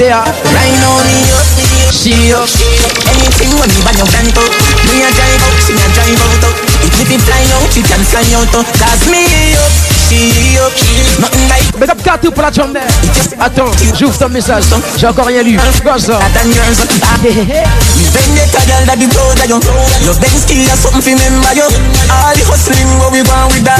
there. 0.00 0.16
Right 0.16 0.76
now 0.80 0.96
me 1.04 1.28
up, 1.36 1.44
she 1.92 2.32
up. 2.32 2.48
Anything 3.12 3.52
when 3.60 3.68
me 3.68 3.80
bang 3.84 4.00
your 4.00 4.08
front 4.08 4.32
out, 4.32 4.52
me 4.88 5.04
a 5.04 5.10
drive 5.12 5.44
out, 5.44 5.56
she 5.60 5.76
a 5.76 5.86
drive 5.92 6.24
out. 6.24 6.56
If 6.88 7.04
me 7.04 7.20
fly 7.20 7.44
out, 7.60 7.68
she 7.68 7.84
can 7.84 8.00
fly 8.08 8.24
out. 8.32 8.48
Oh. 8.56 8.64
Cause 8.80 9.04
me 9.12 9.28
up, 9.60 9.89
up. 10.58 10.72
Up 11.80 12.02
Katou 12.02 12.30
pour 12.30 12.42
la 12.42 12.52
jambe. 12.52 12.78
Attends, 13.40 13.70
j'ouvre 13.98 14.18
ton 14.18 14.28
message. 14.28 14.64
J'ai 14.98 15.06
encore 15.06 15.26
rien 15.26 15.42
lu. 15.42 15.52
You 15.52 15.58
be 18.96 19.06
proud 19.08 19.38
of 19.38 19.48
you. 19.48 19.60
Your 20.04 20.14
bend 20.20 20.36
skill 20.40 20.60
is 20.60 20.78
something 20.80 21.16
remember 21.16 21.54
you. 21.54 21.64
All 22.10 22.34
the 22.34 22.44
hustling. 22.44 22.90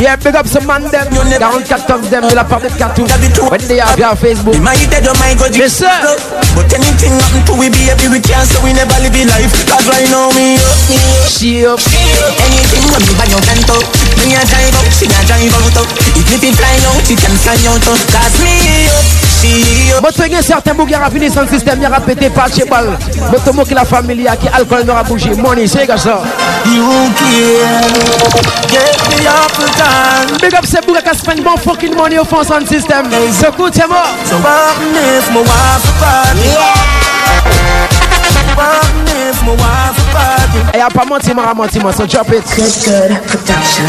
Yeah, 0.01 0.17
big 0.17 0.37
up 0.37 0.47
some 0.47 0.67
man 0.67 0.85
them. 0.91 1.09
44 1.11 1.97
of 1.97 2.11
them 2.11 2.29
de 2.29 2.35
la 2.35 2.45
part 2.45 2.63
de 2.63 2.69
Katou. 2.69 3.07
When 3.51 3.61
they 3.69 3.81
are 3.81 3.97
via 3.97 4.15
Facebook. 4.15 4.59
Might 4.61 4.89
dead 4.91 5.07
or. 5.07 5.15
But 6.55 6.73
anything 6.73 7.13
happen 7.21 7.45
to 7.47 7.53
we 7.55 7.69
baby 7.71 8.09
we 8.09 8.21
can't 8.21 8.49
so 8.49 8.63
we 8.65 8.73
never 8.73 8.99
live 9.03 9.15
a 9.15 9.25
life. 9.27 9.53
Cause 9.69 9.87
right 9.89 10.09
now 10.11 10.31
me 10.33 10.57
up, 10.57 10.63
up. 10.63 11.29
She 11.29 11.67
up. 11.67 11.81
Anything 12.43 12.85
when 12.91 13.03
me 13.07 13.15
bang 13.19 13.31
your 13.31 13.43
out 13.71 13.87
Me 14.25 14.35
a 14.35 14.43
drive 14.47 14.75
out, 14.75 14.89
she 14.91 15.07
a 15.07 15.21
drive 15.27 15.55
out 15.55 15.77
out. 15.79 16.20
If 16.29 16.41
fi 16.41 16.53
fly 16.53 16.77
out, 16.85 17.07
she 17.07 17.17
can 17.17 17.37
fly 17.41 17.57
out. 17.69 17.81
Cause 17.81 18.37
me 18.43 19.21
up, 20.53 20.77
bougs 20.77 20.89
qui 20.89 20.95
ont 20.95 21.11
fini 21.11 21.31
sans 21.31 21.49
système, 21.49 21.79
il 21.81 21.87
a 21.87 22.01
pété 22.01 22.29
par 22.29 22.49
chez 22.49 22.65
balle. 22.65 22.99
Tu 23.01 23.65
qui 23.65 23.75
la 23.75 23.85
famille, 23.85 24.29
qui 24.41 24.49
alcool 24.49 24.85
n'aura 24.85 25.03
bougé. 25.03 25.31
Money, 25.35 25.67
c'est 25.67 25.87
ça. 25.87 26.23
You 26.67 27.11
care 27.17 27.81
Get 28.69 28.99
me 29.09 29.27
up 29.27 29.53
the 29.53 29.65
time 29.77 30.37
Big 30.41 30.55
up 30.55 30.67
ces 30.67 30.81
bougs 30.87 31.03
qui 31.03 31.19
spend 31.19 31.43
bon 31.43 31.57
fucking 31.57 31.95
money 31.97 32.19
au 32.19 32.25
fond 32.25 32.43
sans 32.45 32.67
système. 32.67 33.07
Secoue, 33.33 33.71
c'est 33.73 33.89
mort. 33.89 34.11
So 34.27 34.37
what 34.37 34.77
if 34.95 35.31
my 35.31 35.41
wife 35.41 35.85
a 35.89 35.93
party? 36.01 36.49
What 38.57 38.85
if 39.09 39.43
my 39.43 39.53
wife 39.53 39.99
a 39.99 40.13
party? 40.13 40.59
Et 40.75 40.79
y'a 40.79 40.89
pas 40.89 41.05
menti, 41.07 41.33
m'a 41.35 41.55
menti, 41.55 41.79
moi, 41.79 41.93
so 41.93 42.07
drop 42.07 42.29
it. 42.31 42.45
Good 42.57 42.73
Good 42.85 43.21
Production. 43.27 43.85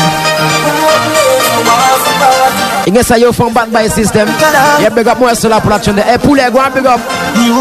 Party 2.82 2.90
Il 2.90 2.96
y 2.96 3.00
a 3.00 3.04
ça, 3.04 3.18
yo, 3.18 3.32
font 3.32 3.52
bad 3.52 3.70
by 3.70 3.90
system. 3.90 4.28
Yeah, 4.80 4.90
big 4.90 5.08
up 5.08 5.20
moi, 5.20 5.34
c'est 5.36 5.50
la. 5.50 5.58
Et 5.58 6.18
poulet, 6.18 6.50
go 6.52 6.60
and 6.60 6.72
big 6.74 6.86
up. 6.86 7.00
You 7.36 7.56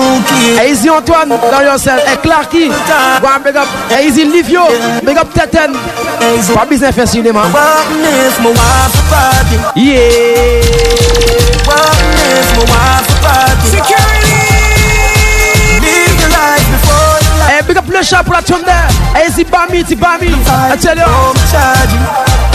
Easy 0.68 0.90
Antoine, 0.90 1.28
dans 1.28 1.60
yourself. 1.62 2.02
Et 2.12 2.16
Clarky, 2.18 2.68
go 2.68 3.28
and 3.28 3.40
big 3.44 3.56
up. 3.56 3.66
Et 3.90 4.06
Easy 4.06 4.24
Livio, 4.24 4.62
big 5.04 5.18
up 5.18 5.32
Teten. 5.34 5.72
Pas 6.54 6.66
business 6.66 6.94
fait 6.94 7.06
cinéma. 7.06 7.42
What 7.52 7.86
if 8.26 8.40
my 8.40 8.50
wife 8.50 8.94
a 8.94 9.02
party 9.10 9.56
Yeah. 9.76 10.62
What 11.66 11.96
if 12.28 12.48
my 12.56 12.64
wife 12.64 13.10
party 13.22 13.66
Security 13.70 14.40
Live 15.80 16.16
the 16.18 16.28
life 16.28 16.66
before 16.70 17.18
the 17.20 17.30
life 17.38 17.58
Eh, 17.58 17.62
big 17.66 17.76
up 17.78 17.88
le 17.88 18.02
chat 18.02 18.22
pour 18.24 18.34
la 18.34 18.42
tune 18.42 18.62
there. 18.64 19.26
Easy 19.26 19.44
Bami, 19.44 19.84
ti 19.84 19.94
Bami. 19.94 20.28
I 20.72 20.76
tell 20.76 20.96
you. 20.96 21.04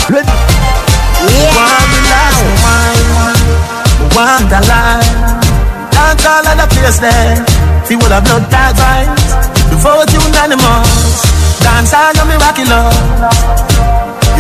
Le, 0.10 0.22
One 1.26 2.55
all 6.86 6.92
of 6.92 7.00
the 7.00 7.00
place 7.00 7.00
there. 7.00 7.86
See 7.86 7.96
what 7.96 8.12
a 8.12 8.22
blood 8.22 8.50
tag 8.50 8.76
vibes. 8.76 9.26
The 9.70 9.78
vote 9.78 10.12
unanimous. 10.14 11.22
Dance 11.62 11.94
all 11.94 12.18
of 12.18 12.28
me 12.28 12.36
rocky 12.36 12.66
love. 12.66 12.94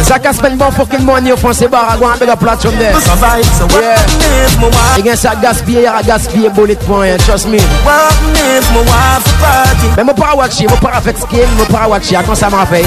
ça 0.03 0.19
casse 0.19 0.37
pas 0.37 0.49
une 0.49 0.57
bonne 0.57 0.71
fucking 0.71 1.03
money 1.03 1.31
au 1.31 1.37
fond, 1.37 1.51
c'est 1.53 1.67
barre. 1.67 1.97
Go 1.97 2.05
and 2.05 2.19
big 2.19 2.29
up 2.29 2.41
la 2.41 2.55
tune 2.57 2.77
there. 2.77 2.93
Survive, 2.93 3.45
so 3.57 3.65
what 3.65 3.81
Yeah. 3.81 4.45
if 4.45 4.57
my 4.59 4.67
wife? 4.67 4.97
Il 4.99 5.05
y 5.05 5.09
a 5.09 5.15
ça 5.15 5.33
gaspiller, 5.41 5.79
il 5.79 5.83
y 5.83 5.87
a 5.87 6.03
gaspiller 6.03 6.49
bullet 6.49 6.75
point, 6.75 7.17
trust 7.25 7.47
me. 7.47 7.57
What 7.83 8.13
if 8.35 8.69
my 8.71 8.81
wife 8.81 9.25
a 9.25 9.63
party? 9.65 9.87
Mais 9.97 10.03
mon 10.03 10.13
para 10.13 10.35
watcher, 10.35 10.67
mon 10.67 10.77
para 10.77 11.01
fait 11.01 11.17
skill, 11.17 11.47
mon 11.57 11.65
para 11.65 11.87
watcher, 11.87 12.19
quand 12.25 12.35
ça 12.35 12.49
m'a 12.49 12.65
fait. 12.67 12.85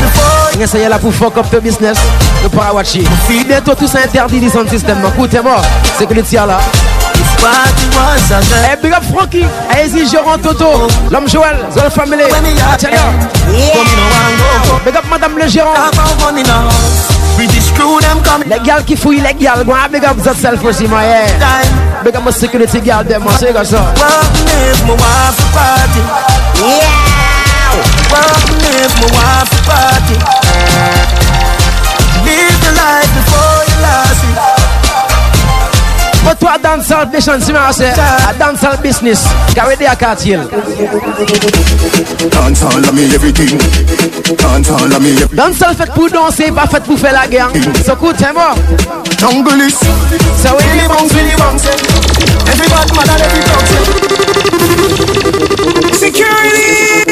Il 0.55 0.61
y 0.61 0.63
a 0.63 0.67
ça 0.67 0.79
y 0.79 0.83
est 0.83 0.89
là 0.89 0.99
pour 0.99 1.13
fuck 1.13 1.37
up 1.37 1.47
the 1.51 1.61
business, 1.61 1.99
mon 2.43 2.49
para 2.51 2.73
watcher. 2.73 3.05
Bientôt 3.49 3.75
tout 3.75 3.89
ça 3.89 3.99
interdit 4.05 4.41
dans 4.41 4.53
son 4.53 4.69
système, 4.69 4.99
écoutez 5.13 5.41
moi, 5.41 5.57
c'est 5.99 6.07
que 6.07 6.15
le 6.15 6.23
tir 6.23 6.47
là. 6.47 6.59
Party 7.41 7.87
was 7.95 8.31
a 8.31 8.41
girl. 8.49 8.65
Eh, 8.71 8.77
big 8.83 8.93
up 8.93 9.05
Frankie, 9.13 9.47
allez-y, 9.71 10.07
Jérôme 10.09 10.41
Toto, 10.41 10.89
l'homme 11.11 11.29
Joël, 11.29 11.57
Zol 11.73 11.91
Family. 11.91 12.25
When 12.31 12.43
me 12.43 12.51
a 12.61 12.77
Tell 12.77 12.91
you. 12.91 12.99
Come 12.99 13.87
in 13.87 13.99
a 13.99 14.07
one 14.13 14.37
go. 14.69 14.85
Big 14.85 14.97
up 14.97 15.05
Madame 15.11 15.39
le 15.39 15.49
Gérant. 15.49 15.75
Talk 15.75 15.93
about 15.95 16.21
money 16.21 16.43
now. 16.43 16.69
British 17.37 17.71
crew 17.73 18.01
them 18.01 18.21
coming 18.25 18.49
Les 18.49 18.59
gars 18.67 18.83
qui 18.83 18.97
fouillent 18.97 19.21
les 19.21 19.35
gars, 19.35 19.55
big 19.93 20.05
up 20.05 20.17
yourself 20.25 20.65
aussi, 20.65 20.89
moi, 20.89 21.03
yeah. 21.03 21.63
Big 22.05 22.17
up 22.17 22.25
my 22.25 22.33
security 22.33 22.81
girl, 22.81 23.05
them, 23.05 23.23
c'est 23.39 23.53
comme 23.53 23.65
ça. 23.65 23.77
What 23.77 24.27
if 24.73 24.83
my 24.85 24.93
wife 24.95 25.39
a 25.39 25.47
party? 25.55 26.03
Yeah. 26.59 27.09
What 28.11 28.27
if 28.65 28.93
my 29.01 29.07
wife 29.15 29.53
a 29.53 29.61
party? 29.71 30.17
Live 32.25 32.59
the 32.61 32.73
life 32.73 33.11
before 33.15 33.65
you 33.69 33.77
lost 33.83 34.25
it. 34.25 34.48
But 36.29 36.41
toi, 36.41 36.59
dancehall 36.63 37.09
nation, 37.11 37.41
si 37.41 37.53
moi, 37.53 37.73
c'est 37.73 37.89
a 37.89 38.35
dancehall 38.39 38.77
business. 38.83 39.25
Carry 39.55 39.77
the 39.77 39.87
quartier. 39.99 40.41
Dance 42.31 42.63
all 42.65 42.85
of 42.85 42.93
me 42.93 43.07
everything. 43.15 43.57
Dance 44.37 44.69
all 44.69 44.93
of 44.93 45.01
me 45.01 45.13
everything. 45.13 45.37
Dancehall 45.37 45.75
fait 45.75 45.91
pour 45.95 46.11
danser, 46.11 46.51
pas 46.53 46.67
fait 46.67 46.83
pour 46.83 46.99
faire 46.99 47.15
la 47.15 47.27
guerre. 47.29 47.51
So, 47.83 47.95
écoutez-moi. 47.95 48.55
Jungle 49.19 49.63
is 49.63 49.79
So, 50.43 50.55
we 50.55 50.65
Billy 50.65 50.87
bounce, 50.87 51.13
Billy 51.15 51.35
bounce. 51.39 51.65
Every 52.47 52.69
bad 52.69 52.95
man 52.95 53.09
and 53.09 53.23
every 53.23 53.41
dog. 53.41 54.38
Security. 55.93 57.09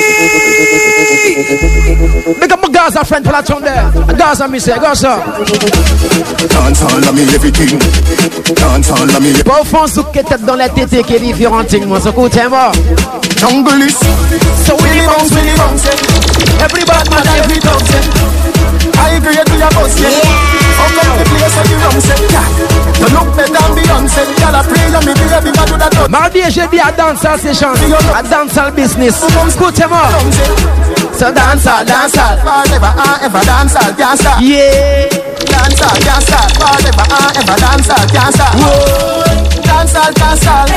Big 2.40 2.52
up 2.52 2.62
my 2.62 2.68
Gaza 2.68 3.04
friend 3.04 3.24
tune 3.24 3.62
there. 3.62 3.92
Gaza, 4.16 4.48
me 4.48 4.58
say, 4.58 4.78
go 4.78 4.94
ça. 4.94 5.18
dance 6.48 6.82
all 6.82 7.08
of 7.08 7.14
me 7.14 7.22
everything. 7.34 7.78
Dance 8.54 8.90
all 8.90 9.08
of 9.08 9.20
me. 9.20 9.32
Pas 9.42 9.60
au 9.60 9.64
fond, 9.64 9.86
sous 9.86 10.04
que 10.04 10.20
tête 10.20 10.44
dans 10.44 10.56
la 10.56 10.68
tête 10.68 10.90
qui 11.06 11.14
est 11.14 11.20
différent, 11.20 11.62
moi. 11.86 12.00
So, 12.00 12.10
écoutez-moi. 12.10 12.72
Jungle 13.38 13.82
is 13.82 13.96
So, 14.64 14.74
we 14.76 15.00
bounce, 15.06 15.30
Billy 15.30 15.56
bounce. 15.56 15.86
Every 16.60 16.84
bad 16.84 17.10
man 17.10 17.26
and 17.26 17.44
every 17.44 17.60
do 26.36 26.42
that 26.42 26.46
dog. 26.46 26.46
Mardi 26.46 26.48
et 26.48 26.50
jeudi 26.50 26.80
à 26.80 26.92
dancehall 26.92 27.40
session, 27.40 27.68
à 28.14 28.22
dancehall 28.22 28.72
business. 28.72 29.14
Écoutez-moi. 29.48 30.02
So, 31.18 31.32
dancehall, 31.32 31.84
dancehall. 31.84 32.38
Forever 32.40 32.92
and 32.98 33.24
ever 33.24 33.44
dance 33.46 33.74
all 33.74 33.94
can't 33.94 34.18
stop. 34.18 34.40
Yeah. 34.40 35.08
Dance 35.08 35.82
all 35.82 35.98
can't 36.00 36.22
stop. 36.22 36.50
Forever 36.52 37.06
and 37.08 37.36
ever 37.38 37.60
dance 37.60 37.90
all 37.90 38.06
can't 38.08 38.34
stop. 38.34 38.52
Dance 39.64 39.94
all 39.94 40.12
can't 40.12 40.38
stop. 40.38 40.68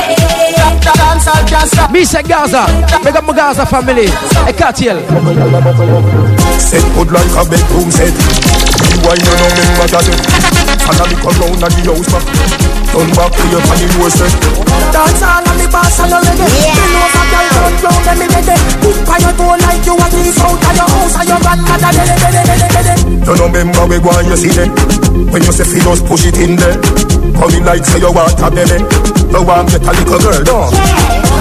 Dance 0.94 1.28
all 1.28 1.44
can't 1.46 1.68
stop. 1.70 1.90
Me 1.90 2.04
say 2.04 2.22
Gaza. 2.22 2.64
Big 3.04 3.16
up 3.16 3.24
my 3.26 3.34
Gaza 3.34 3.66
family. 3.66 4.08
Et 4.48 4.52
quartier. 4.52 4.96
set 6.58 6.84
good 6.94 7.10
like 7.12 7.36
a 7.36 7.44
bedroom 7.48 7.90
set. 7.90 8.14
Me 8.14 8.96
why 9.04 9.14
you 9.14 9.34
know 9.36 9.50
me 9.52 9.64
what 9.78 9.94
I 9.94 10.00
said. 10.02 10.20
Follow 10.80 11.06
me 11.08 11.14
come 11.20 11.36
round 11.40 11.64
at 11.64 11.70
the 11.72 11.82
house 11.92 12.08
back. 12.08 12.79
Turn 12.90 13.06
back 13.14 13.30
to 13.30 13.44
your 13.54 13.62
funny 13.70 13.86
horse 13.94 14.18
set. 14.18 14.34
Dance 14.90 15.22
all 15.22 15.46
on 15.46 15.56
the 15.56 15.66
bass 15.70 15.98
and 16.02 16.10
you 16.10 16.20
ready. 16.26 16.46
Bend 16.74 16.96
over, 16.98 17.24
girl, 17.30 17.46
turn 17.54 17.74
round 17.86 18.08
and 18.10 18.18
me 18.18 18.26
ready. 18.26 18.56
Hook 18.82 19.08
on 19.14 19.20
your 19.22 19.34
toe 19.38 19.54
like 19.62 19.86
you 19.86 19.94
a 19.94 20.06
thief 20.10 20.38
out 20.42 20.58
of 20.58 20.74
your 20.74 20.90
house 20.90 21.14
and 21.14 21.28
your 21.30 21.38
grandmother 21.38 21.90
ready, 21.94 22.16
ready, 22.18 22.42
ready, 22.50 22.68
ready. 22.74 22.94
You 23.14 23.34
know 23.38 23.46
remember 23.46 23.86
we 23.86 23.96
go 24.02 24.10
and 24.10 24.26
you 24.26 24.36
see 24.36 24.50
them. 24.50 24.74
When 25.30 25.42
you 25.46 25.52
say 25.54 25.66
fi 25.70 25.78
just 25.78 26.02
push 26.10 26.26
it 26.26 26.38
in 26.42 26.58
there. 26.58 26.76
Come 27.38 27.54
in 27.54 27.62
like 27.62 27.86
say 27.86 28.02
you 28.02 28.10
want 28.10 28.34
a 28.42 28.48
belly. 28.50 28.82
You 28.82 29.42
want 29.46 29.70
get 29.70 29.86
a 29.86 29.92
little 29.94 30.18
girl 30.18 30.42
down. 30.42 30.70
Dance 30.74 31.39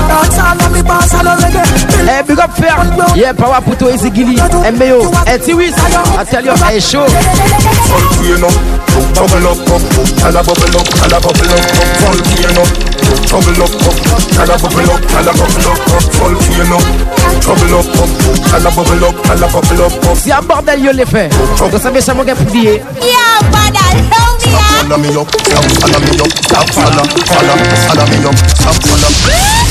Eh, 2.07 2.24
big 2.24 2.39
up 2.39 2.51
fair. 2.56 2.75
Yeah, 3.16 3.34
power 3.34 3.62
pour 3.62 3.78
toi, 3.78 3.92
Easy 3.94 4.10
Gilly. 4.13 4.38
Eh, 4.66 4.72
Mayo. 4.72 5.12
Eh, 5.28 5.38
Tiwis. 5.38 5.74
I 6.18 6.25
tell 6.25 6.44
you, 6.44 6.54
eh, 6.72 6.80
show. 6.80 7.06
Volcano, 7.89 8.50
bubble 9.16 9.48
up, 9.48 9.69
up, 9.69 9.81
tala 10.18 10.42
bubble 10.44 10.78
up, 10.78 10.88
tala 10.89 11.19
bubble 11.19 11.51
up, 11.54 11.60
up, 11.60 11.89
volcano, 12.01 12.63
bubble 13.30 13.62
up, 13.63 13.74
up, 13.88 13.98
tala 14.36 14.57
bubble 14.57 14.92
up, 14.92 15.01
tala 15.07 15.31
bubble 15.34 15.69
up, 15.69 15.80
up, 15.94 16.04
volcano, 16.18 16.78
bubble 17.45 17.75
up, 17.78 18.00
up, 18.00 18.10
tala 18.50 18.69
bubble 18.72 19.06
up, 19.06 19.16
tala 19.24 19.48
bubble 19.48 19.81
up, 19.86 20.06
up. 20.06 20.18
Si 20.18 20.31
un 20.31 20.42
bordel, 20.42 20.84
yo 20.84 20.92
l'ai 20.92 21.06
fait. 21.06 21.30
Vous 21.57 21.78
savez, 21.80 22.01
ça 22.01 22.13
m'a 22.13 22.24
pour 22.24 22.45
dire. 22.51 22.81
Yo, 23.01 23.18
brother, 23.51 23.89
love 24.10 24.45
me, 24.45 24.50
ah. 24.56 24.81
Follow 24.81 24.98
me 24.98 25.10
up, 25.10 25.30
stop 25.30 25.66
follow 25.80 26.00
me 26.00 26.19
up, 26.19 26.31
stop 26.44 26.69
follow, 26.72 27.04
follow, 27.25 27.56
follow 27.88 28.06
me 28.10 28.25
up, 28.25 28.36
stop 28.56 28.75
follow. 28.84 29.69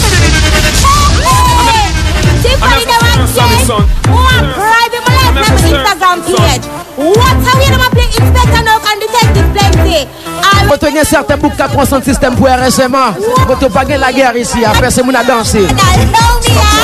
Tiffany 2.43 2.85
the 2.87 2.96
one 3.02 3.25
change. 3.35 3.69
One 4.06 4.46
private 4.55 5.02
my 5.06 5.14
life 5.19 5.50
on 5.50 5.58
Instagram 5.58 6.19
page? 6.25 6.64
What? 6.96 7.37
How 7.43 7.61
you 7.61 7.70
never 7.70 7.90
play? 7.90 8.06
Inspector 8.06 8.62
Nook 8.62 8.87
and 8.87 9.00
Detective 9.02 9.49
Plenty? 9.55 10.00
All 10.43 10.69
Quand 10.69 10.79
tu 10.79 10.99
as 10.99 11.05
certains 11.05 11.37
boucs 11.37 11.56
qui 11.56 11.62
prennent 11.62 11.87
son 11.87 12.02
système 12.02 12.37
pour 12.37 12.49
RSMA, 12.49 13.14
quand 13.46 13.56
tu 13.56 13.70
pas 13.70 13.85
la 13.85 14.12
guerre 14.12 14.37
ici, 14.37 14.64
après 14.64 14.90
c'est 14.90 15.02
mon 15.02 15.14
à 15.14 15.25
danser. 15.25 15.67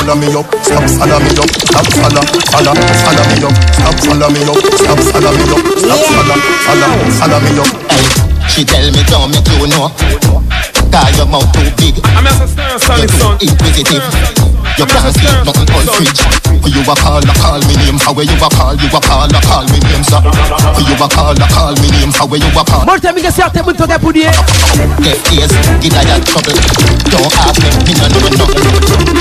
Follow 0.04 0.16
me 0.16 0.26
up, 0.36 0.46
stop 0.62 0.84
follow 0.98 1.18
me 1.20 1.30
up, 1.30 1.50
stop 1.50 1.86
follow, 1.92 2.22
follow, 2.50 2.74
follow 2.74 3.24
me 3.30 3.44
up, 3.44 3.54
stop 3.72 3.94
follow 4.04 4.30
me 4.30 4.40
up, 4.44 4.58
stop 4.76 5.00
follow 5.00 5.32
me 5.32 5.44
up, 5.44 5.60
stop 5.78 5.98
follow, 6.12 6.36
follow, 6.66 6.90
follow 7.18 7.40
me 7.40 7.58
up. 7.58 7.68
Hey, 7.90 8.48
she 8.48 8.64
tell 8.64 8.90
me 8.92 9.02
don't 9.04 9.30
make 9.30 9.48
you 9.48 9.66
know, 9.68 9.88
cause 10.92 11.16
your 11.16 11.26
mouth 11.26 11.50
too 11.52 11.70
big. 11.78 12.00
I'm 12.04 12.26
a 12.26 12.78
sonic 12.78 13.10
son. 13.10 13.38
Inquisitive. 13.40 14.43
You 14.74 14.86
can't 14.90 15.14
keep 15.14 15.38
nothing 15.46 15.70
on 15.70 15.86
fridge. 15.94 16.20
For 16.58 16.68
you 16.68 16.82
a 16.82 16.94
call, 16.98 17.22
a 17.22 17.34
call 17.38 17.60
me 17.68 17.74
name. 17.78 17.98
How 18.02 18.10
you 18.18 18.26
a 18.26 18.48
call, 18.50 18.74
you 18.74 18.88
a 18.90 19.00
call, 19.00 19.30
a 19.30 19.40
call 19.46 19.64
me 19.70 19.78
name, 19.86 20.02
sir. 20.02 20.18
For 20.18 20.82
you 20.82 20.96
a 20.98 21.06
call, 21.06 21.30
a 21.30 21.46
call 21.54 21.74
me 21.78 21.88
name. 21.94 22.10
How 22.10 22.26
you 22.26 22.42
a 22.42 22.62
call. 22.64 22.84
Moi, 22.84 22.98
t'as 22.98 23.12
mis 23.12 23.22
que 23.22 23.30
certains 23.30 23.62
bouts 23.62 23.78
de 23.78 23.98
pour 23.98 24.12
dire. 24.12 24.32
Left 24.98 25.32
ears, 25.32 25.52
get 25.80 25.94
I 25.94 26.04
that 26.04 26.26
trouble. 26.26 26.58
Don't 27.06 27.30
ask 27.38 27.62
me, 27.62 27.70
me 27.86 27.92
no 27.94 28.06
know 28.10 28.26
nothing. 28.34 29.14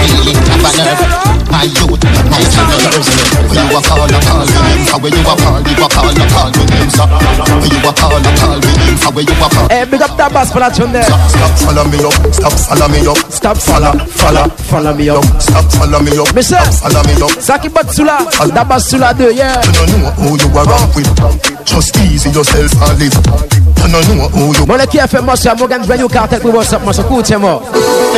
Any 0.00 0.32
have 0.32 0.64
a 0.64 0.70
nerve. 0.72 1.04
My 1.52 1.68
youth, 1.68 2.00
my 2.32 2.40
children. 2.48 3.04
For 3.44 3.54
you 3.60 3.76
a 3.76 3.80
call, 3.84 4.08
a 4.08 4.18
call 4.24 4.46
me 4.48 4.58
name. 4.72 4.88
How 4.88 5.04
you 5.04 5.20
a 5.20 5.34
call, 5.36 5.60
you 5.68 5.84
a 5.84 5.88
call, 5.92 6.08
a 6.08 6.24
call 6.32 6.50
me 6.56 6.64
name, 6.64 6.88
sir. 6.88 7.04
For 7.04 7.68
you 7.68 7.80
a 7.84 7.92
call, 7.92 8.16
a 8.16 8.30
call 8.40 8.56
me 8.56 8.72
name. 8.80 8.96
How 9.04 9.12
you 9.12 9.36
a 9.36 9.48
call. 9.52 9.68
Eh, 9.68 9.84
big 9.84 10.00
up 10.00 10.16
that 10.16 10.32
bass 10.32 10.48
for 10.50 10.60
la 10.64 10.70
tune 10.70 10.92
there. 10.96 11.04
Stop 11.04 11.52
follow 11.60 11.84
me 11.92 12.00
up, 12.00 12.16
stop 12.32 12.52
follow 12.56 12.88
me 12.88 13.04
up, 13.04 13.18
Stop 13.28 13.56
follow, 13.58 13.92
follow, 14.08 14.48
follow 14.70 14.93
me 14.94 15.08
up. 15.10 15.24
stop 15.40 15.64
follow 15.72 16.00
me 16.00 16.18
up, 16.18 16.28
stop 16.42 16.72
follow 16.74 17.02
me 17.04 17.22
up. 17.22 17.30
ça 17.40 17.58
qui 17.58 17.68
bat 17.68 17.82
sous 17.90 18.04
la, 18.04 18.18
la 18.54 18.64
basse 18.64 18.88
sous 18.88 18.98
la 18.98 19.14
deux, 19.14 19.32
yeah. 19.32 19.60
You 19.64 19.72
don't 19.72 20.00
know 20.00 20.10
who 20.18 20.36
you 20.38 20.58
are 20.58 20.66
wrong 20.66 20.90
with. 20.94 21.64
Just 21.64 21.96
easy 21.98 22.30
yourself 22.30 22.72
and 22.82 22.98
live. 22.98 23.63
Oh, 23.84 23.86
you 23.86 23.92
don't 23.92 24.16
know 24.16 24.28
who 24.32 24.56
you 24.56 24.64
Mon 24.64 24.76
le 24.80 24.86
qui 24.86 24.98
a 24.98 25.06
fait 25.06 25.20
moi, 25.20 25.36
c'est 25.36 25.54
Morgan 25.58 25.84
Brand 25.84 26.00
New 26.00 26.08
Cartel 26.08 26.40
pour 26.40 26.54
what's 26.54 26.72
up, 26.72 26.80
moi, 26.82 26.92
cool, 27.06 27.22
tiens, 27.22 27.36
oh. 27.36 27.40
moi. 27.40 27.62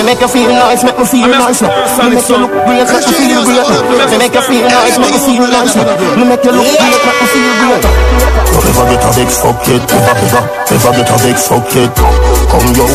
Make 0.04 0.20
you 0.20 0.28
feel 0.28 0.48
nice, 0.48 0.84
make 0.84 0.96
me 0.96 1.04
feel 1.04 1.26
nice. 1.26 1.60
Me 1.60 2.14
make 2.14 2.28
you 2.28 2.38
look 2.38 2.54
great, 2.54 2.86
make 2.86 3.02
me 3.02 3.10
feel 3.10 3.42
great. 3.42 3.66
Me 4.06 4.16
make 4.16 4.34
you 4.34 4.42
feel 4.46 4.62
nice, 4.62 4.98
make 4.98 5.10
me 5.10 5.18
feel 5.18 5.46
nice. 5.50 5.74
Me 5.74 6.22
make 6.22 6.44
you 6.46 6.52
look 6.54 6.70
great, 6.70 7.02
make 7.02 7.18
me 7.18 7.26
feel 7.34 7.50
great. 7.66 7.82
Never 8.62 8.86
get 8.94 9.02
a 9.02 9.10
big 9.10 9.26
fuck 9.26 9.58
yet, 9.66 9.82
never, 9.90 10.14
never, 10.22 10.42
never 10.70 10.90
get 10.94 11.10
a 11.10 11.16
big 11.26 11.36
fuck 11.36 11.66
yet. 11.74 11.90
Come 12.46 12.70
yo, 12.78 12.86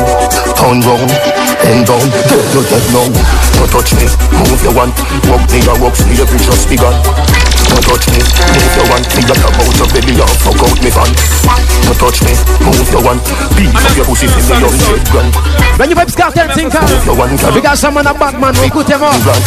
turn 0.56 0.80
round, 0.80 1.12
bend 1.60 1.84
down, 1.84 2.08
you 2.56 2.62
dead 2.72 2.86
now. 2.96 3.04
Don't 3.60 3.68
touch 3.68 3.92
me, 4.00 4.08
move 4.48 4.64
your 4.64 4.72
one, 4.72 4.96
walk 5.28 5.44
me, 5.52 5.60
I 5.68 5.76
walk 5.84 5.96
free, 6.00 6.16
every 6.24 6.40
just 6.40 6.70
begun. 6.72 6.96
Don't 7.72 7.84
touch 7.88 8.06
me, 8.12 8.20
move 8.20 8.76
your 8.76 8.88
one, 8.92 9.04
me 9.16 9.22
got 9.24 9.40
about 9.40 9.76
your 9.80 9.88
belly, 9.96 10.14
or 10.20 10.28
fuck 10.44 10.60
out 10.60 10.78
me 10.84 10.90
van. 10.92 11.12
Don't 11.88 11.98
touch 12.00 12.20
me, 12.28 12.34
move 12.68 12.90
your 12.92 13.04
one, 13.04 13.20
beat 13.56 13.72
up 13.72 13.96
your 13.96 14.06
pussy 14.06 14.28
for 14.28 14.44
me, 14.44 14.60
young 14.60 14.76
jet 14.76 15.04
gun. 15.12 15.28
When 15.80 15.90
you 15.90 15.96
vibes 15.96 16.16
cartel 16.16 16.48
thinker, 16.54 16.84
Your 17.08 17.16
one 17.16 17.38
can 17.38 17.54
we 17.56 17.62
got 17.62 17.78
someone 17.78 18.06
a 18.08 18.14
Batman, 18.14 18.54
écoutez-moi. 18.64 19.10
run. 19.26 19.42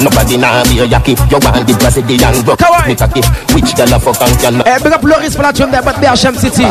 Nobody 0.00 0.36
nah 0.38 0.62
be 0.64 0.80
a 0.80 0.86
yaki. 0.86 1.14
You 1.30 1.38
want 1.42 1.66
the 1.66 1.74
Brazilian 1.74 2.34
rock. 2.46 2.62
On. 2.62 2.86
Me 2.88 2.94
cocky. 2.94 3.20
Which 3.54 3.74
girl 3.76 3.92
a 3.94 3.98
fuck 4.00 4.20
and 4.22 4.36
can 4.40 4.54
Eh, 4.66 4.78
big 4.82 4.92
up 4.92 5.02
Loris 5.02 5.34
for 5.36 5.42
la 5.42 5.52
tune 5.52 5.70
there, 5.70 5.82
but 5.82 5.96
BHM 6.00 6.36
City. 6.38 6.64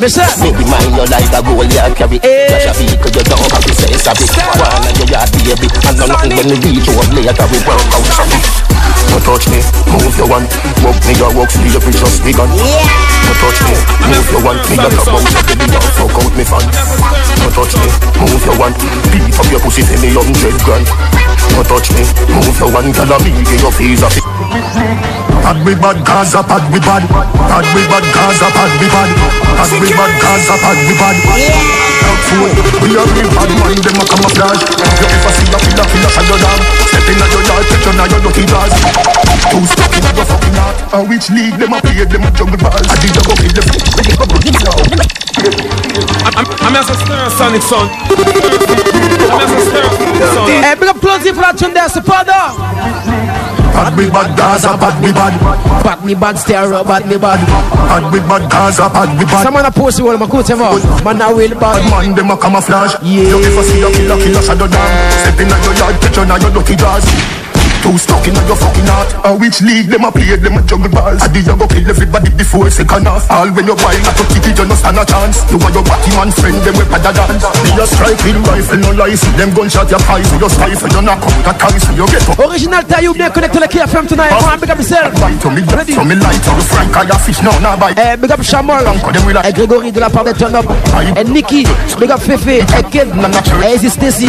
Mais 0.00 0.08
ça, 0.08 0.22
Maybe 0.40 0.64
mind 0.64 0.92
you 0.96 1.04
like 1.10 1.32
a 1.32 1.40
goal 1.42 1.64
you 1.64 1.94
carry. 1.94 2.18
Eh. 2.22 2.48
Flash 2.48 2.66
a 2.66 2.96
'cause 2.98 3.14
you 3.16 3.22
don't 3.24 3.52
have 3.52 3.64
to 3.64 3.74
say 3.74 3.92
sabby. 3.98 4.24
One 4.58 4.86
of 4.86 4.91
your 5.30 5.54
yard 5.54 5.60
baby. 5.60 5.68
And 5.86 5.96
no 5.98 6.04
nothing 6.10 6.34
when 6.34 6.48
we 6.50 6.56
reach 6.74 6.88
home 6.90 7.10
later 7.14 7.46
we 7.46 7.58
work 7.62 7.78
out 7.78 8.06
something. 8.10 8.42
Don't 9.12 9.22
touch 9.22 9.46
me, 9.52 9.60
move 9.92 10.16
your 10.16 10.28
one, 10.30 10.46
walk 10.80 10.98
me, 11.04 11.12
I 11.20 11.28
walk 11.36 11.50
free, 11.52 11.68
every 11.68 11.92
just 11.92 12.24
begun. 12.24 12.48
Don't 12.48 13.38
touch 13.38 13.60
me, 13.68 13.76
move 14.08 14.28
your 14.32 14.42
one, 14.42 14.58
me 14.66 14.76
got 14.80 14.94
about 14.94 15.20
your 15.20 15.42
belly, 15.46 15.68
or 15.68 15.84
fuck 15.94 16.16
out 16.16 16.32
me 16.32 16.44
fan. 16.48 16.64
Don't 17.38 17.52
touch 17.52 17.74
me, 17.76 17.88
move 18.18 18.42
your 18.46 18.56
one, 18.56 18.74
beat 19.12 19.36
up 19.36 19.48
your 19.52 19.60
pussy 19.60 19.82
for 19.84 19.98
me, 20.00 20.16
young 20.16 20.32
jet 20.32 20.56
grand. 20.64 20.86
Don't 21.52 21.66
touch 21.68 21.92
me, 21.92 22.02
move 22.32 22.56
your 22.58 22.72
one, 22.72 22.88
me 22.88 23.30
give 23.44 23.60
your 23.60 23.72
visa. 23.76 24.08
Pad 25.42 25.58
me 25.66 25.74
bad, 25.74 25.98
Gaza, 26.06 26.42
pad 26.42 26.62
me 26.70 26.78
bad. 26.80 27.02
Pad 27.10 27.66
me 27.74 27.82
bad, 27.90 28.04
Gaza, 28.14 28.48
pad 28.54 28.70
me 28.80 28.86
bad. 28.88 29.10
Pad 29.58 29.72
me 29.82 29.90
bad, 29.90 30.12
Gaza, 30.22 30.54
pad 30.62 30.78
me 30.86 30.94
bad. 30.96 31.16
Fool, 32.30 32.52
we 32.80 32.94
are 32.96 33.06
real 33.12 33.28
bad 33.34 33.50
man, 33.60 33.74
them 33.82 33.98
a 34.00 34.04
camouflage. 34.06 34.62
You 34.62 35.06
ever 35.10 35.32
see 35.34 35.50
a 35.52 35.58
killer, 35.58 35.86
killer, 35.90 36.10
shadow 36.14 36.38
down. 36.38 36.58
Step 36.88 37.08
in 37.10 37.18
your 37.18 37.42
yard, 37.42 37.64
touch 37.68 37.86
on 37.90 37.98
your 37.98 38.20
dirty 38.22 38.44
glass. 38.46 38.72
Too 39.50 39.66
stuck 39.66 39.92
in 39.92 40.04
your 40.06 40.24
fucking 40.24 40.56
heart. 40.56 40.76
And 40.94 41.04
which 41.10 41.26
league 41.30 41.58
them 41.58 41.74
a 41.74 41.80
play, 41.82 42.04
them 42.06 42.22
a 42.22 42.30
jungle 42.32 42.58
balls. 42.62 42.86
I 42.88 42.96
did 43.02 43.12
a 43.12 43.20
go 43.26 43.34
kill 43.34 43.52
them. 43.52 43.66
I'm, 46.32 46.46
I'm 46.62 46.76
a 46.76 46.82
sonic 46.86 47.62
son. 47.66 47.90
I'm 47.90 49.42
a 49.42 49.46
sonic 49.50 49.62
son. 50.32 50.46
eh, 50.48 50.74
big 50.78 50.88
up 50.88 51.00
Closey 51.00 51.32
for 51.34 51.42
la 51.42 51.52
tune 51.52 51.74
there, 51.74 51.88
supporter. 51.88 53.21
Pad 53.72 53.96
me 53.96 54.08
bad, 54.10 54.36
Gaza, 54.36 54.76
pad 54.78 55.00
me 55.02 55.12
bad. 55.12 55.34
Bat 55.84 56.04
me 56.04 56.14
bad, 56.14 56.36
stereo, 56.38 56.84
bat 56.84 57.06
me 57.06 57.16
bad. 57.16 57.40
Pad 57.88 58.12
me 58.12 58.20
bad, 58.20 58.50
Gaza, 58.50 58.88
pad 58.90 59.08
me 59.18 59.24
bad. 59.24 59.42
Someone 59.42 59.64
a 59.64 59.70
post 59.70 59.98
you 59.98 60.08
all, 60.08 60.16
my 60.18 60.26
écoutez-moi. 60.26 60.78
Man, 61.04 61.20
a 61.20 61.34
real 61.34 61.54
Bad 61.58 61.80
bad. 61.82 61.90
man, 61.90 62.14
them 62.14 62.30
a 62.30 62.36
camouflage. 62.36 62.94
Yeah. 63.02 63.28
You 63.28 63.42
ever 63.42 63.62
see 63.64 63.82
a 63.82 63.90
killer, 63.90 64.16
killer 64.22 64.42
shadow 64.42 64.66
down? 64.68 64.88
Step 65.20 65.40
in 65.40 65.48
your 65.48 65.74
yard, 65.74 66.00
touch 66.00 66.18
on 66.18 66.28
your 66.40 66.50
dirty 66.52 66.76
glass. 66.76 67.41
Too 67.82 67.98
stuck 67.98 68.22
in 68.30 68.38
your 68.46 68.54
fucking 68.54 68.86
heart. 68.86 69.10
And 69.26 69.40
which 69.42 69.58
league 69.60 69.90
them 69.90 70.06
a 70.06 70.10
play, 70.14 70.38
them 70.38 70.54
a 70.54 70.62
jungle 70.62 70.86
balls. 70.90 71.18
I 71.18 71.26
did 71.34 71.46
you 71.50 71.56
go 71.58 71.66
kill 71.66 71.82
everybody 71.82 72.30
before 72.30 72.70
second 72.70 73.10
half. 73.10 73.26
All 73.26 73.50
when 73.50 73.66
you 73.66 73.74
buy 73.74 73.98
a 73.98 74.10
to 74.14 74.22
it, 74.38 74.46
you 74.54 74.66
no 74.70 74.74
stand 74.78 74.98
a 74.98 75.04
chance. 75.04 75.42
You 75.50 75.58
and 75.58 75.74
your 75.74 75.82
batty 75.82 76.10
man 76.14 76.30
friend, 76.30 76.56
them 76.62 76.78
we 76.78 76.86
pada 76.86 77.10
dance. 77.10 77.42
Me 77.66 77.74
a 77.74 77.86
strike 77.90 78.22
with 78.22 78.38
rifle, 78.46 78.78
no 78.78 78.90
lies. 78.94 79.22
Them 79.34 79.50
gunshot 79.50 79.90
your 79.90 79.98
eyes, 80.06 80.30
you 80.30 80.46
stifle, 80.46 80.90
you 80.94 81.02
knock 81.02 81.26
out 81.26 81.50
a 81.50 81.52
ties, 81.58 81.84
you 81.90 82.06
get 82.06 82.22
up. 82.30 82.38
Original 82.38 82.84
Tayoub, 82.86 83.16
bien 83.18 83.30
connecté 83.30 83.58
le 83.58 83.66
KFM 83.66 84.06
tonight. 84.06 84.30
Come 84.30 84.46
on, 84.46 84.58
big 84.62 84.70
up 84.70 84.78
yourself. 84.78 85.10
Right 85.18 85.40
to 85.42 85.50
me, 85.50 85.62
Ready? 85.66 85.94
to 85.94 86.04
me 86.04 86.14
light, 86.14 86.38
to 86.38 86.54
the 86.54 86.62
frank, 86.70 86.94
I 86.94 87.18
fish, 87.18 87.42
no, 87.42 87.50
nah, 87.58 87.74
bite. 87.76 87.98
Eh, 87.98 88.16
big 88.16 88.30
up 88.30 88.42
Chamol. 88.42 88.82
Et 88.86 89.48
eh, 89.48 89.52
Grégory 89.52 89.90
de 89.90 89.98
la 89.98 90.08
part 90.08 90.22
de 90.24 90.30
Turn 90.32 90.54
Up. 90.54 90.66
Et 91.16 91.20
eh, 91.20 91.24
Nicky. 91.24 91.66
Big 91.98 92.10
up 92.10 92.20
Fefe. 92.20 92.64
Kid. 92.90 93.08
Et 93.66 93.74
Easy 93.74 93.90
Stacy. 93.90 94.28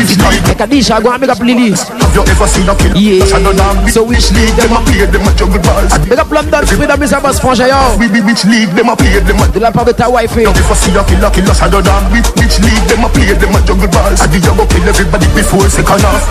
Et 0.50 0.56
Kadisha. 0.56 1.00
Go 1.00 1.12
on, 1.14 1.20
big 1.20 1.30
up 1.30 1.40
Lily. 1.44 1.72
Have 1.72 2.16
you 2.16 2.22
ever 2.22 2.48
seen 2.48 2.68
a 2.70 2.76
killer, 2.76 2.98
Yeah. 2.98 3.43
Shadow 3.44 3.58
down? 3.58 3.76
So 3.92 4.04
which 4.04 4.32
league 4.32 4.56
them 4.56 4.72
a 4.72 4.80
play, 4.86 5.06
them 5.06 5.28
a 5.28 5.32
jungle 5.36 5.60
balls. 5.60 5.92
Ah, 5.92 6.00
big 6.00 6.20
up 6.20 6.32
London. 6.32 6.66
Freedom 6.66 7.04
is 7.04 7.12
a 7.12 7.20
boss 7.20 7.40
frangé, 7.40 7.68
yo. 7.68 7.98
We 8.00 8.08
be 8.08 8.22
which 8.22 8.46
league 8.46 8.72
them 8.76 8.90
a 8.90 8.96
play, 8.96 9.20
them 9.20 9.40
a 9.40 9.48
De 9.52 9.60
la 9.60 9.72
part 9.72 9.86
de 9.86 9.94
ta 9.94 10.10
wife. 10.10 10.38
If 10.38 10.72
I 10.72 10.74
see 10.76 10.96
a 10.96 11.04
killer, 11.04 11.30
killer 11.30 11.54
shadow 11.54 11.82
down 11.82 12.12
Which, 12.12 12.28
which 12.40 12.60
league 12.60 12.88
them 12.88 13.04
a 13.04 13.10
play, 13.10 13.34
them 13.34 13.54
a 13.54 13.62
jungle 13.66 13.88
balls 13.90 14.22
I 14.22 14.28
did 14.28 14.44
you 14.44 14.56
go 14.56 14.66
kill 14.66 14.88
everybody 14.88 15.28
before 15.36 15.70
second 15.70 16.02
half 16.02 16.24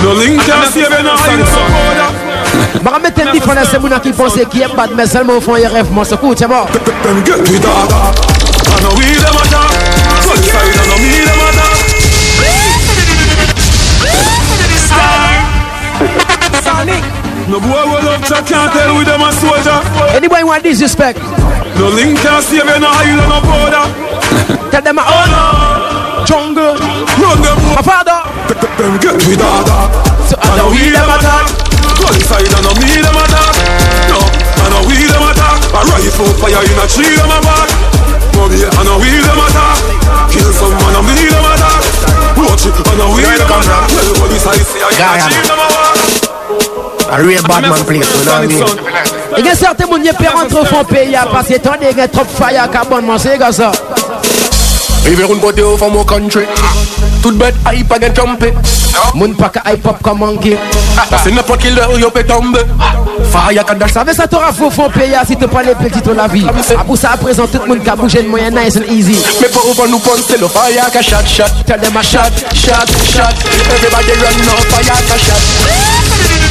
No 0.00 0.12
link 0.14 0.40
can 0.44 0.70
save 0.70 0.90
you 0.90 1.02
now. 1.02 1.16
You 1.30 1.38
know, 1.38 2.82
Bah, 2.82 2.98
mettre 3.02 3.20
une 3.20 3.32
différence, 3.32 3.68
c'est 3.70 3.78
mon 3.78 3.88
qui 3.98 4.12
pense 4.12 4.34
qui 4.50 4.60
est 4.62 4.76
bad, 4.76 4.90
mais 4.94 5.06
seulement 5.06 5.34
au 5.34 5.40
fond, 5.40 5.56
il 5.56 5.66
rêve, 5.66 5.90
moi, 5.90 6.04
c'est 6.04 6.18
cool, 6.20 6.36
c'est 6.38 6.46
mort. 6.46 6.68
Them 7.02 7.24
get 7.24 7.38
me 7.50 7.58
dog. 7.58 7.90
I 7.90 8.80
know 8.80 8.94
we 8.96 9.06
them 9.18 9.36
attack. 9.36 9.70
One 10.28 10.83
No 16.84 17.56
boy 17.60 17.80
will 17.88 18.04
love 18.04 18.20
chat 18.28 18.44
can't 18.44 18.68
tell 18.76 18.92
with 18.92 19.08
them 19.08 19.24
a 19.24 19.32
soldier. 19.32 19.80
Anybody 20.12 20.44
want 20.44 20.60
disrespect? 20.64 21.16
No 21.80 21.88
link 21.88 22.20
can 22.20 22.44
save 22.44 22.60
you 22.60 22.76
no 22.76 22.92
island 22.92 23.24
no 23.24 23.40
border. 23.40 23.84
Tell 24.68 24.84
them 24.84 25.00
my 25.00 25.04
own 25.08 25.32
jungle. 26.28 26.76
Run 27.16 27.40
them 27.40 27.56
My 27.72 27.80
father. 27.80 28.20
Them 28.76 29.00
get 29.00 29.16
me 29.24 29.32
dog. 29.32 29.64
So 30.28 30.36
I 30.36 30.60
know 30.60 30.68
we 30.68 30.92
them 30.92 31.08
attack. 31.08 31.48
One 32.04 32.20
side, 32.20 32.52
I 32.52 32.60
know 32.60 32.76
me 32.76 33.00
them 33.00 33.16
attack. 33.16 33.54
No, 34.12 34.20
I 34.20 34.66
know 34.68 34.84
we 34.84 35.00
them 35.08 35.24
attack. 35.24 35.64
A 35.72 35.80
rifle 35.88 36.36
fire 36.36 36.60
in 36.68 36.76
a 36.76 36.84
tree 36.84 37.16
them 37.16 37.32
a 37.32 37.38
back. 37.40 37.68
Mommy, 38.36 38.60
I 38.60 38.82
know 38.84 39.00
we 39.00 39.08
them 39.08 39.40
attack. 39.40 39.80
Kill 40.28 40.52
someone, 40.52 40.92
I 40.92 41.00
me 41.00 41.16
them 41.32 41.48
attack. 41.48 41.80
Watch 42.44 42.68
it, 42.68 42.76
I 42.76 42.92
know 43.00 43.08
we 43.16 43.24
them 43.24 43.48
attack. 43.48 43.88
Tell 43.88 44.12
what 44.20 44.28
this 44.28 44.44
I 44.44 44.60
see, 44.60 44.84
I 44.84 44.92
can 44.92 45.16
achieve 45.16 45.48
them 45.48 45.64
a 45.64 45.68
back. 45.72 45.93
A 47.10 47.22
real 47.22 47.42
bad 47.46 47.62
man 47.62 47.84
place, 47.84 48.08
you 48.10 48.24
know 48.24 48.32
what 48.32 48.44
I 48.44 48.46
mean? 48.46 48.64
Il 49.38 49.44
y 49.44 49.48
a 49.48 49.54
certains 49.54 49.86
moun 49.86 50.02
qui 50.02 50.12
perdent 50.12 50.48
trop 50.48 50.64
font 50.64 50.84
payer 50.84 51.18
parce 51.30 51.48
que 51.48 51.58
tant 51.58 51.72
de 51.72 52.06
trop 52.06 52.24
fire 52.24 52.70
carbone, 52.70 53.04
moi, 53.04 53.18
c'est 53.18 53.38
comme 53.38 53.52
ça. 53.52 53.72
If 55.06 55.18
you 55.18 55.26
run 55.26 55.38
côté 55.38 55.62
au 55.62 55.76
from 55.76 55.94
our 55.96 56.06
country 56.06 56.46
Tout 57.22 57.32
bête 57.32 57.54
hype 57.70 57.92
again 57.92 58.10
jumpé 58.14 58.54
Moun 59.14 59.34
pas 59.36 59.50
ka 59.50 59.60
hype 59.66 59.86
hop 59.86 59.98
comme 60.02 60.20
monkey. 60.20 60.56
C'est 61.22 61.30
n'importe 61.30 61.60
qui 61.60 61.70
leur 61.70 61.98
yo 61.98 62.08
peut 62.10 62.24
tomber 62.24 62.60
Fire 63.30 63.66
can 63.66 63.74
dash 63.74 63.92
Ça 63.92 64.02
veut 64.02 64.14
ça 64.14 64.26
t'aura 64.26 64.50
faux 64.50 64.70
font 64.70 64.88
payer 64.88 65.18
si 65.26 65.36
tu 65.36 65.46
pas 65.46 65.62
les 65.62 65.74
petits 65.74 66.00
de 66.00 66.12
la 66.12 66.26
vie. 66.26 66.46
Ah, 66.48 66.84
pour 66.84 66.96
ça, 66.96 67.10
à 67.10 67.16
présent, 67.18 67.46
tout 67.46 67.58
le 67.62 67.68
monde 67.68 67.82
qui 67.82 67.90
a 67.90 67.96
bougé 67.96 68.22
de 68.22 68.28
moyen 68.28 68.50
nice 68.50 68.78
and 68.78 68.90
easy. 68.90 69.18
Mais 69.42 69.48
pour 69.48 69.68
ouvrir 69.68 69.88
nous 69.88 69.98
ponce 69.98 70.22
c'est 70.26 70.40
le 70.40 70.48
fire 70.48 70.90
can 70.90 71.02
shot 71.02 71.26
shot 71.26 71.52
Tell 71.66 71.80
them 71.80 71.96
a 71.98 72.02
shot. 72.02 72.32
Shot 72.54 72.88
shot 73.04 73.34
Everybody 73.74 74.12
run 74.22 74.38
now 74.46 74.56
fire 74.70 74.84
can 74.84 75.18
shot 75.18 76.03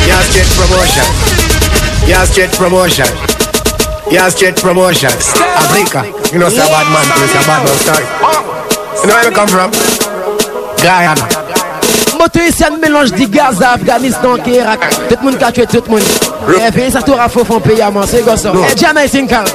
Yes, 0.08 0.26
jet 0.34 0.50
promotion. 0.58 1.08
Yes, 2.08 2.36
jet 2.36 2.52
promotion. 2.58 3.08
Yes, 4.12 4.36
jet 4.40 4.56
promotion. 4.62 5.12
Africa. 5.58 6.04
You 6.32 6.40
know, 6.40 6.50
say 6.50 6.62
a 6.62 6.68
bad 6.68 6.88
man 6.92 7.06
place, 7.18 7.34
a 7.34 7.42
bad 7.48 7.62
man 7.66 7.78
start. 7.82 8.04
You 9.02 9.08
know 9.08 9.16
where 9.16 9.30
we 9.30 9.36
come 9.36 9.48
from? 9.48 9.72
Guyana. 10.84 11.44
Motorisien 12.20 12.78
mélange 12.82 13.12
di 13.12 13.28
gaz 13.28 13.62
à 13.62 13.74
Afghanistan 13.74 14.38
ki 14.38 14.52
Irak 14.52 14.80
Tout 15.10 15.22
moun 15.24 15.36
ka 15.38 15.52
tue 15.52 15.66
tout 15.66 15.84
moun 15.90 16.02
E 16.02 16.60
eh, 16.62 16.72
fe 16.72 16.90
sa 16.92 17.02
tou 17.02 17.18
rafo 17.18 17.44
fon 17.44 17.60
pe 17.60 17.74
yaman 17.80 18.08
se 18.08 18.22
goso 18.22 18.54
E 18.54 18.72
eh, 18.72 18.76
jamay 18.78 19.10
sinkan 19.10 19.46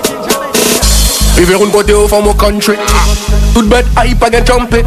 Vive 1.36 1.54
roun 1.54 1.70
kote 1.70 1.94
ou 1.94 2.08
from 2.08 2.26
our 2.26 2.36
country 2.36 2.76
Tout 3.54 3.62
bet 3.62 3.84
hype 3.96 4.22
again 4.22 4.44
trumpet. 4.44 4.84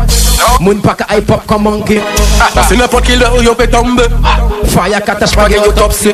Moun 0.60 0.81
pa 0.81 0.93
ka 0.98 1.05
hip 1.10 1.29
hop 1.29 1.45
kon 1.48 1.60
manke 1.60 2.00
Pase 2.53 2.74
n'importe 2.77 3.05
qui 3.05 3.15
là 3.15 3.31
où 3.33 3.41
yo 3.41 3.53
peut 3.53 3.67
tomber 3.67 4.07
Faya 4.65 5.01
katash 5.01 5.36
Pas 5.36 5.43
pa 5.43 5.50
gen 5.50 5.60
gen 5.60 5.65
yo 5.65 5.71
top 5.71 5.93
se 5.93 6.10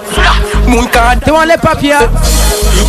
Moun 0.67 0.87
ka 0.87 1.15
Te 1.23 1.31
wan 1.31 1.47
le 1.47 1.57
papya 1.57 1.99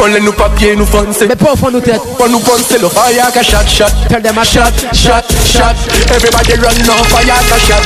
On 0.01 0.07
lè 0.07 0.21
nou 0.21 0.33
papier 0.33 0.77
nou 0.77 0.87
fonse 0.87 1.27
Me 1.27 1.37
pou 1.39 1.57
fon 1.59 1.75
nou 1.75 1.83
tet 1.83 2.03
Pon 2.19 2.31
nou 2.31 2.43
ponse 2.47 2.79
le 2.79 2.89
fire 2.93 3.31
ka 3.35 3.43
shot 3.43 3.67
shot. 3.67 3.93
Tell 4.09 4.23
them 4.23 4.39
a 4.39 4.45
Shot 4.45 4.75
shot 4.95 5.25
shot. 5.47 5.77
Everybody 6.15 6.55
run 6.63 6.77
now 6.87 7.03
fire 7.11 7.39
ka 7.49 7.59
shot. 7.59 7.85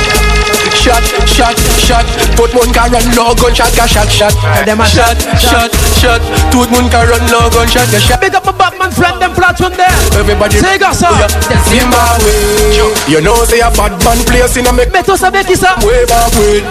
Shot 0.76 1.04
shot 1.26 1.56
shot. 1.80 2.06
Tout 2.36 2.52
moun 2.54 2.72
ka 2.72 2.86
run 2.92 3.06
now 3.16 3.34
gunshot 3.34 3.72
ka 3.76 3.86
shot 3.86 4.08
shot. 4.10 4.32
Tell 4.32 4.64
them 4.64 4.80
a 4.80 4.86
Shot 4.86 5.18
shot 5.40 5.72
shot. 6.00 6.20
Tout 6.50 6.68
moun 6.70 6.88
ka 6.90 7.02
run 7.08 7.24
now 7.30 7.48
gunshot 7.50 7.90
ka 7.90 7.98
shot. 7.98 8.20
Big 8.20 8.34
up 8.34 8.51
a 8.82 8.88
Batman 8.88 8.90
friend 8.92 9.22
them 9.22 9.32
platoon 9.34 9.72
there. 9.76 10.18
Everybody 10.18 10.58
Say 10.58 10.78
goso 10.78 11.10
Yeah. 11.12 11.28
Zimbabwe 11.68 12.32
You 13.08 13.20
know 13.20 13.44
say 13.44 13.60
a 13.60 13.70
bad 13.70 13.92
man 14.04 14.18
place 14.24 14.56
in 14.56 14.66
a 14.66 14.72
make 14.72 14.92
Me 14.92 15.02
to 15.02 15.16
sabe 15.16 15.44
ki 15.44 15.54
sa 15.56 15.76
way 15.84 16.04
back 16.06 16.32
way 16.38 16.62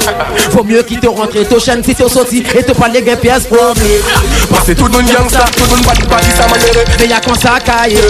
Faut 0.51 0.63
mieux 0.63 0.83
ki 0.83 0.97
te 0.99 1.07
rentre 1.07 1.47
to 1.47 1.59
chen 1.59 1.83
si 1.83 1.93
te 1.95 2.07
soti 2.07 2.43
E 2.55 2.63
te 2.63 2.73
pale 2.73 3.03
gen 3.03 3.17
pièce 3.17 3.47
problème 3.47 4.01
Parce 4.49 4.65
que 4.65 4.73
tout 4.73 4.89
moun 4.89 5.05
gangsta 5.05 5.45
Tout 5.55 5.67
moun 5.69 5.81
body 5.83 6.05
body 6.07 6.31
sa 6.37 6.47
manere 6.47 6.85
De 6.97 7.05
ya 7.05 7.19
kon 7.21 7.35
sa 7.35 7.59
kaye 7.59 8.01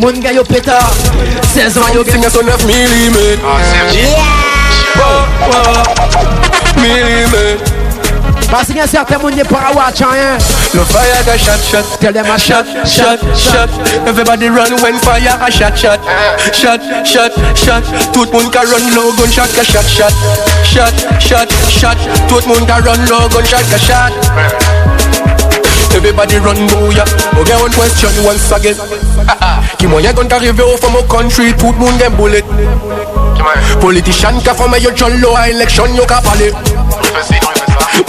Moun 0.00 0.20
gen 0.22 0.36
yo 0.36 0.44
peta 0.44 0.78
16 1.54 1.78
ans 1.78 1.94
yo 1.94 2.04
gen 2.04 2.18
Sing 2.18 2.24
a 2.24 2.30
son 2.30 2.42
9 2.42 2.66
millimètres. 2.66 3.44
Oh, 4.96 5.02
oh. 5.52 6.80
Millimètres 6.80 7.77
Parce 8.50 8.72
gen 8.72 8.86
certain 8.86 9.18
moun 9.18 9.36
ye 9.36 9.44
para 9.44 9.72
watch 9.74 10.00
an 10.00 10.14
yen 10.16 10.38
Le 10.74 10.80
fire 10.84 11.24
ka 11.24 11.36
shot 11.36 11.60
shot. 11.62 11.84
Tell 12.00 12.12
them 12.12 12.26
a 12.26 12.38
Shot, 12.38 12.64
shot, 12.86 13.20
shot 13.36 13.70
Everybody 14.06 14.48
run 14.48 14.72
when 14.80 14.98
fire 14.98 15.36
a 15.40 15.50
shot, 15.50 15.76
shot. 15.76 16.00
Shot, 16.52 16.80
shot, 17.04 17.32
shot. 17.54 17.84
Tout 18.12 18.30
moun 18.32 18.50
ka 18.50 18.62
run 18.62 18.94
low 18.94 19.12
gun 19.16 19.30
shot 19.30 19.52
ka 19.54 19.62
shot, 19.62 19.84
shot. 19.84 20.12
Shot, 20.64 20.94
shot, 21.20 21.50
shot. 21.68 21.98
Tout 22.28 22.46
moun 22.46 22.64
ka 22.66 22.78
run 22.78 23.00
low 23.08 23.28
gun 23.28 23.44
shot 23.44 23.64
ka 23.68 23.76
shot. 23.76 24.12
Everybody 25.94 26.36
run 26.38 26.56
booyah. 26.68 27.08
Okay, 27.40 27.56
one 27.60 27.72
question 27.72 28.12
once 28.24 28.50
again. 28.52 28.76
Ah, 29.28 29.36
ah. 29.40 29.76
Ki 29.78 29.86
moyen 29.86 30.14
gun 30.14 30.28
ka 30.28 30.38
rive 30.38 30.60
ou 30.64 30.76
from 30.76 30.96
our 30.96 31.06
country 31.08 31.52
Tout 31.56 31.76
moun 31.76 31.98
gen 31.98 32.14
bullet. 32.16 32.44
Politician 33.80 34.40
ka 34.40 34.54
fome 34.54 34.80
yo 34.80 34.90
jollo 34.92 35.34
a 35.36 35.48
election 35.48 35.94
yo 35.94 36.04
ka 36.06 36.20
pale. 36.20 36.52
Mou 36.52 37.47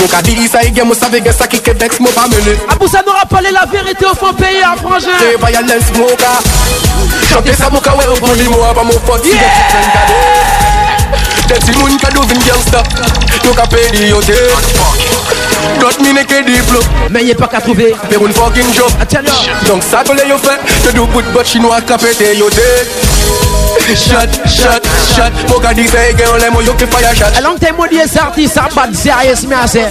ka 0.10 0.22
di 0.22 0.34
isa 0.44 0.64
ige 0.64 0.84
mou 0.84 0.96
save 0.96 1.22
gen 1.22 1.34
sa 1.34 1.48
ki 1.48 1.60
Quebec 1.62 2.00
mou 2.00 2.12
pa 2.12 2.28
mene 2.28 2.58
Aboussa 2.70 3.02
nous 3.06 3.14
rappelé 3.14 3.52
la 3.52 3.66
vérité 3.66 4.06
au 4.06 4.16
fond 4.16 4.34
pays 4.34 4.64
à 4.64 4.76
frangin 4.76 5.18
Say 5.20 5.38
violence 5.38 5.86
smoker 5.94 6.40
Chante 7.30 7.54
sa 7.56 7.70
mou 7.70 7.80
ka 7.80 7.94
we 7.96 8.06
ou 8.10 8.20
poli 8.20 8.48
mou 8.50 8.64
ava 8.64 8.84
mou 8.84 9.00
fot 9.06 9.24
si 9.24 9.32
de 9.32 9.38
ti 9.38 9.64
pren 9.72 9.88
kade 9.94 10.20
Deti 11.48 11.78
moun 11.78 11.98
ka 11.98 12.10
do 12.12 12.22
vin 12.22 12.42
gangsta 12.46 12.84
Yo 13.46 13.54
ka 13.54 13.66
pe 15.78 15.78
di 15.78 15.78
yo 15.78 15.78
te 15.78 15.80
Dot 15.80 16.00
mi 16.02 16.14
ne 16.14 16.24
ke 16.24 16.44
di 16.46 16.56
flow 16.58 16.82
Mais 17.10 17.24
y'a 17.24 17.36
pas 17.36 17.48
qu'à 17.48 17.62
trouver. 17.62 17.96
Pe 18.10 18.16
un 18.16 18.32
fucking 18.32 18.74
job. 18.74 18.92
I 19.02 19.06
tell 19.06 19.24
you 19.26 19.68
Donc 19.68 19.84
sa 19.84 20.04
tole 20.04 20.22
yo 20.28 20.38
fe 20.38 20.58
Te 20.84 20.94
do 20.94 21.06
bout 21.06 21.24
bot 21.34 21.44
chinois 21.44 21.82
ka 21.82 21.98
pete 21.98 22.38
yo 22.38 22.50
te 22.50 22.62
Shot, 23.90 24.30
shot, 24.46 24.86
shot. 25.16 25.34
Mou 25.50 25.60
ka 25.60 25.74
di 25.74 25.88
se 25.88 25.98
gen 26.18 26.30
ole 26.30 26.50
mou 26.54 26.62
yo 26.62 26.76
ki 26.78 26.86
fire 26.86 27.10
shot. 27.18 27.34
A 27.38 27.42
long 27.42 27.58
time 27.58 27.78
moun 27.78 27.90
diye 27.90 28.06
sarti 28.08 28.48
sa 28.48 28.68
bad 28.76 28.94
serious 28.96 29.46
mi 29.50 29.56
ase 29.58 29.88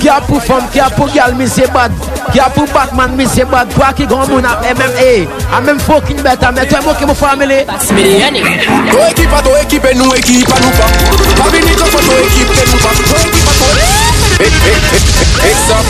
Ki 0.00 0.08
a 0.08 0.20
pou 0.24 0.40
fom, 0.40 0.64
ki 0.72 0.80
a 0.80 0.88
pou 0.94 1.12
gal 1.12 1.34
mi 1.36 1.48
se 1.48 1.66
bad. 1.74 1.92
Ki 2.32 2.40
a 2.40 2.48
pou 2.54 2.64
Batman 2.72 3.12
mi 3.18 3.26
se 3.28 3.44
bad. 3.44 3.68
Kwa 3.76 3.92
ki 3.96 4.08
gon 4.08 4.24
moun 4.30 4.48
ap 4.48 4.64
MMA 4.64 5.28
A? 5.52 5.60
Même 5.60 5.80
fucking 5.80 6.22
bet 6.24 6.42
a 6.42 6.52
met 6.56 6.72
Twe 6.72 6.80
mou 6.86 6.96
ki 6.96 7.10
mou 7.10 7.20
family 7.20 7.60
To 7.68 9.04
ekipa, 9.10 9.44
to 9.44 9.56
ekipe 9.60 9.92
nou 10.00 10.16
ekipa 10.16 10.60
nou 10.64 10.80
pa 10.80 10.88
Pa 11.42 11.52
vini 11.52 11.76
kon 11.76 11.92
fo 11.92 12.00
to 12.00 12.20
ekipe 12.24 12.68
nou 12.72 12.80
pa 12.80 12.96
To 12.96 13.22
ekipa, 13.28 13.56
to 13.60 13.72
hey, 13.76 14.13
Fix 14.34 15.70
up 15.70 15.86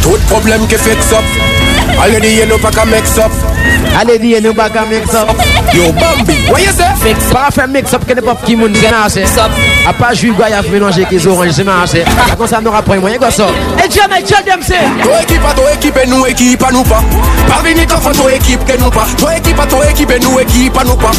Tout 0.00 0.20
problem 0.28 0.64
ke 0.68 0.78
fix 0.80 1.12
up 1.12 1.24
Already 2.00 2.40
you 2.40 2.46
know 2.46 2.56
pa 2.56 2.70
ka 2.72 2.84
mix 2.88 3.18
up 3.18 3.28
Ale 3.98 4.16
diye 4.22 4.40
nou 4.40 4.54
baka 4.56 4.86
mix 4.88 5.12
up 5.12 5.28
Yo 5.74 5.92
Bambi, 5.92 6.32
what 6.48 6.62
you 6.64 6.72
say? 6.72 6.88
Mix 7.04 7.28
Para 7.32 7.50
fe 7.52 7.66
mix 7.68 7.92
up 7.92 8.06
ke 8.08 8.16
ne 8.16 8.22
pop 8.24 8.40
ki 8.46 8.56
moun 8.56 8.72
gen 8.80 8.94
ase 8.96 9.24
A 9.84 9.92
pa 9.92 10.14
jui 10.14 10.32
gwa 10.32 10.48
ya 10.48 10.62
mélanger 10.62 11.08
ki 11.10 11.18
zorange 11.20 11.52
se 11.52 11.66
men 11.66 11.74
ase 11.82 12.04
A 12.08 12.36
kon 12.38 12.48
sa 12.48 12.62
nou 12.64 12.72
rapren 12.72 13.02
mwen 13.04 13.18
go 13.20 13.28
so 13.34 13.50
E 13.76 13.88
jame, 13.92 14.22
tell 14.24 14.44
them 14.48 14.62
say 14.62 14.80
To 15.02 15.12
ekipa, 15.18 15.52
to 15.58 15.66
ekipe 15.74 16.06
nou 16.08 16.24
ekipa 16.30 16.72
nou 16.72 16.88
pa 16.88 17.02
Pa 17.50 17.60
vini 17.66 17.84
kon 17.90 18.00
fo 18.00 18.14
to 18.16 18.30
ekipe 18.32 18.64
ke 18.70 18.78
nou 18.80 18.94
pa 18.94 19.04
To 19.20 19.28
ekipa, 19.34 19.68
to 19.68 19.82
ekipe 19.90 20.20
nou 20.24 20.40
ekipa 20.40 20.86
nou 20.88 20.96
pa 20.96 21.12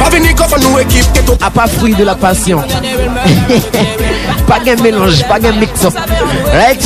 Pa 0.00 0.10
vini 0.10 0.34
kon 0.34 0.50
fo 0.50 0.58
nou 0.64 0.82
ekipe 0.82 1.14
ke 1.14 1.26
to 1.30 1.38
A 1.44 1.52
pa 1.52 1.68
fruit 1.70 1.94
de 1.94 2.08
la 2.08 2.16
passion 2.18 2.58
Pa 4.52 4.58
gen 4.60 4.82
mélange, 4.84 5.24
pa 5.24 5.38
gen 5.40 5.56
mix 5.58 5.84
up 5.88 5.94
Right? 6.52 6.76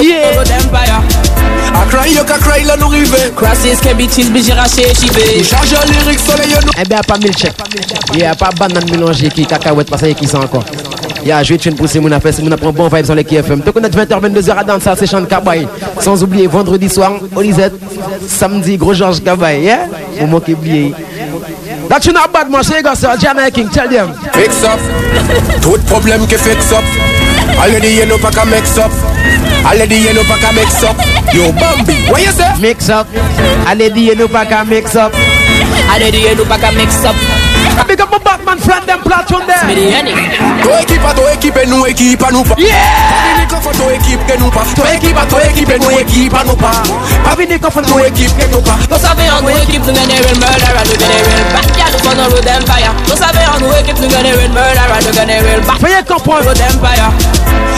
yeah 0.00 1.02
A 1.76 1.84
cry 1.90 2.08
yo 2.14 2.24
ka 2.24 2.38
cry 2.40 2.64
la 2.64 2.76
nou 2.80 2.88
rive 2.88 3.34
Crosses 3.36 3.80
can 3.84 3.92
be 3.98 4.06
cheese, 4.08 4.30
bitch, 4.32 4.48
raché, 4.56 4.86
Nou 4.88 4.94
chivé. 4.96 5.42
charge 5.44 5.76
lyrics 5.90 6.24
sole 6.24 6.46
yo 6.48 6.56
nou 6.64 6.72
Eh 6.80 6.84
bien, 6.88 7.00
pas 7.06 7.18
milkshake. 7.18 7.52
Yeah, 8.16 8.34
pas 8.34 8.48
banane 8.58 8.90
mélangée 8.90 9.28
qui 9.28 9.44
cacahuète, 9.44 9.90
parce 9.90 10.02
qu'il 10.02 10.14
qui 10.14 10.26
ça 10.26 10.38
encore. 10.38 10.64
Yeah, 11.24 11.42
je 11.42 11.52
vais 11.52 11.58
te 11.58 11.68
pousser 11.70 12.00
mon 12.00 12.10
affaire, 12.12 12.32
si 12.32 12.42
mon 12.42 12.52
apprend 12.52 12.72
bon 12.72 12.88
vibe 12.88 13.04
sur 13.04 13.14
les 13.14 13.24
KFM. 13.24 13.60
Tu 13.62 13.70
connais 13.72 13.88
20h, 13.88 14.20
22h 14.20 14.56
à 14.56 14.64
danser, 14.64 14.90
c'est 14.98 15.06
Chant 15.06 15.24
Cabaye. 15.26 15.68
Sans 16.00 16.22
oublier 16.22 16.46
vendredi 16.46 16.88
soir, 16.88 17.12
Olisette. 17.36 17.74
Samedi, 18.26 18.78
Gros 18.78 18.94
Georges 18.94 19.22
Cabaye. 19.22 19.64
Yeah? 19.64 19.80
Moment 20.22 20.40
qui 20.40 20.54
oublié. 20.54 20.94
That 21.88 22.04
you 22.04 22.12
not 22.12 22.32
bad, 22.32 22.50
man. 22.50 22.62
Say, 22.64 22.82
go, 22.82 22.94
sir. 22.94 23.16
Jamaican 23.16 23.68
tell 23.70 23.88
them. 23.88 24.12
Fix 24.32 24.62
up 24.62 24.78
Tout 25.62 25.80
problem 25.88 26.26
ke 26.28 26.36
fix 26.38 26.70
up 26.72 26.84
Already 27.58 27.96
you 27.96 28.06
know 28.06 28.18
pa 28.18 28.30
ka 28.30 28.44
mix 28.44 28.78
up 28.78 28.92
Already 29.64 29.96
you 29.96 30.14
know 30.14 30.22
pa 30.28 30.36
ka 30.38 30.52
mix 30.52 30.84
up 30.84 30.96
Yo 31.34 31.52
Bambi, 31.52 31.94
what 32.10 32.22
you 32.22 32.32
say? 32.32 32.48
Mix 32.60 32.88
up. 32.88 33.06
Allez, 33.66 33.90
dis, 33.90 34.10
nous 34.16 34.28
pas 34.28 34.46
qu'à 34.46 34.64
mix 34.64 34.96
up. 34.96 35.12
Allez, 35.94 36.10
dis, 36.10 36.24
nous 36.36 36.44
pas 36.46 36.56
qu'à 36.58 36.72
mix 36.72 37.04
up. 37.04 37.14
Big 37.86 38.00
up 38.00 38.10
my 38.10 38.18
Batman 38.18 38.58
friend, 38.58 38.84
them 38.86 39.00
platoon 39.00 39.46
there. 39.46 39.64
Mediani. 39.64 40.12
To 40.62 40.70
ekipa, 40.80 41.14
to 41.14 41.22
ekipe 41.32 41.64
nou 41.68 41.86
ekipa 41.86 42.30
nou 42.32 42.42
pa 42.44 42.54
Yeah! 42.58 43.38
Vini 43.38 43.46
kon 43.48 43.60
fo 43.62 43.70
to 43.72 43.86
ekipe 43.94 44.24
ke 44.26 44.36
nou 44.40 44.50
pa 44.50 44.64
To 44.76 44.82
ekipa, 44.82 45.24
to 45.30 45.38
ekipe 45.46 45.78
nou 45.78 45.90
ekipa 45.96 46.44
nou 46.44 46.56
pa 46.56 46.72
Pas 47.24 47.36
venir 47.36 47.60
qu'on 47.60 47.70
fait 47.70 47.86
Nou 47.88 48.00
ekipe 48.04 48.34
ke 48.36 48.50
nou 48.50 48.60
pa 48.60 48.76
Nous 48.90 48.98
savons 48.98 49.30
en 49.30 49.42
nous 49.42 49.56
équipe, 49.62 49.86
nous 49.86 49.94
gagnons 49.94 50.20
real 50.20 50.36
murderer, 50.36 50.84
nous 50.84 50.98
gagnons 50.98 51.22
real 51.28 51.46
backyard, 51.54 51.77
nous 52.16 52.24
faisons 52.24 52.34
road 52.34 52.48
empire. 52.48 52.94
Nous 53.08 53.16
savons 53.16 53.38
en 53.54 53.60
nous 53.60 53.72
équipe, 53.80 53.98
nous 54.00 54.08
gagnons 54.08 54.36
real 54.36 54.50
murderer, 54.50 55.00
nous 55.06 55.14
gagnons 55.16 55.46
real 55.46 55.60
back 55.62 55.80
Veuillez 55.80 56.04
comprendre. 56.06 56.44
road 56.44 56.60
empire. 56.60 57.10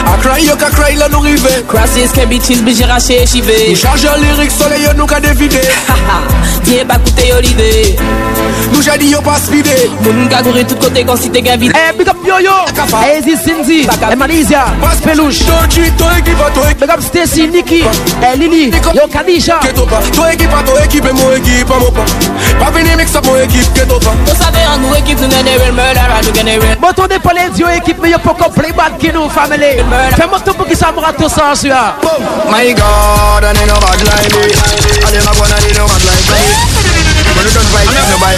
A 0.06 0.16
cry 0.16 0.46
yo 0.46 0.56
ka 0.56 0.70
cry 0.70 0.96
la 0.96 1.08
nou 1.08 1.20
rive 1.20 1.62
Crosses 1.68 2.10
can 2.12 2.26
be 2.26 2.38
cheese, 2.40 2.62
bitch, 2.62 2.80
raché, 2.88 3.26
chivé. 3.26 3.68
Nou 3.68 3.76
charge 3.76 4.08
lyrics 4.18 4.56
sole 4.56 4.78
yo 4.80 4.94
nou 4.96 5.06
ka 5.06 5.20
devide 5.20 5.60
Haha, 5.88 6.22
Viens 6.64 6.86
pas 6.86 6.98
coûter 6.98 7.34
Olivier. 7.36 7.96
Nou 8.72 8.80
jadi 8.82 9.10
yo 9.10 9.20
pa 9.20 9.36
speede 9.38 9.90
Moun 10.00 10.26
ka 10.28 10.42
courir 10.42 10.66
tout 10.66 10.76
côté 10.76 11.04
quand 11.04 11.16
si 11.16 11.28
t'es 11.30 11.42
gain 11.42 11.56
vide. 11.58 11.72
Eh, 11.76 11.92
big 11.96 12.08
up 12.08 12.16
Yo-Yo. 12.26 12.64
Easy 13.12 13.36
Cindy. 13.36 13.86
Eh, 14.10 14.16
Malaysia. 14.16 14.64
Peluche. 15.04 15.44
To 15.44 15.68
chi, 15.68 15.90
to 15.96 16.04
ekipa, 16.16 16.50
to 16.54 16.60
ekipe 16.62 16.80
Big 16.80 16.90
up 16.90 17.02
Stacy, 17.02 17.46
Nikki. 17.48 17.82
Eh, 17.82 18.36
Lily. 18.36 18.70
Yo, 18.94 19.06
Kadisha. 19.12 19.60
ke 19.60 19.74
to 19.74 19.84
pa 19.86 20.00
To 20.00 20.22
ekipa, 20.32 20.62
to 20.64 20.78
ekipe 20.82 21.12
mou 21.12 21.30
ekipa 21.36 21.78
mou 21.78 21.90
pa 21.92 22.04
Pa 22.58 22.70
vini 22.70 22.96
mix 22.96 23.14
up 23.14 23.26
mou 23.26 23.36
ekipe 23.36 23.68
ke 23.74 23.86
to 23.86 24.00
pa 24.00 24.16
Nous 24.26 24.34
savons 24.34 24.64
en 24.74 24.78
nous 24.78 24.94
équipe, 24.94 25.20
nous 25.20 25.28
gagnons 25.28 25.58
real 25.58 25.72
murderer, 25.72 26.20
nous 26.24 26.32
gagnons 26.32 26.60
real 26.60 26.78
Bon, 26.80 26.92
ton 26.92 27.06
dépôt 27.06 27.30
les 27.34 27.58
yeux, 27.58 27.66
équipe, 27.76 27.98
mais 28.00 28.10
y'a 28.10 28.18
pas 28.18 28.34
qu'on 28.34 28.50
play 28.50 28.72
bad 28.72 28.98
qui 28.98 29.12
nous, 29.12 29.28
family. 29.28 29.82
Fais-moi 30.16 30.40
tout 30.44 30.54
pour 30.54 30.66
qu'il 30.66 30.76
s'en 30.76 30.92
me 30.92 31.00
rate 31.00 31.16
tout 31.16 31.28
ça, 31.28 31.54
celui-là. 31.54 31.96
Oh. 32.02 32.08
My 32.50 32.72
God, 32.74 33.44
and 33.44 33.56
they 33.56 33.66
know 33.66 33.78
bad 33.80 34.00
like 34.02 34.32
me. 34.32 34.42
Eh. 34.46 35.06
And 35.06 35.12
them 35.14 35.26
a 35.26 35.32
gonna 35.34 35.56
they 35.60 35.72
know 35.74 35.86
bad 35.86 36.02
like 36.04 36.26
me. 36.28 36.36
Eh. 36.36 36.70
When 37.36 37.46
you 37.46 37.52
done 37.54 37.68
fight, 37.72 37.86
you 37.86 38.04
know 38.10 38.18
by 38.20 38.34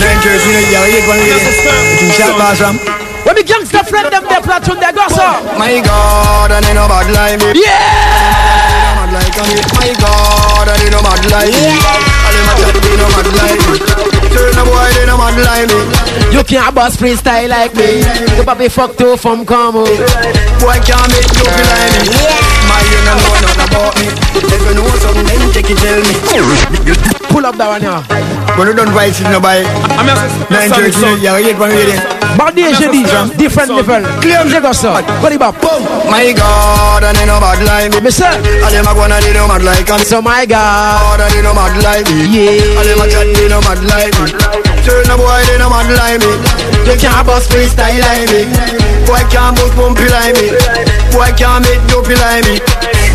Then 0.00 0.16
curse 0.24 0.46
you, 0.46 0.58
yeah, 0.72 0.86
you 0.88 1.00
gonna 1.06 1.24
get 1.24 1.42
it. 1.46 2.02
You 2.02 2.10
shot 2.12 2.38
last 2.38 2.60
ram. 2.60 2.78
When 3.24 3.36
me 3.36 3.42
gangster 3.42 3.84
friend 3.84 4.10
them, 4.10 4.24
they 4.24 4.40
platoon, 4.40 4.80
they 4.80 4.92
go, 4.92 5.04
so. 5.08 5.26
My 5.58 5.80
God, 5.84 6.50
and 6.50 6.64
they 6.64 6.74
know 6.74 6.88
bad 6.88 7.10
like 7.12 7.38
me. 7.38 7.52
Eh. 7.52 7.64
Yeah! 7.66 8.96
Mad 8.96 9.12
like 9.12 9.36
me. 9.46 9.60
My 9.76 9.92
God, 10.00 10.68
and 10.68 10.80
they 10.80 10.90
know 10.90 11.02
bad 11.04 11.22
like 11.30 11.52
me. 11.52 11.76
And 11.76 12.32
them 12.34 12.48
a 12.48 12.54
tell 12.56 12.72
me 12.72 12.80
they 12.80 12.96
know 12.96 13.08
bad 13.12 13.28
like 13.36 14.14
me. 14.14 14.19
Turn 14.30 14.54
a 14.56 14.64
boy, 14.64 14.88
they 14.94 15.06
no 15.06 15.18
mad 15.18 15.36
like 15.42 15.68
me. 15.68 15.80
You 16.34 16.42
can't 16.44 16.74
boss 16.74 16.96
freestyle 16.96 17.48
like 17.48 17.74
me. 17.74 18.00
You 18.36 18.42
probably 18.44 18.68
fuck 18.68 18.96
two 18.96 19.16
from 19.16 19.44
Como. 19.44 19.84
Boy 19.84 20.78
can't 20.86 21.08
make 21.10 21.30
you 21.34 21.44
feel 21.46 21.68
like 21.70 21.94
me. 22.06 22.14
My 22.68 22.78
you 22.86 23.00
no 23.06 23.14
know 23.18 23.34
nothing 23.42 23.64
about 23.66 23.94
me. 23.98 24.06
If 24.38 24.62
you 24.62 24.74
know 24.74 24.86
something, 25.02 25.26
then 25.26 25.52
take 25.52 25.70
it 25.70 25.78
tell 25.78 26.00
me. 26.00 26.14
Pull 27.30 27.46
up 27.46 27.56
that 27.56 27.68
one 27.68 27.82
here. 27.82 28.02
When 28.58 28.68
you 28.68 28.74
don't 28.74 28.92
fight, 28.94 29.18
no 29.30 29.40
buy. 29.40 29.62
Nine 30.50 30.70
thirty, 30.70 31.22
yeah, 31.22 31.36
eight 31.36 31.58
one 31.58 31.70
ready. 31.70 32.19
Body 32.36 32.62
et 32.62 32.74
jeudi, 32.74 33.04
different 33.36 33.68
level. 33.76 34.02
J'ai 34.22 34.60
comme 34.60 34.72
ça. 34.72 34.94
Quoi 35.20 35.36
bas? 35.38 35.52
My 36.10 36.32
God, 36.32 37.04
and 37.04 37.16
they 37.16 37.26
no 37.26 37.38
mad 37.40 37.62
like 37.64 38.02
me. 38.02 38.10
Ça, 38.10 38.30
And 38.32 38.74
them 38.74 38.86
a 38.88 38.94
go 38.94 39.02
and 39.02 39.12
they 39.22 39.32
no 39.32 39.46
mad 39.46 39.62
like 39.62 39.88
me. 39.90 40.04
so 40.04 40.20
my 40.22 40.46
God. 40.46 41.20
And 41.20 41.32
they 41.32 41.42
no 41.42 41.52
mad 41.54 41.76
like. 41.82 42.08
Yeah. 42.08 42.78
And 42.78 42.88
them 42.88 43.00
a 43.00 43.08
chat, 43.08 43.26
they 43.34 43.48
no 43.48 43.60
mad 43.60 43.82
like. 43.84 44.14
Turn 44.84 45.10
a 45.10 45.16
boy, 45.16 45.42
they 45.46 45.58
no 45.58 45.68
mad 45.68 45.90
like 45.92 46.20
me. 46.20 46.32
You 46.86 46.96
can't 46.98 47.26
bust 47.26 47.50
freestyle 47.50 48.00
like 48.00 48.30
me. 48.32 48.44
Boy 49.06 49.22
can't 49.30 49.54
bust 49.56 49.76
bumpy 49.76 50.08
like 50.08 50.34
me. 50.36 50.50
Boy 51.12 51.30
can't 51.36 51.62
make 51.64 51.82
dopey 51.88 52.14
like 52.16 52.44
me. 52.44 52.60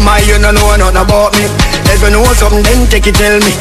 My, 0.04 0.20
you 0.20 0.38
no 0.40 0.52
know 0.52 0.76
nothing 0.78 0.98
about 1.02 1.34
me. 1.34 1.48
If 1.86 2.02
you 2.02 2.10
know 2.12 2.24
something, 2.34 2.64
then 2.64 2.88
take 2.88 3.08
it 3.08 3.16
tell 3.16 3.40
me. 3.40 3.54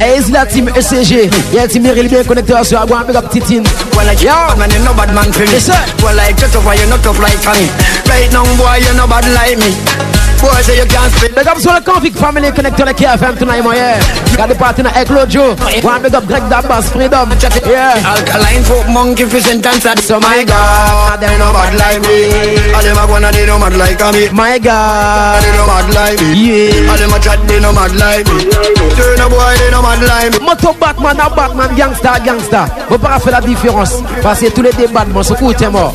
Et 0.00 0.20
c'est 0.22 0.32
la 0.32 0.46
team 0.46 0.68
ECG. 0.68 1.30
Il 1.52 1.56
y 1.56 1.58
a 1.58 1.62
la 1.62 1.68
team 1.68 1.82
Meryl 1.82 2.08
bien 2.08 2.22
connecté 2.24 2.52
sur 2.64 2.80
la 2.80 2.86
boîte. 2.86 3.06
Big 3.06 3.16
up 3.16 3.30
Titine. 3.30 3.64
Well, 3.96 4.06
like 4.06 4.22
Yo. 4.22 4.32
man, 4.56 4.70
you 4.70 4.78
no 4.84 4.92
bad 4.94 5.12
man 5.14 5.32
for 5.32 5.42
me. 5.42 5.52
Yes, 5.52 5.66
sir. 5.66 5.74
Well, 6.02 6.14
like 6.16 6.36
just 6.36 6.54
over, 6.56 6.74
you're 6.74 6.86
not 6.88 7.02
tough 7.02 7.18
like 7.18 7.38
me. 7.58 7.68
Right 8.08 8.30
now, 8.32 8.44
boy, 8.56 8.78
you're 8.84 8.94
no 8.94 9.06
bad 9.06 9.24
like 9.34 9.58
me. 9.58 10.19
Boy, 10.40 10.62
say 10.62 10.78
you 10.78 10.86
can't 10.86 11.12
spit. 11.12 11.34
Big 11.34 11.46
up 11.46 11.58
sur 11.58 11.72
le 11.72 11.80
Convict 11.80 12.18
Family 12.18 12.50
connecté 12.52 12.82
avec 12.82 12.96
KFM 12.96 13.36
tonight, 13.36 13.62
moi, 13.62 13.74
yeah. 13.74 13.98
Got 14.36 14.48
the 14.48 14.56
party 14.56 14.82
avec 14.82 15.10
Lojo. 15.10 15.54
One 15.82 16.02
big 16.02 16.14
up 16.14 16.26
Greg 16.26 16.42
Dabas, 16.48 16.82
Freedom. 16.92 17.28
Yeah. 17.66 18.00
Alkaline 18.04 18.64
folk 18.64 18.88
monkey 18.88 19.26
fish 19.26 19.50
and 19.52 19.60
dance 19.60 19.84
at 19.84 19.98
So 19.98 20.18
my 20.18 20.42
God, 20.44 21.20
they 21.20 21.36
no 21.36 21.52
bad 21.52 21.74
like 21.76 22.00
me. 22.08 22.72
All 22.72 22.82
them 22.82 22.96
a 22.96 23.26
and 23.26 23.34
they 23.34 23.46
no 23.46 23.58
mad 23.58 23.76
like 23.76 24.00
me. 24.14 24.28
My 24.32 24.58
God. 24.58 25.42
They 25.42 25.52
no 25.52 25.66
mad 25.66 25.94
like 25.94 26.20
me. 26.22 26.32
Yeah. 26.32 26.90
All 26.90 26.96
them 26.96 27.12
a 27.12 27.20
chat, 27.20 27.38
they 27.46 27.60
no 27.60 27.72
mad 27.72 27.94
like 27.96 28.26
me. 28.32 28.48
Turn 28.96 29.20
a 29.20 29.28
boy, 29.28 29.54
they 29.58 29.70
no 29.70 29.82
mad 29.82 30.00
like 30.00 30.32
me. 30.32 30.46
Moto 30.46 30.72
Batman, 30.72 31.20
à 31.20 31.28
Batman, 31.28 31.68
gangsta, 31.76 32.18
gangsta. 32.24 32.66
Vous 32.88 32.98
pas 32.98 33.18
faire 33.18 33.32
la 33.32 33.40
différence. 33.42 34.02
Parce 34.22 34.40
que 34.40 34.46
tous 34.46 34.62
les 34.62 34.72
débats, 34.72 35.04
mon 35.12 35.22
secours, 35.22 35.54
t'es 35.54 35.68
mort. 35.68 35.92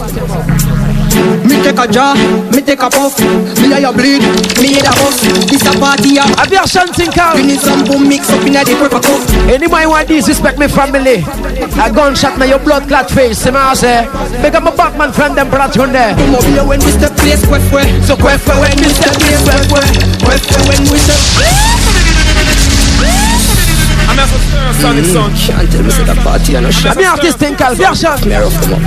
Me 1.47 1.55
take 1.63 1.79
a 1.79 1.87
jaw, 1.87 2.13
me 2.51 2.61
take 2.61 2.81
a 2.81 2.89
puff. 2.89 3.19
Me 3.61 3.71
a 3.71 3.91
bleed, 3.91 4.21
me 4.61 4.73
head 4.73 4.87
a 4.87 4.93
bust. 4.99 5.23
This 5.49 5.65
a 5.65 5.71
party, 5.79 6.15
yeah. 6.15 6.27
I 6.37 6.47
be 6.47 6.55
a 6.55 6.65
chanting 6.67 7.09
We 7.09 7.15
cow. 7.15 7.35
need 7.35 7.59
some 7.59 7.83
boom 7.85 8.07
mix 8.07 8.29
up 8.29 8.41
in 8.45 8.55
a 8.55 8.63
the 8.63 8.75
purple 8.75 8.99
cup. 8.99 9.21
Anybody 9.49 9.85
want 9.85 10.07
disrespect 10.07 10.57
me 10.59 10.67
family? 10.67 11.23
A 11.79 11.87
gunshot 11.91 12.37
na 12.37 12.45
your 12.45 12.59
blood 12.59 12.87
clot 12.87 13.09
face. 13.09 13.39
See 13.39 13.51
me 13.51 13.57
I 13.57 13.73
say. 13.73 14.07
Make 14.41 14.55
up 14.55 14.65
a 14.65 14.71
Batman 14.75 15.11
friend 15.13 15.35
them 15.37 15.49
brought 15.49 15.75
you 15.75 15.87
there. 15.87 16.15
Come 16.15 16.35
up 16.35 16.43
here 16.43 16.65
when 16.65 16.79
we 16.79 16.91
step 16.91 17.15
place, 17.17 17.45
quest 17.45 17.71
where. 17.71 17.87
So 18.03 18.15
where 18.17 18.39
when 18.59 18.77
we 18.81 18.89
step 18.89 19.15
place, 19.15 19.45
where. 19.45 19.85
Quest 20.23 20.45
where 20.51 20.65
when 20.67 20.81
we 20.91 20.97
step. 20.97 21.19
I'm 24.15 24.23
not 24.23 24.29
so 24.29 24.81
Sonic 24.81 25.05
Son. 25.05 25.31
Can't 25.35 25.69
tell 25.71 25.83
me 25.83 25.91
say 25.91 26.05
the 26.05 26.15
party 26.23 26.55
and 26.55 26.65
a 26.65 26.71
shot. 26.71 26.95
be 26.95 27.03
artist 27.03 27.37
think 27.37 27.57
Cal. 27.57 27.75
Be 27.75 27.83
a 27.83 27.91
chant. 27.93 28.25
Me 28.25 28.35
rough 28.35 28.55
them. 28.63 28.79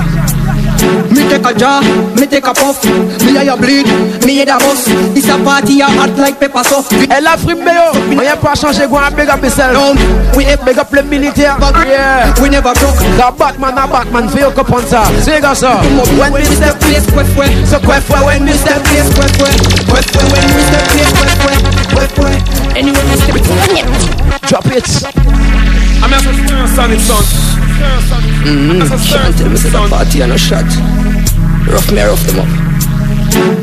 Me 1.12 1.28
take 1.28 1.44
a 1.44 1.52
jaw, 1.52 1.82
me 2.16 2.26
take 2.26 2.46
a 2.46 2.54
puff. 2.54 2.80
Me 3.24 3.36
a 3.36 3.56
bleed, 3.56 3.84
me 4.24 4.36
head 4.38 4.48
a 4.48 4.56
bust. 4.56 4.88
This 5.12 5.28
a 5.28 5.36
party, 5.44 5.74
yeah, 5.74 5.90
hot 5.90 6.16
like 6.16 6.40
pepper 6.40 6.64
so. 6.64 6.80
Elle 7.10 7.26
a 7.26 7.36
fripe 7.36 7.60
yo. 7.60 7.92
On 8.16 8.22
y 8.22 8.26
a 8.26 8.36
pas 8.36 8.54
changé 8.54 8.86
quoi. 8.88 9.10
Big 9.10 9.28
up 9.28 9.42
yourself. 9.42 9.74
No, 9.74 9.92
we 10.36 10.44
ain't 10.44 10.64
Big 10.64 10.78
up 10.78 10.92
le 10.92 11.02
militaire. 11.02 11.58
Yeah. 11.86 12.32
we 12.40 12.48
never 12.48 12.72
broke. 12.72 12.96
The 12.96 13.32
Batman, 13.36 13.76
a 13.76 13.86
Batman, 13.86 14.30
your 14.34 14.52
cup 14.52 14.72
on 14.72 14.86
ça. 14.86 15.02
C'est 15.20 15.40
comme 15.40 15.54
ça. 15.54 15.80
When 16.16 16.32
we 16.32 16.44
step 16.44 16.78
place, 16.80 17.04
quest 17.12 17.36
where. 17.36 17.66
So 17.66 17.78
where 17.80 18.00
when 18.24 18.44
we 18.46 18.52
step 18.52 18.82
place, 18.84 19.08
where. 19.18 19.28
Quest 19.92 20.16
where 20.16 20.28
when 20.32 20.46
we 20.56 20.62
step 20.62 20.88
place, 20.88 21.12
quest 21.12 21.67
where. 21.94 22.08
Quest 22.08 22.18
where. 22.18 22.76
Anywhere 22.76 23.04
we 23.08 23.16
step, 23.16 23.36
Drop 24.48 24.66
it. 24.66 24.88
I'm 26.02 26.10
not 26.10 26.22
so 26.22 26.32
Sonic 26.74 27.00
Son. 27.00 27.24
Can't 27.78 29.36
tell 29.36 29.48
me 29.48 29.56
the 29.56 29.86
party 29.90 30.20
and 30.22 30.32
a 30.32 30.38
shot. 30.38 30.64
Rough 31.68 31.90
me, 31.92 32.02
rough 32.02 32.24
them 32.26 32.40
up. 32.40 32.67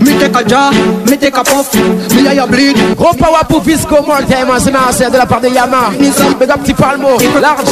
Me 0.01 0.17
take 0.19 0.35
a 0.35 0.43
jaw, 0.43 0.71
me 1.09 1.17
take 1.17 1.35
a 1.35 1.43
puff. 1.43 1.73
Me 2.15 2.27
a 2.27 2.45
bleed. 2.47 2.77
Gros 2.97 3.15
power 3.15 3.43
pour 3.47 3.61
Visco 3.61 4.01
Mortem, 4.03 4.47
c'est 4.59 4.71
merci 4.71 5.09
de 5.11 5.17
la 5.17 5.25
part 5.25 5.41
de 5.41 5.49
Yama. 5.49 5.91
Big 6.39 6.49
up 6.49 6.61
petit 6.61 6.73
palmo, 6.73 7.17
large. 7.41 7.67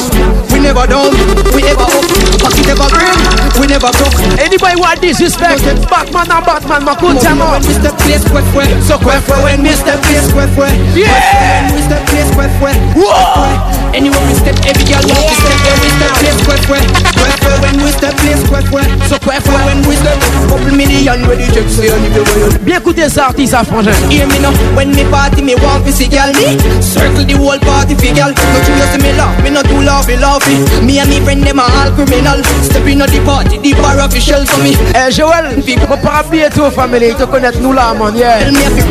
We 0.52 0.60
never 0.60 0.88
down, 0.88 1.12
we 1.54 1.62
never 1.62 1.84
up. 1.84 2.06
Pocket 2.42 2.68
never 2.68 2.90
green, 2.90 3.18
we 3.60 3.68
never 3.68 3.92
broke. 3.92 4.40
Anybody 4.40 4.76
want 4.80 5.02
disrespect? 5.02 5.64
Batman 5.90 6.32
and 6.32 6.46
Batman, 6.46 6.84
my 6.86 6.96
good 7.00 7.20
time 7.22 7.40
When 7.40 7.48
on. 7.48 7.62
we 7.62 7.74
step 7.74 7.98
place, 7.98 8.24
quest 8.30 8.56
where. 8.56 8.82
So 8.82 8.98
quest 8.98 9.28
where 9.30 9.44
when 9.44 9.64
we 9.64 9.72
step 9.72 10.02
place, 10.04 10.32
quest 10.32 10.58
where. 10.58 10.74
Yeah. 10.96 11.74
We 11.74 11.82
step 11.82 12.06
place, 12.08 12.32
quest 12.34 12.62
where. 12.62 12.76
Whoa. 12.96 13.83
Anywhere 13.94 14.26
we 14.28 14.34
step, 14.34 14.58
every 14.66 14.86
girl 14.90 15.06
want 15.06 15.22
to 15.22 15.36
step. 15.38 15.58
When 15.64 15.78
we 15.82 15.90
step 15.94 16.14
place, 16.18 16.40
where. 16.70 16.82
Quest 17.14 17.44
where 17.46 17.60
when 17.62 17.78
we 17.84 17.90
step 17.92 18.16
place, 18.18 18.44
quest 18.50 18.70
where. 18.74 18.90
So 19.08 19.18
quest 19.20 19.48
where 19.48 19.66
When 19.66 19.80
we 19.88 19.96
step, 19.96 20.18
couple 20.50 20.74
million 20.76 21.22
ready 21.30 21.46
to 21.54 21.62
say 21.70 21.90
on 21.94 22.02
the 22.10 22.22
way. 22.26 22.58
Bien 22.66 22.78
écouter 22.78 23.10
ça, 23.10 23.28
artiste 23.28 23.56
frangin. 23.66 23.94
Hear 24.10 24.28
me 24.28 24.40
now, 24.40 24.52
when 24.76 24.90
me 24.96 25.04
party, 25.10 25.42
me 25.42 25.56
want 25.56 25.86
to 25.86 25.92
see 25.92 26.08
girl 26.08 26.32
me 26.34 26.58
Circle 26.82 27.26
the 27.26 27.36
whole 27.38 27.60
party 27.60 27.96
for 27.96 28.14
girl 28.14 28.34
But 28.34 28.66
you 28.68 28.76
see 28.92 29.02
me 29.04 29.14
laugh, 29.18 29.44
me 29.44 29.50
not 29.50 29.66
too 29.66 29.82
laughy 29.82 30.18
laughy 30.18 30.58
Me 30.84 31.00
and 31.00 31.10
me 31.10 31.20
friend 31.22 31.44
them 31.44 31.60
are 31.60 31.70
all 31.70 31.92
criminal 31.94 32.42
Step 32.64 32.86
in 32.88 33.00
the 33.00 33.22
party, 33.26 33.58
the 33.60 33.74
bar 33.74 34.00
official 34.00 34.46
for 34.46 34.62
me 34.64 34.76
Eh 34.96 35.12
Joël, 35.12 35.62
faut 35.62 35.98
pas 35.98 36.24
oublier 36.26 36.50
tout 36.50 36.70
famille, 36.72 37.14
te 37.16 37.24
connaître 37.24 37.60
nous 37.60 37.74
là, 37.74 37.94
man, 37.94 38.16
yeah. 38.16 38.50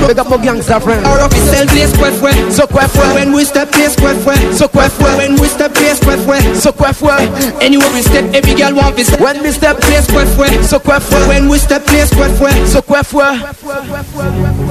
Big 0.08 0.18
up 0.18 0.28
mon 0.28 0.38
gangsta 0.38 0.80
friend. 0.80 1.02
Bar 1.02 1.26
official 1.26 1.66
place 1.66 1.92
quest 1.96 2.22
where 2.22 2.50
So 2.50 2.66
quest 2.66 2.96
where 2.96 3.14
When 3.14 3.32
we 3.32 3.44
step 3.44 3.70
place 3.70 3.96
quest 3.96 4.24
where 4.26 4.52
So 4.52 4.68
where 4.98 5.16
When 5.16 5.40
we 5.40 5.48
step 5.48 5.72
place 5.74 6.00
quest 6.00 6.26
where 6.26 6.42
So 6.54 6.72
quest 6.72 7.02
where 7.02 7.18
Anywhere 7.62 7.92
we 7.92 8.02
step, 8.02 8.34
every 8.34 8.54
girl 8.54 8.74
want 8.74 8.98
step 9.00 9.20
When 9.20 9.42
we 9.42 9.50
step 9.50 9.78
place 9.78 10.06
quest 10.10 10.38
where 10.38 10.62
So 10.64 10.78
quest 10.78 11.10
where 11.12 11.28
When 11.28 11.48
we 11.48 11.58
step 11.58 11.84
place 11.84 12.12
quest 12.12 12.40
where 12.40 12.66
So 12.66 12.82
quest 12.82 13.12
where 13.12 14.61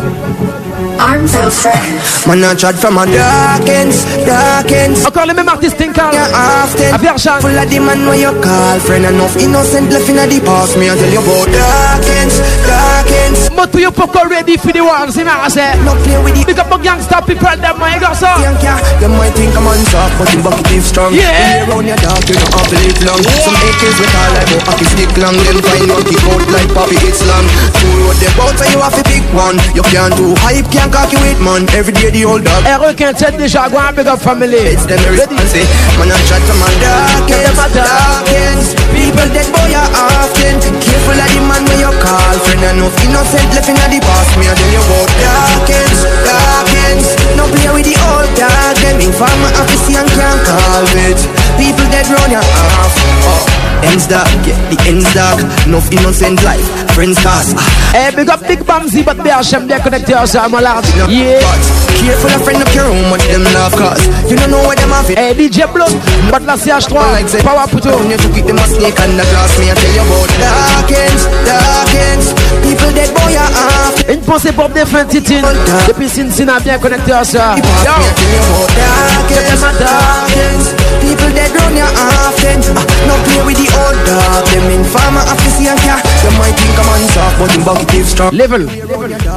Arms 1.01 1.33
out 1.33 1.49
friends. 1.49 2.27
Man, 2.29 2.45
I 2.45 2.53
chat 2.53 2.77
from 2.77 3.01
a 3.01 3.09
dark 3.09 3.65
ends, 3.65 4.05
dark 4.21 4.69
ends. 4.69 5.01
Encore 5.01 5.25
le 5.25 5.33
même 5.33 5.49
artiste 5.49 5.77
Tinkal. 5.77 6.13
Yeah, 6.13 6.29
often. 6.29 6.93
A 6.93 6.97
Virgin. 7.01 7.41
Full 7.41 7.57
of 7.57 7.65
the 7.65 7.79
man 7.81 8.05
when 8.05 8.21
you 8.21 8.29
call 8.37 8.77
friend 8.85 9.09
enough 9.09 9.35
innocent 9.41 9.89
left 9.89 10.05
in 10.09 10.21
the 10.21 10.39
past. 10.45 10.77
Me 10.77 10.85
I 10.85 10.93
tell 10.93 11.09
you 11.09 11.17
about 11.17 11.49
dark 11.49 12.05
ends, 12.21 12.37
dark 12.69 13.09
ends. 13.25 13.49
But 13.49 13.73
you 13.73 13.89
pop 13.89 14.13
ready 14.29 14.57
for 14.61 14.69
the 14.69 14.85
war, 14.85 15.09
see 15.09 15.25
me 15.25 15.33
I 15.33 15.49
say. 15.49 15.73
No 15.81 15.97
play 16.05 16.21
with 16.21 16.37
it. 16.37 16.45
Big 16.45 16.61
up 16.61 16.69
my 16.69 16.77
gangsta 16.77 17.17
people, 17.25 17.49
them 17.49 17.81
my 17.81 17.97
gossa. 17.97 18.37
Young 18.37 18.61
cat, 18.61 18.77
you 19.01 19.09
might 19.09 19.33
think 19.33 19.57
I'm 19.57 19.65
on 19.65 19.81
top, 19.89 20.13
but 20.21 20.29
you 20.29 20.45
bucket 20.45 20.69
is 20.69 20.85
strong. 20.85 21.17
Yeah. 21.17 21.65
When 21.65 21.89
you 21.89 21.97
round 21.97 21.97
your 21.97 21.99
dark, 22.05 22.29
you 22.29 22.37
don't 22.37 22.53
have 22.53 22.69
to 22.69 22.77
live 22.77 23.01
long. 23.09 23.21
Some 23.41 23.57
AKs 23.57 23.97
with 23.97 24.13
all 24.21 24.31
like 24.37 24.49
more 24.53 24.63
hockey 24.69 24.85
stick 24.85 25.09
long. 25.17 25.33
Then 25.33 25.57
find 25.65 25.89
one 25.89 26.05
kick 26.05 26.21
out 26.29 26.45
like 26.53 26.69
Bobby 26.77 27.01
Islam. 27.09 27.49
Two 27.81 27.89
road 28.05 28.21
them 28.21 28.33
bout, 28.37 28.53
so 28.53 28.69
you 28.69 28.77
have 28.85 28.93
to 28.93 29.03
pick 29.09 29.25
one. 29.33 29.57
You 29.73 29.81
can't 29.89 30.13
do 30.13 30.37
hype, 30.45 30.69
can't 30.69 30.90
cocky 30.91 31.17
with 31.23 31.39
man. 31.39 31.63
Every 31.73 31.93
day 31.93 32.11
the 32.11 32.25
old 32.25 32.43
dog. 32.43 32.61
Et 32.67 32.75
requin 32.75 33.13
tête 33.13 33.37
déjà, 33.37 33.67
go 33.69 33.79
and 33.79 33.95
big 33.95 34.07
up 34.07 34.19
family. 34.19 34.59
It's 34.69 34.85
them 34.85 34.99
responsive. 35.09 35.67
Man, 35.97 36.11
I 36.11 36.19
chat 36.27 36.43
to 36.43 36.53
my 36.59 36.69
dark 36.83 37.31
ends, 37.31 37.57
dark 37.73 38.27
ends. 38.29 38.67
People 38.91 39.27
dead 39.31 39.47
boy 39.55 39.71
are 39.71 39.91
often. 40.21 40.59
Careful 40.83 41.17
of 41.17 41.29
the 41.31 41.41
man 41.47 41.63
when 41.65 41.79
you 41.79 41.91
call 42.03 42.35
friend. 42.45 42.61
Enough 42.61 42.97
innocent 43.03 43.49
left 43.55 43.69
in 43.71 43.79
the 43.79 43.99
past. 44.03 44.31
Me 44.37 44.45
I 44.45 44.53
tell 44.53 44.71
you 44.71 44.83
about 44.83 45.09
dark 45.17 45.69
ends, 45.71 46.01
dark 46.27 46.69
ends. 46.91 47.07
No 47.39 47.47
play 47.47 47.71
with 47.71 47.87
the 47.87 47.95
old 48.11 48.29
dog. 48.35 48.75
Them 48.83 48.99
informer 48.99 49.51
officer 49.57 49.97
and 49.97 50.09
can't 50.11 50.41
call 50.43 50.85
it. 51.07 51.19
People 51.61 51.85
dead 51.93 52.09
run 52.09 52.31
your 52.33 52.41
off. 52.41 52.89
Oh. 53.21 53.61
Ends 53.85 54.07
dark, 54.09 54.29
yeah, 54.45 54.57
the 54.73 54.77
ends 54.89 55.05
dark. 55.13 55.37
Enough 55.69 55.93
innocent 55.93 56.41
life, 56.41 56.65
friends 56.97 57.21
cast. 57.21 57.53
Ah. 57.53 57.93
Eh, 57.93 58.09
big 58.17 58.29
up 58.29 58.41
Big 58.49 58.65
Bamzi, 58.65 59.05
but 59.05 59.17
BHM, 59.17 59.67
they're 59.69 59.79
connected 59.79 60.17
also, 60.17 60.39
I'm 60.39 60.53
a 60.53 60.61
large. 60.61 60.89
Yeah. 61.05 61.37
But 61.37 61.61
careful 62.01 62.33
of 62.33 62.41
friend 62.41 62.61
up 62.65 62.73
your 62.73 62.89
room, 62.89 63.13
what 63.13 63.21
them 63.29 63.45
love 63.53 63.77
cause. 63.77 64.01
You 64.25 64.37
don't 64.37 64.49
know 64.49 64.65
what 64.65 64.77
them 64.81 64.89
have 64.89 65.09
it. 65.09 65.17
Eh, 65.17 65.33
DJ 65.37 65.69
Blood, 65.69 65.93
but 66.33 66.41
la 66.49 66.57
CH3, 66.57 67.45
Power 67.45 67.69
Puto. 67.69 67.93
When 67.97 68.09
you 68.09 68.17
took 68.17 68.37
it, 68.37 68.45
them 68.49 68.57
a 68.57 68.65
snake 68.65 68.97
and 68.97 69.17
the 69.17 69.25
glass 69.29 69.53
Me 69.61 69.69
I 69.69 69.77
tell 69.77 69.93
you 69.93 70.01
about 70.01 70.29
dark 70.41 70.89
ends, 70.89 71.23
dark 71.45 71.93
ends 71.93 72.27
People 72.65 72.89
dead 72.97 73.13
boy 73.13 73.37
are 73.37 73.53
off 73.53 74.01
Une 74.09 74.21
pensée 74.21 74.51
pour 74.51 74.69
défunt 74.69 75.05
Titine. 75.05 75.45
Depuis 75.87 76.09
Cincinnati, 76.09 76.65
bien 76.65 76.79
connecté 76.79 77.11
à 77.11 77.23
ça. 77.23 77.55
Yo. 77.57 77.91
tell 78.17 78.33
you 78.33 78.41
about 78.49 78.73
dark 78.73 79.29
ends, 79.29 79.61
dark 79.77 80.37
ends 80.37 80.80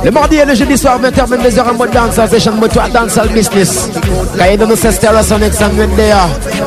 Le 0.05 0.11
mardi 0.11 0.37
et 0.37 0.45
le 0.45 0.55
jeudi 0.55 0.77
soir, 0.77 1.01
20h, 1.01 1.27
22h 1.29 1.71
en 1.71 1.75
mode 1.75 1.91
dancehall, 1.91 2.29
session 2.29 2.53
moto 2.53 2.81
à 2.81 2.89
dancehall 2.89 3.29
business. 3.29 3.89
Est 4.39 4.57
dans 4.57 4.67
nos 4.67 4.77
son 4.77 5.43
examen. 5.43 5.89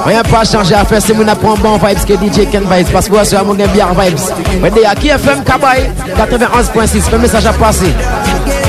Rien 0.05 0.23
pas 0.23 0.43
changé 0.43 0.75
à 0.75 0.83
faire, 0.85 1.01
c'est 1.01 1.13
mon 1.13 1.27
apprend 1.27 1.55
bon 1.55 1.77
vibes 1.77 2.05
que 2.05 2.13
DJ 2.13 2.49
Ken 2.49 2.63
Vibes. 2.63 2.87
Parce 2.91 3.07
que 3.07 3.13
moi, 3.13 3.25
c'est 3.25 3.41
mon 3.43 3.53
bien 3.53 3.67
vibes. 3.67 4.19
Mais 4.61 4.71
d'ailleurs, 4.71 4.95
qui 4.95 5.09
FM 5.09 5.43
Kabay, 5.43 5.91
91.6, 6.17 7.11
le 7.11 7.17
message 7.19 7.45
à 7.45 7.53
passer. 7.53 7.93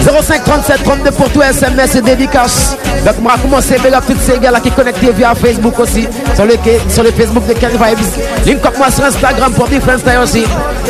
05 0.03 0.45
37 0.45 0.83
32 0.85 1.11
pour 1.13 1.31
tout 1.31 1.43
SMS 1.43 1.95
et 1.97 2.01
dédicace. 2.01 2.77
Donc, 3.05 3.15
on 3.21 3.29
va 3.29 3.37
commencer 3.37 3.75
avec 3.75 3.91
la 3.91 4.01
petite 4.01 4.41
gars 4.41 4.53
qui 4.61 4.71
connectés 4.71 5.13
via 5.13 5.35
Facebook 5.35 5.79
aussi. 5.79 6.07
Sur 6.35 6.45
le, 6.47 6.55
sur 6.89 7.03
le 7.03 7.11
Facebook 7.11 7.47
de 7.47 7.53
Ken 7.55 7.71
Vibes. 7.71 8.47
Link 8.47 8.61
comme 8.61 8.77
moi 8.79 8.91
sur 8.91 9.05
Instagram 9.05 9.53
pour 9.53 9.69
différents 9.69 9.99
styles 9.99 10.19
aussi. 10.23 10.45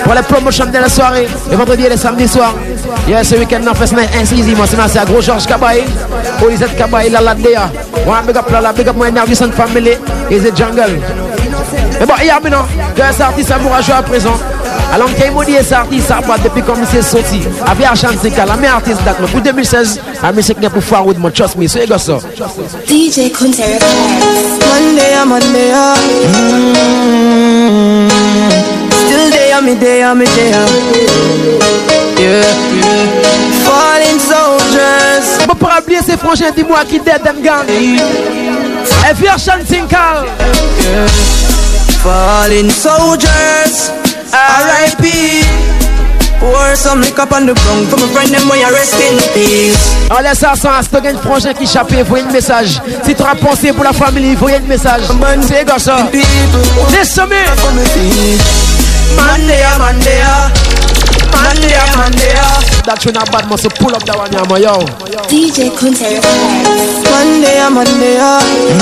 Pour 0.04 0.14
les 0.14 0.22
promotions 0.22 0.66
de 0.66 0.72
la 0.78 0.88
soirée, 0.88 1.28
le 1.50 1.56
vendredi 1.56 1.84
et 1.84 1.90
le 1.90 1.96
samedi 1.96 2.28
soir. 2.28 2.54
Yeah, 3.08 3.24
ce 3.24 3.36
week-end, 3.36 3.60
on 3.68 3.74
fait 3.74 3.86
ça 3.86 3.96
incisivement. 4.20 4.64
C'est 4.66 4.98
à 4.98 5.04
Gros 5.04 5.20
Georges 5.20 5.46
Kabay. 5.46 5.84
Olisette 6.44 6.76
Kabay, 6.76 7.08
la 7.10 7.20
Ladea. 7.20 7.70
One 8.06 8.26
big 8.26 8.36
up, 8.36 8.50
la 8.50 8.72
big 8.72 8.88
up, 8.88 8.96
my 8.96 9.10
Nervous 9.10 9.42
family. 9.52 9.96
Is 10.30 10.42
the 10.42 10.54
jungle. 10.56 11.00
Mais 11.98 12.06
bon, 12.06 12.14
il 12.20 12.26
y 12.26 12.30
a 12.30 12.38
maintenant, 12.38 12.66
que 12.94 13.02
cet 13.10 13.20
artiste 13.20 13.50
amoureux 13.50 13.76
à 13.92 14.02
présent. 14.02 14.38
Alors 14.92 15.14
qu'il 15.14 15.30
m'a 15.32 15.44
dit 15.44 15.52
cet 15.62 15.72
artiste, 15.72 16.12
depuis 16.42 16.62
comme 16.62 16.80
il 16.80 16.86
s'est 16.86 17.02
sorti. 17.02 17.40
Avec 17.66 17.86
Sika, 18.22 18.46
la 18.46 18.56
meilleure 18.56 18.76
artiste 18.76 19.02
date. 19.04 19.18
Pour 19.18 19.40
2016, 19.40 20.00
la 20.22 20.32
musique 20.32 20.60
n'est 20.60 20.70
pour 20.70 20.82
faire 20.82 21.06
with 21.06 21.18
mon 21.18 21.30
trust 21.30 21.56
me. 21.56 21.66
C'est 21.66 21.86
ça? 21.86 22.18
DJ 22.86 23.30
Kunte 23.32 23.60
Monday, 24.66 25.24
Monday, 25.26 25.72
mm. 26.28 28.08
Still 28.90 29.30
there, 29.30 29.62
me 29.62 29.74
there, 29.74 30.14
me 30.14 30.24
there. 30.24 30.66
Yeah. 32.18 32.42
Falling 33.64 34.18
soldiers. 34.18 35.46
Bon, 35.46 35.54
pour 35.54 35.70
oublier 35.78 36.00
ces 36.04 36.16
frangins, 36.16 36.50
dis-moi 36.56 36.84
qui 36.88 36.98
dead 36.98 37.22
them 37.22 37.40
gang. 37.42 37.64
Et 37.68 39.14
puis. 39.14 39.28
Falling 42.02 42.70
soldiers. 42.70 44.17
R.I.P. 44.32 45.08
Pour 46.38 46.76
some 46.76 47.00
liquor 47.00 47.26
on 47.32 47.46
the 47.46 47.54
ground. 47.54 47.88
For 47.88 47.96
my 47.96 48.06
friend 48.12 48.30
them 48.32 48.48
where 48.48 48.58
you 48.58 48.72
rest 48.72 48.94
in 48.94 49.18
peace. 49.34 49.96
On 50.10 50.22
laisse 50.22 50.38
ça 50.38 50.54
sans 50.54 50.82
frangin 51.22 51.52
qui 51.54 51.64
échappé 51.64 52.02
Voyez 52.02 52.24
un 52.24 52.32
message. 52.32 52.80
Si 53.04 53.14
tu 53.14 53.22
as 53.22 53.34
pensé 53.34 53.72
pour 53.72 53.84
la 53.84 53.92
famille 53.92 54.34
Voyez 54.34 54.56
un 54.56 54.60
message. 54.60 55.02
C'est 55.46 55.64
quoi 55.64 55.78
ça. 55.78 56.08
Laisse-moi 56.92 57.26
Monday, 59.16 59.64
Monday 59.78 60.22
Monday, 61.42 61.76
Monday 61.96 62.34
That 62.84 62.98
tune 63.00 63.14
not 63.14 63.30
bad, 63.30 63.48
must 63.48 63.68
pull 63.78 63.94
up 63.94 64.02
that 64.04 64.16
one, 64.16 64.32
yeah, 64.32 64.70
yo. 64.70 64.78
DJ 65.28 65.70
Kunte 65.76 66.20
Monday, 67.10 67.60
Monday 67.70 68.18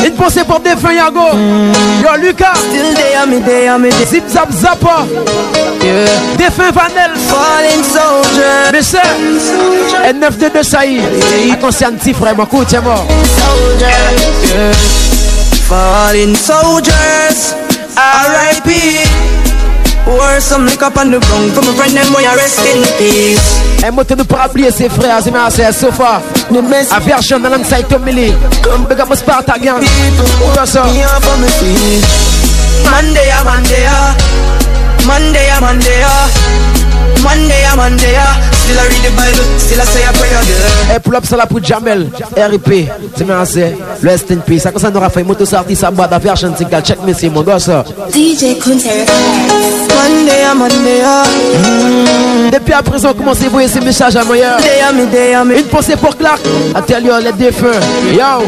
Une 0.07 0.15
pensée 0.15 0.45
pour 0.45 0.61
défunt 0.61 0.93
Yago 0.93 1.37
Yo, 2.03 2.17
Lucas. 2.21 2.55
Still 2.55 2.95
there, 2.95 3.27
me 3.27 3.41
there, 3.41 3.79
me 3.79 3.91
there 3.91 4.07
Zip, 4.07 4.25
zap, 4.29 4.51
zappa 4.53 5.07
Yeah. 5.83 6.09
Défunt 6.37 6.73
Vanel 6.73 7.13
Falling 7.29 7.85
soldier. 7.85 8.73
Mais 8.73 8.83
c'est 8.83 10.09
Et 10.09 10.13
9 10.13 10.39
de 10.39 10.49
2 10.49 10.63
ça 10.63 10.85
y 10.85 10.97
est. 10.99 11.53
Attention, 11.53 11.93
petit 11.93 12.13
frère, 12.13 12.35
coup, 12.49 12.65
tiens 12.65 12.81
moi 12.81 13.05
Soldier. 13.37 13.87
Yeah. 14.55 14.73
Falling 15.69 16.35
soldiers. 16.37 17.55
R.I.P. 17.97 19.36
Pour 20.07 20.41
some 20.41 20.65
liquor 20.67 20.87
on 20.97 21.11
the 21.11 21.19
ground 21.19 21.51
For 21.53 21.63
my 21.67 21.75
friend 21.75 21.93
them 21.99 22.15
where 22.15 22.23
you 22.23 22.37
rest 22.39 22.63
in 22.63 22.81
peace 22.97 23.67
eh, 23.85 23.91
moi, 23.91 24.05
tu 24.05 24.15
ne 24.17 24.23
pourras 24.23 24.49
oublier 24.49 24.71
ses 24.71 24.89
frères, 24.89 25.21
c'est 25.23 25.31
ma 25.31 25.51
c'est 25.51 25.71
Sofa. 25.71 26.23
The 26.51 26.63
best 26.63 26.93
A 26.93 26.99
version 26.99 27.39
dans 27.39 27.51
l'enside 27.51 27.87
Tom 27.89 28.03
Millie. 28.03 28.33
Comme 28.63 28.85
big 28.87 28.99
up 28.99 29.09
my 29.11 29.17
Sparta 29.17 29.59
gang. 29.59 29.81
Me 29.81 29.87
up 29.87 31.23
on 31.31 31.41
my 31.41 31.49
feet 31.61 32.05
Monday, 32.91 33.31
ah, 33.33 33.45
Monday 33.45 33.87
ah. 33.87 34.17
Monday, 35.07 35.49
ah, 35.53 35.61
Monday 35.61 36.03
Monday, 37.23 37.77
Monday 37.77 38.56
Still 38.67 38.81
I 38.81 38.87
read 38.89 39.05
the 39.07 39.11
Bible, 39.15 39.59
still 39.61 39.81
I 39.81 39.85
say 39.85 40.03
a 40.03 40.13
prayer 40.13 40.43
girl 40.43 40.97
Et 40.97 40.99
pull 40.99 41.15
up 41.15 41.25
ça 41.25 41.37
là 41.37 41.47
pour 41.47 41.63
Jamel, 41.63 42.11
RIP, 42.37 42.91
c'est 43.17 43.25
ma 43.25 43.45
c'est 43.45 43.77
Rest 44.03 44.33
in 44.33 44.39
peace. 44.39 44.63
Ça 44.63 44.73
ça 44.77 44.91
aura 44.93 45.09
fait 45.09 45.23
moto 45.23 45.45
sorti 45.45 45.77
sa 45.77 45.93
boîte 45.93 46.21
version 46.21 46.53
single. 46.57 46.83
Check 46.83 47.01
me 47.05 47.13
c'est 47.15 47.29
mon 47.29 47.43
doigt 47.43 47.61
ça. 47.61 47.85
DJ 48.13 48.59
Kunte 48.59 48.83
Monday, 49.95 50.43
Monday 50.57 52.51
Depuis 52.53 52.73
à 52.73 52.83
présent, 52.83 53.15
commencez 53.15 53.47
à 53.47 53.51
voyer 53.51 53.69
ces 53.69 53.79
messages 53.79 54.17
à 54.17 54.25
me 54.25 55.57
Une 55.57 55.65
pensée 55.67 55.95
pour 55.95 56.17
Clark. 56.17 56.41
I 56.45 56.83
tell 56.89 57.05
you, 57.05 57.13
les 57.23 57.33
défunts. 57.35 57.69
Yo. 58.11 58.43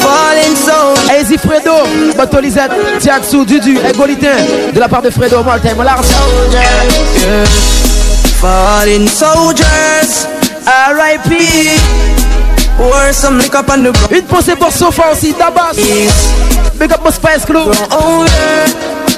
Falling 0.00 0.54
soldier 0.54 1.18
Easy 1.18 1.38
Fredo, 1.38 1.72
Bato 2.14 2.40
Lisette, 2.40 2.72
Tiaksou, 3.00 3.46
Dudu, 3.46 3.78
Égolitain. 3.88 4.36
De 4.74 4.78
la 4.78 4.88
part 4.88 5.00
de 5.00 5.08
Fredo, 5.08 5.42
moi, 5.42 5.54
le 5.56 5.66
time, 5.66 5.82
large. 5.82 6.04
Yeah. 6.50 7.91
Falling 8.42 9.06
soldiers 9.06 10.26
R.I.P. 10.66 11.30
Pour 12.76 13.14
some 13.14 13.38
liquor 13.38 13.62
on 13.70 13.84
the 13.84 13.92
ground. 13.92 14.10
Une 14.10 14.26
pensée 14.26 14.56
pour 14.56 14.72
Sofa 14.72 15.12
aussi, 15.12 15.32
Dabas. 15.32 15.78
Big 16.76 16.90
up 16.90 17.04
my 17.04 17.12
Spice 17.12 17.44
Crew. 17.44 17.70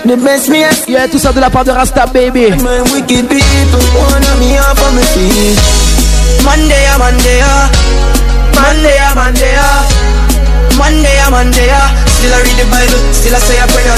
The 0.04 0.16
best 0.20 0.50
me 0.50 0.62
as 0.62 0.84
Yeah, 0.86 1.08
tout 1.08 1.18
ça 1.18 1.32
de 1.32 1.40
la 1.40 1.48
part 1.48 1.64
de 1.64 1.70
Rasta 1.70 2.04
Baby. 2.04 2.50
My 2.60 2.82
wicked 2.92 3.26
people 3.30 3.80
wanna 3.96 4.34
me 4.36 4.58
off 4.58 4.76
on 4.86 4.94
my 4.94 5.00
feet. 5.16 5.56
Monday, 6.44 6.84
ah, 6.92 6.98
Monday, 6.98 7.40
ah. 7.40 7.70
Monday, 8.60 8.98
ah, 9.00 9.14
Monday, 9.16 9.56
Monday, 10.76 11.16
Monday 11.30 11.72
Still 12.18 12.34
I 12.34 12.42
read 12.44 12.58
the 12.60 12.66
Bible, 12.68 13.00
still 13.14 13.34
I 13.34 13.38
say 13.38 13.56
a 13.56 13.66
prayer 13.72 13.88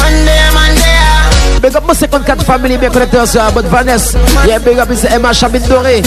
Monday, 0.00 0.40
Monday 0.54 0.55
Big 1.66 1.74
up 1.74 1.84
my 1.84 1.94
54 1.94 2.44
family, 2.44 2.78
bien 2.78 2.90
connectés 2.90 3.26
sur 3.26 3.42
la 3.42 3.50
bonne 3.50 3.66
Vanessa. 3.66 4.16
Yeah, 4.46 4.60
big 4.60 4.78
up 4.78 4.88
ici 4.88 5.08
Emma 5.10 5.32
Chabin 5.32 5.58
Doré. 5.66 6.00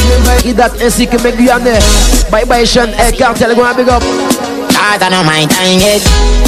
Idat 0.46 0.72
ainsi 0.82 1.06
que 1.06 1.18
mes 1.18 1.34
Guyanais. 1.34 1.80
Bye 2.32 2.46
bye 2.46 2.66
Sean, 2.66 2.88
et 2.98 3.12
Cartel, 3.18 3.54
go 3.56 3.64
big 3.76 3.90
up. 3.90 4.02
Cause 4.72 5.04
I 5.04 5.10
know 5.12 5.22
my 5.28 5.44
time 5.52 5.84
yet 5.84 6.00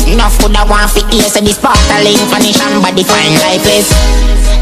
Enough 0.08 0.40
food 0.40 0.56
I 0.56 0.64
want 0.64 0.90
for 0.90 1.04
ear 1.12 1.28
So 1.28 1.42
this 1.44 1.60
part 1.60 1.76
of 1.76 2.00
link 2.08 2.24
vanish 2.32 2.64
and 2.64 2.82
body 2.82 3.04
fine 3.04 3.36
lifeless 3.44 3.92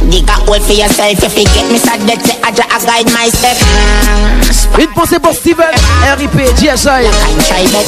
Dig 0.09 0.27
a 0.27 0.33
hole 0.41 0.59
for 0.59 0.73
yourself 0.73 1.21
If 1.21 1.38
you 1.38 1.45
get 1.53 1.69
me 1.71 1.77
sad 1.77 2.01
That 2.09 2.17
say 2.25 2.41
I 2.41 2.49
just 2.49 2.89
guide 2.89 3.05
my 3.13 3.29
step 3.29 3.55
mm, 3.62 4.81
Une 4.81 4.89
pensée 4.97 5.19
pour 5.19 5.33
Steven, 5.33 5.69
RIP, 6.17 6.57
GSI. 6.57 7.05
I'm 7.05 7.38
try 7.45 7.69
bet 7.69 7.88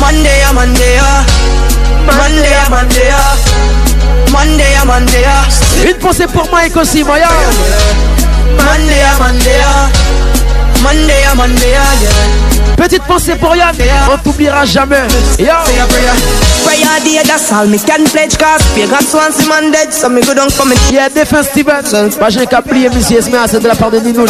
Monday, 0.00 0.40
ah, 0.48 0.52
Monday, 0.54 0.96
ah. 0.98 1.26
Monday, 2.16 2.48
ah, 2.56 2.68
Monday, 2.70 3.77
Monday, 4.32 4.64
Monday, 4.86 5.24
Une 5.88 5.96
pensée 5.98 6.26
pour 6.26 6.48
Mike 6.52 6.76
aussi, 6.76 7.02
moi, 7.04 7.18
yo. 7.18 7.24
Monday, 8.64 9.04
Monday, 9.18 9.62
Monday, 10.82 11.24
Monday, 11.36 11.70
yeah. 11.70 12.48
Petite 12.76 13.02
pensée 13.04 13.34
pour 13.34 13.56
Yann, 13.56 13.74
on 14.12 14.18
t'oubliera 14.18 14.64
jamais. 14.64 15.02
Yo. 15.38 15.46
Say 15.66 15.78
a 15.80 15.86
prayer. 15.86 16.48
Day, 17.04 17.22
that's 17.24 17.52
all 17.52 17.66
me 17.66 17.78
can 17.78 18.04
pledge 18.06 18.36
Cause 18.36 19.14
once 19.14 19.46
dead 19.70 19.92
So 19.92 20.08
me 20.08 20.20
go 20.20 20.34
down 20.34 20.50
come 20.50 20.72
Yeah, 20.90 21.08
défense 21.08 21.46
Steven. 21.46 21.82
Pas 22.18 22.30
j'ai 22.30 22.46
qu'à 22.46 22.60
plier, 22.60 22.88
monsieur 22.88 23.18
Esmea, 23.18 23.46
c'est 23.46 23.60
de 23.60 23.68
la 23.68 23.76
part 23.76 23.90
de 23.90 23.98
Nino. 24.00 24.24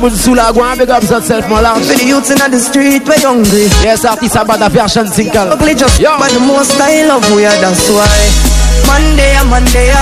Monde 0.00 0.16
sous 0.16 0.34
la 0.34 0.52
big 0.52 0.90
up 0.90 1.02
yourself, 1.02 1.46
mon 1.48 1.60
large. 1.60 1.84
For 1.84 1.96
the 1.96 2.04
youths 2.04 2.30
in 2.30 2.50
the 2.50 2.58
street, 2.58 3.02
we 3.06 3.24
hungry 3.24 3.68
Yes, 3.82 4.04
artiste 4.04 4.36
à 4.36 4.44
bas 4.44 4.56
version 4.68 5.06
single. 5.06 5.52
Ugly 5.52 5.74
just 5.76 6.00
Yo. 6.00 6.10
But 6.18 6.30
the 6.30 6.40
most 6.40 6.80
I 6.80 7.06
love 7.06 7.30
we 7.34 7.44
are, 7.44 7.60
that's 7.60 7.90
why 7.90 8.47
Monday, 8.86 9.34
Monday, 9.48 9.92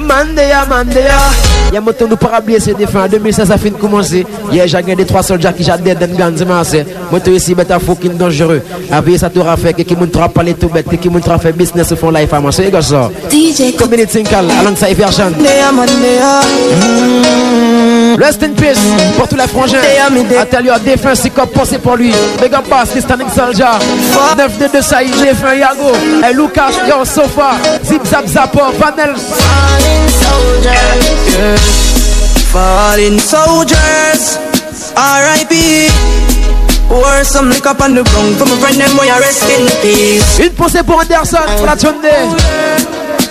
Mandea, 0.00 0.64
Mandea. 0.66 1.18
Y'a 1.72 1.80
moto 1.80 2.06
nous 2.06 2.16
pas 2.16 2.38
oublier 2.40 2.60
ces 2.60 2.74
défunts. 2.74 3.04
En 3.04 3.08
2016, 3.08 3.48
ça 3.48 3.58
fin 3.58 3.70
de 3.70 3.74
commencer. 3.74 4.24
Hier, 4.52 4.66
j'ai 4.68 4.82
gagné 4.82 5.04
trois 5.04 5.22
soldats 5.22 5.52
qui 5.52 5.64
j'ai 5.64 5.72
dead 5.82 6.02
and 6.02 6.16
guns. 6.16 6.32
C'est 6.36 6.44
marré. 6.44 6.86
Moto 7.10 7.32
ici, 7.32 7.54
bête 7.54 7.70
à 7.70 7.78
fucking 7.78 8.16
dangereux. 8.16 8.62
Après, 8.90 9.18
ça 9.18 9.30
t'aura 9.30 9.56
fait 9.56 9.72
que 9.72 9.82
qui 9.82 9.96
moun 9.96 10.10
trop 10.10 10.28
parler 10.28 10.54
tout 10.54 10.68
bête, 10.68 10.86
qui 11.00 11.08
moun 11.08 11.22
trop 11.22 11.38
fait 11.38 11.52
business 11.52 11.90
au 11.92 11.96
fond 11.96 12.10
life 12.10 12.32
à 12.32 12.40
moi. 12.40 12.52
C'est 12.52 12.70
quoi 12.70 12.82
ça? 12.82 13.10
DJ 13.30 13.74
Community 13.76 14.24
single, 14.24 14.50
alongside 14.60 14.96
version. 14.96 15.30
Monday, 15.30 15.62
Monday, 15.74 16.20
Rest 18.18 18.42
in 18.42 18.54
peace 18.54 18.78
pour 19.16 19.28
tous 19.28 19.36
les 19.36 19.46
frangins. 19.46 19.78
I 19.78 20.46
tell 20.50 20.64
you, 20.64 20.72
défunt, 20.84 21.14
c'est 21.14 21.30
comme 21.30 21.48
pensé 21.48 21.78
pour 21.78 21.96
lui. 21.96 22.12
Big 22.40 22.54
up 22.54 22.66
pass, 22.68 22.90
this 22.90 23.04
standing 23.04 23.28
soldier. 23.28 23.66
9 24.36 24.58
de 24.58 24.66
2 24.68 24.82
Saïd, 24.82 25.14
défunt 25.22 25.54
Yago. 25.54 25.92
Et 26.28 26.32
Lucas, 26.32 26.70
yo, 26.88 27.04
Sofa. 27.04 27.52
Zip 27.84 28.04
zap 28.06 28.26
zapo, 28.26 28.60
Vanel. 28.78 29.14
Falling 29.16 30.08
soldiers 30.22 31.36
Falling 32.52 33.18
soldiers 33.20 34.38
R.I.P. 34.96 35.90
Pour 36.88 37.04
some 37.24 37.50
liquor 37.50 37.74
on 37.82 37.94
the 37.94 38.02
ground 38.04 38.36
For 38.38 38.46
my 38.46 38.56
friend 38.60 38.80
them 38.80 38.96
where 38.96 39.06
you 39.06 39.20
rest 39.20 39.42
in 39.50 39.66
peace 39.82 40.38
Une 40.38 40.52
pensée 40.52 40.82
pour 40.84 41.00
Anderson, 41.00 41.38
pour 41.56 41.66
la 41.66 41.76
Tunde. 41.76 42.06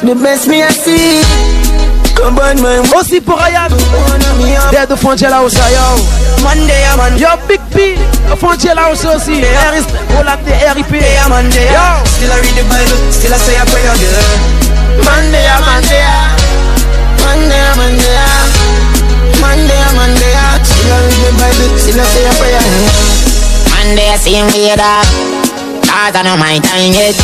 The 0.03 0.13
best 0.13 0.47
me 0.47 0.61
I 0.61 0.71
see 0.71 1.64
Aussi 2.97 3.19
pour 3.21 3.37
Ryan. 3.37 3.67
Dead 4.71 4.89
de 4.89 4.95
Frontier 4.95 5.27
aussi, 5.43 5.57
yo. 5.57 6.03
Monday, 6.43 6.85
man. 6.97 7.17
Yo, 7.17 7.27
Big 7.47 7.59
P. 7.71 7.97
Frontier 8.39 8.71
aussi 8.91 9.07
aussi. 9.07 9.41
RIP. 9.41 9.87
Roland 10.15 10.37
de 10.45 10.51
RIP. 10.51 11.03
Monday, 11.29 11.67
Yo. 11.71 12.05
Still 12.05 12.31
I 12.31 12.39
read 12.41 12.55
the 12.55 12.63
Bible, 12.63 13.11
still 13.11 13.33
I 13.33 13.37
say 13.37 13.55
a 13.55 13.65
prayer, 13.65 13.95
girl. 13.99 14.25
Monday, 15.03 15.45
Monday, 15.65 16.05
Monday, 17.19 17.65
Monday, 17.75 18.19
Monday, 19.41 19.83
Monday, 19.95 20.35
still 20.63 20.93
I 20.93 20.99
read 21.05 21.19
the 21.19 21.31
Bible, 21.37 21.77
still 21.77 21.99
I 21.99 22.03
say 22.05 22.25
a 22.25 22.33
prayer. 22.39 22.61
Monday, 23.71 24.17
same 24.17 24.47
way 24.47 24.75
that. 24.75 25.34
Cause 25.95 26.13
I 26.13 26.23
know 26.23 26.35
my 26.35 26.59
time 26.59 26.91
yet. 26.91 27.15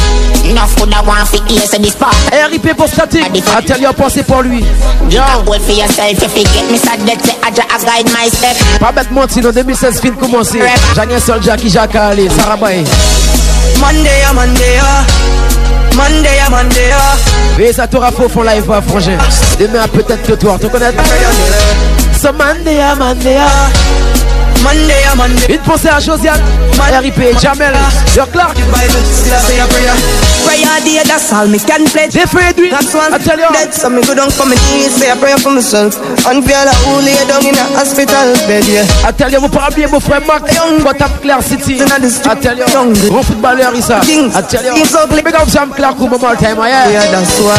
Enough 0.47 0.71
food 0.79 0.93
I 0.95 1.03
want 1.03 1.27
for 1.27 1.43
ears 1.51 1.73
and 1.75 1.83
this 1.83 1.93
part. 1.93 2.15
RIP 2.31 2.73
pour 2.77 2.87
statique. 2.87 3.27
Atelier 3.53 3.91
pensée 3.95 4.23
pour 4.23 4.43
lui. 4.43 4.63
You 5.09 5.19
can 5.19 5.43
hold 5.45 5.61
for 5.61 5.73
yourself 5.73 6.23
if 6.23 6.37
you 6.37 6.45
get 6.45 6.71
me 6.71 6.77
sad 6.77 6.99
that 7.03 7.19
say 7.19 7.35
I 7.43 7.51
just 7.51 7.85
guide 7.85 8.07
my 8.15 8.29
step. 8.29 8.55
Pas 8.79 8.93
bête 8.93 9.11
mentir, 9.11 9.45
en 9.45 9.51
2016 9.51 9.99
fin 9.99 10.11
commencé. 10.11 10.59
J'ai 10.95 11.01
un 11.01 11.19
seul 11.19 11.43
Jackie 11.43 11.69
Jacques 11.69 11.95
Ali, 11.95 12.29
Sarah 12.29 12.55
Bay. 12.55 12.83
Monday, 13.81 14.23
Monday, 14.33 14.79
Monday, 15.95 16.39
Monday, 16.49 16.91
Et 17.59 17.73
ça 17.73 17.87
t'aura 17.87 18.11
faux 18.11 18.29
font 18.29 18.43
live 18.43 18.71
à 18.71 18.81
frangin. 18.81 19.17
Demain 19.59 19.85
peut-être 19.89 20.23
que 20.23 20.33
toi, 20.33 20.57
tu 20.59 20.69
connais 20.69 20.91
So 22.19 22.29
Monday, 22.31 22.79
Monday, 22.97 23.37
Monday, 24.63 25.03
Monday. 25.17 25.53
Une 25.55 25.59
pensée 25.59 25.89
à 25.89 25.99
Josiane, 25.99 26.39
RIP, 26.79 27.39
Jamel, 27.41 27.73
ah. 27.75 27.89
Yo 28.15 28.25
Clark. 28.31 28.55
Bible, 28.55 29.01
still 29.11 29.33
I 29.33 29.39
say 29.39 29.59
a 29.59 29.65
prayer. 29.67 29.93
Prayer 30.45 30.81
day, 30.83 31.01
that's 31.07 31.31
all 31.33 31.47
me 31.47 31.57
can 31.59 31.83
pledge. 31.85 32.13
Défait 32.13 32.49
Edwin, 32.49 32.69
That's 32.69 32.93
one 32.93 33.13
Atelier. 33.13 33.47
dead, 33.53 33.73
so 33.73 33.89
me 33.89 34.01
go 34.03 34.13
down 34.13 34.29
for 34.29 34.45
me 34.45 34.55
knees, 34.55 34.93
say 34.95 35.09
a 35.09 35.15
prayer 35.15 35.37
for 35.37 35.51
myself. 35.51 35.95
And 36.27 36.43
feel 36.45 36.57
like 36.65 36.75
who 36.85 37.01
lay 37.01 37.17
down 37.27 37.45
in 37.45 37.55
a 37.55 37.63
hospital 37.77 38.33
bed, 38.47 38.65
yeah. 38.67 38.85
Atelier, 39.07 39.37
vous 39.37 39.49
pas 39.49 39.67
oublier 39.69 39.87
mon 39.87 39.99
frère 39.99 40.21
Mac, 40.27 40.43
Gotham 40.83 41.11
Claire 41.21 41.43
City. 41.43 41.81
I 41.81 41.85
tell 41.87 42.31
Atelier, 42.31 42.65
grand 42.71 43.23
footballeur, 43.23 43.73
Issa. 43.75 43.97
Atelier, 44.35 45.23
big 45.23 45.35
up 45.35 45.49
Sam 45.49 45.71
Clark, 45.71 45.99
au 45.99 46.07
moment 46.07 46.35
time, 46.35 46.57
yeah. 46.59 46.89
Yeah, 46.91 47.11
that's 47.11 47.39
why. 47.39 47.57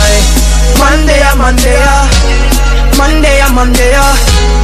Monday, 0.79 1.21
Monday, 1.37 1.79
Monday, 2.97 3.41
Monday, 3.53 3.53
Monday, 3.53 3.93
Monday. 3.97 4.62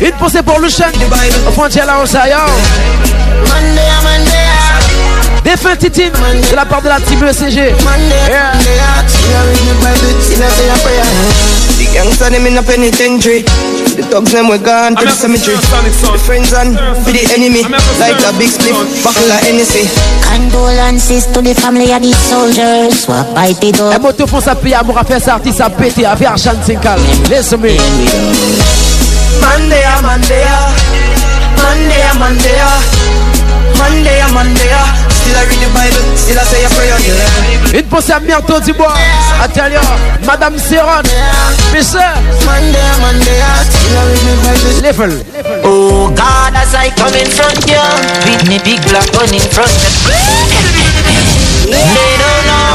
Une 0.00 0.12
pensée 0.12 0.42
pour 0.42 0.60
Lucien, 0.60 0.86
frontière 1.52 1.86
là. 1.86 1.94
Monday, 1.96 3.82
Monday, 4.02 4.46
Défunt 5.44 5.76
Titine, 5.76 6.10
de 6.50 6.56
la 6.56 6.64
part 6.64 6.82
de 6.82 6.88
la 6.88 7.00
team 7.00 7.22
ECG. 7.24 7.56
Yeah. 8.28 8.52
The. 8.58 8.76
The 11.78 11.86
gangsta 11.92 12.30
them 12.30 12.46
in 12.46 12.56
a 12.56 12.62
penitentiary. 12.62 13.42
The 13.96 14.02
thugs 14.10 14.32
them 14.32 14.48
were 14.48 14.58
gone 14.58 14.96
to 14.96 15.04
the 15.04 15.10
cemetery. 15.10 15.56
The 15.56 16.18
friends 16.18 16.52
and 16.52 16.76
for 17.04 17.12
the 17.12 17.24
enemy, 17.34 17.62
like 17.98 18.18
a 18.24 18.32
big 18.38 18.48
split, 18.48 18.74
buckle 19.04 19.30
of 19.30 19.40
Hennessy. 19.40 19.88
Condolences 20.22 21.26
to 21.32 21.42
the 21.42 21.54
family 21.54 21.92
of 21.92 22.02
these 22.02 22.16
soldiers. 22.16 23.04
Swap 23.04 23.26
it 23.62 23.80
Un 23.80 23.94
up. 23.94 24.02
moto 24.02 24.26
font 24.26 24.40
sa 24.40 24.54
paye, 24.54 24.74
amour 24.74 24.98
à 24.98 25.04
faire 25.04 25.20
ça, 25.20 25.34
artiste 25.34 25.60
à 25.60 25.70
péter, 25.70 26.04
à 26.06 26.16
faire 26.16 26.36
Chan 26.36 26.56
Sinkal. 26.64 26.98
Laisse-moi. 27.30 27.76
Monday, 29.40 29.84
Monday, 30.02 30.44
Monday, 31.56 32.04
Monday, 32.18 32.60
Monday, 33.78 34.20
Monday. 34.32 34.72
Still 35.26 35.36
I 35.36 35.42
read 35.50 35.58
the 35.58 35.68
Bible, 35.74 36.06
still 36.16 36.38
I 36.38 36.44
say 36.44 36.64
a 36.64 36.68
prayer. 36.70 36.96
Yeah. 37.02 37.80
Une 37.80 37.86
pensée 37.86 38.12
à 38.12 38.20
Myrto 38.20 38.60
Dubois, 38.60 38.94
Atelier, 39.42 39.80
Madame 40.24 40.56
Serron, 40.58 41.02
mes 41.72 41.82
sœurs, 41.82 42.14
Monday, 42.44 42.78
Monday, 43.00 43.42
still 43.64 43.96
I 43.96 44.04
read 44.06 44.22
the 44.22 44.34
Bible. 44.46 44.82
level. 44.82 45.12
Oh 45.64 46.08
God, 46.10 46.54
as 46.54 46.74
I 46.74 46.90
come 46.90 47.14
in 47.14 47.26
front 47.26 47.66
you, 47.66 47.82
with 48.24 48.48
me 48.48 48.58
big 48.64 48.80
black 48.88 49.10
gun 49.12 49.34
in 49.34 49.40
front 49.50 49.66
of 49.68 50.06
They 51.66 51.82
don't 51.82 52.46
know. 52.46 52.66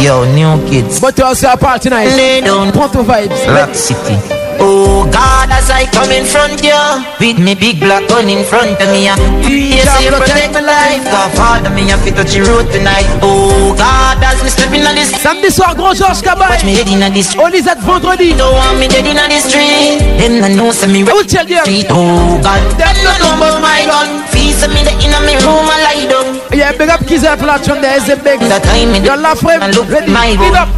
Yo, 0.00 0.24
new 0.26 0.56
kids, 0.70 1.00
Moto 1.02 1.26
aussi 1.32 1.46
à 1.46 1.56
part 1.56 1.80
tonight. 1.80 2.14
lay 2.16 2.40
down. 2.40 2.70
Prends 2.70 2.88
ton 2.88 3.02
vibes. 3.02 3.32
Rock 3.48 3.74
City. 3.74 4.14
Oh 4.60 5.06
God, 5.10 5.50
as 5.54 5.70
I 5.70 5.86
come 5.86 6.10
in 6.10 6.26
front 6.26 6.58
you, 6.62 6.74
with 7.22 7.38
me 7.38 7.54
big 7.54 7.78
black 7.78 8.06
gun 8.08 8.28
in 8.28 8.42
front 8.44 8.74
of 8.82 8.88
me. 8.90 9.06
Yes, 9.06 9.86
you 10.02 10.10
protect 10.10 10.54
my 10.54 10.60
life. 10.60 11.04
God, 11.06 11.30
Father, 11.38 11.70
me 11.70 11.86
have 11.88 12.02
to 12.04 12.10
touch 12.10 12.34
the 12.34 12.42
road 12.42 12.66
tonight. 12.74 13.06
Oh 13.22 13.74
God, 13.78 14.18
as 14.22 14.42
me 14.42 14.50
stepping 14.50 14.82
on 14.82 14.94
this, 14.94 15.14
Samedi 15.14 15.50
soir, 15.50 15.74
Grand 15.78 15.94
Georges 15.98 16.22
watch 16.22 16.64
me 16.66 16.74
Cabaye. 16.74 16.82
head 16.82 16.90
in 16.90 17.14
this. 17.14 17.34
Olisette 17.38 17.82
vendredi. 17.86 18.34
Don't 18.34 18.54
want 18.54 18.78
me 18.78 18.88
dead 18.88 19.06
in 19.06 19.16
the 19.16 19.38
street. 19.38 20.02
Them 20.18 20.42
no 20.42 20.48
know 20.54 20.72
say 20.72 20.90
me 20.90 21.02
them? 21.06 21.14
street. 21.22 21.86
Oh 21.90 22.40
God, 22.42 22.62
them 22.74 22.96
no 23.06 23.12
know 23.22 23.34
about 23.38 23.62
my 23.62 23.86
gun. 23.86 24.26
Feast 24.34 24.66
me 24.74 24.82
the 24.82 24.92
in 24.98 25.14
me 25.22 25.34
room 25.46 25.70
I 25.70 25.78
lie 25.86 26.06
down. 26.10 26.40
Yeah, 26.50 26.72
big 26.74 26.90
up 26.90 27.00
Kiza 27.06 27.36
Platron, 27.38 27.80
there 27.80 27.96
is 27.96 28.08
a 28.08 28.16
big. 28.16 28.40
The 28.40 28.58
time 28.58 28.92
me 28.92 28.98
Your 29.06 29.16
love 29.16 29.38
frame, 29.38 29.62
and 29.62 29.74
look 29.74 29.88
my 30.08 30.34
up. 30.58 30.68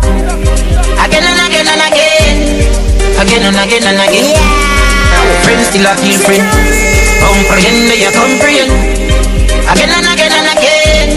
Again 1.00 1.24
and 1.24 1.40
again 1.48 1.66
and 1.66 1.82
again. 1.88 2.49
Again 3.20 3.44
and 3.44 3.61
again 3.61 3.85
and 3.85 4.00
again. 4.00 4.33
Yeah. 4.33 5.44
Friends 5.44 5.68
still 5.68 5.85
a 5.85 5.92
kill 5.92 6.16
friend. 6.24 6.40
Comprehend, 7.20 7.92
you 8.00 8.09
comprehend. 8.16 8.72
Again 9.68 9.92
and 9.92 10.09
again 10.09 10.33
and 10.33 10.48
again. 10.48 11.09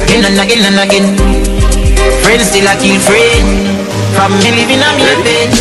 Again 0.00 0.24
and 0.24 0.40
again 0.40 0.64
and 0.64 0.80
again. 0.80 1.06
Friends 2.24 2.48
still 2.48 2.64
a 2.64 2.72
kill 2.80 2.96
friend. 3.04 3.68
From 4.16 4.32
me 4.40 4.48
living 4.48 4.80
on 4.80 4.96
me 4.96 5.12
bed. 5.28 5.52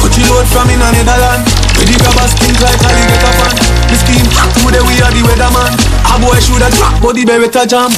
Cut 0.00 0.16
you 0.16 0.24
load 0.32 0.48
from 0.48 0.72
in 0.72 0.80
a 0.80 0.88
Netherland 0.90 1.44
Where 1.76 1.86
the 1.86 1.94
grabbers 2.02 2.32
think 2.34 2.58
like 2.58 2.80
alligator 2.82 3.32
fan 3.38 3.54
The 3.86 3.96
scheme, 4.02 4.28
today 4.66 4.82
we 4.82 4.98
are 4.98 5.12
the 5.14 5.22
weatherman 5.22 5.91
A 6.12 6.18
boy 6.20 6.38
shoulda 6.40 6.68
drop, 6.76 7.00
but 7.00 7.14
the 7.16 7.24
beretta 7.24 7.64
jam. 7.66 7.88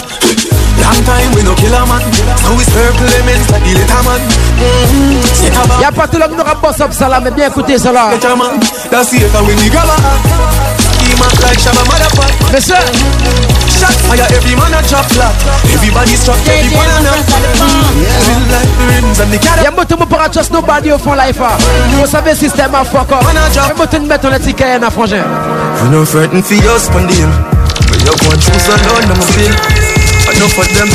Long 0.79 1.01
time 1.03 1.35
we 1.35 1.43
no 1.43 1.55
kill 1.59 1.75
a 1.75 1.83
man. 1.83 1.99
Now 2.47 2.55
we 2.55 2.63
circle 2.63 3.11
elements 3.11 3.51
like 3.51 3.63
the 3.63 3.75
letterman 3.75 4.21
mm-hmm. 4.23 5.23
Sick 5.35 5.55
about 5.55 5.81
Y'a 5.81 5.91
pas 5.91 6.07
tout 6.07 6.19
le 6.19 6.29
monde 6.29 6.41
aura 6.41 6.55
boss 6.55 6.81
up 6.81 6.93
ça 6.93 7.09
là, 7.09 7.21
mais 7.21 7.31
bien 7.31 7.49
écoutez 7.49 7.79
ça 7.79 7.91
là. 7.93 8.11
That's 8.91 9.13
it, 9.13 9.23
and 9.35 9.47
when 9.47 9.57
the 9.57 9.71
grabber 9.71 9.99
Scheme 10.79 11.23
act 11.23 11.43
like 11.43 11.59
Shabba 11.59 11.83
motherfucker 11.87 12.61
sœurs, 12.61 12.93
Shot 13.69 13.95
fire, 14.07 14.27
every 14.31 14.55
man 14.55 14.75
a 14.75 14.83
drop 14.87 15.07
flat 15.11 15.33
Everybody 15.73 16.17
struck, 16.17 16.39
every 16.47 16.75
one 16.75 16.87
a 16.87 17.15
Feel 18.25 18.43
like 18.51 18.71
the 18.79 18.85
rims 18.95 19.21
and 19.21 19.33
the 19.33 19.39
cat 19.39 19.63
y'a 19.63 19.71
moto 19.71 19.97
mon 19.97 20.07
para 20.07 20.29
trust 20.29 20.53
nobody 20.53 20.93
au 20.93 20.99
fond 20.99 21.15
life. 21.15 21.41
Vous 21.91 22.07
savez 22.07 22.35
système 22.35 22.75
à 22.75 22.85
fuck 22.85 23.11
up. 23.13 23.25
Y'a 23.55 23.75
moto 23.75 23.99
de 23.99 24.07
mettre 24.07 24.29
on 24.31 24.35
étiquette 24.35 24.83
à 24.83 24.91
frangin. 24.91 25.25
We 25.83 25.91
no 25.91 26.05
frightened 26.05 26.45
for 26.45 26.55
us, 26.55 26.89
on 26.95 27.07
the 27.07 27.15
hill. 27.15 27.29
But 27.29 27.54
you 28.05 28.15
go 28.21 28.27
choose 28.41 28.69
alone, 28.69 29.09
I'm 29.09 29.17
a 29.17 29.27
bill. 29.33 29.55
Enough 30.29 30.59
of 30.61 30.69
them. 30.77 30.89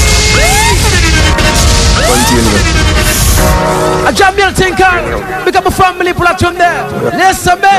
Continue. 2.05 2.57
A 4.05 4.11
Tinkal, 4.53 5.45
big 5.45 5.55
up 5.55 5.65
a 5.65 5.71
family 5.71 6.13
tune 6.37 6.57
there. 6.57 6.85
Listen 7.17 7.59
me. 7.61 7.75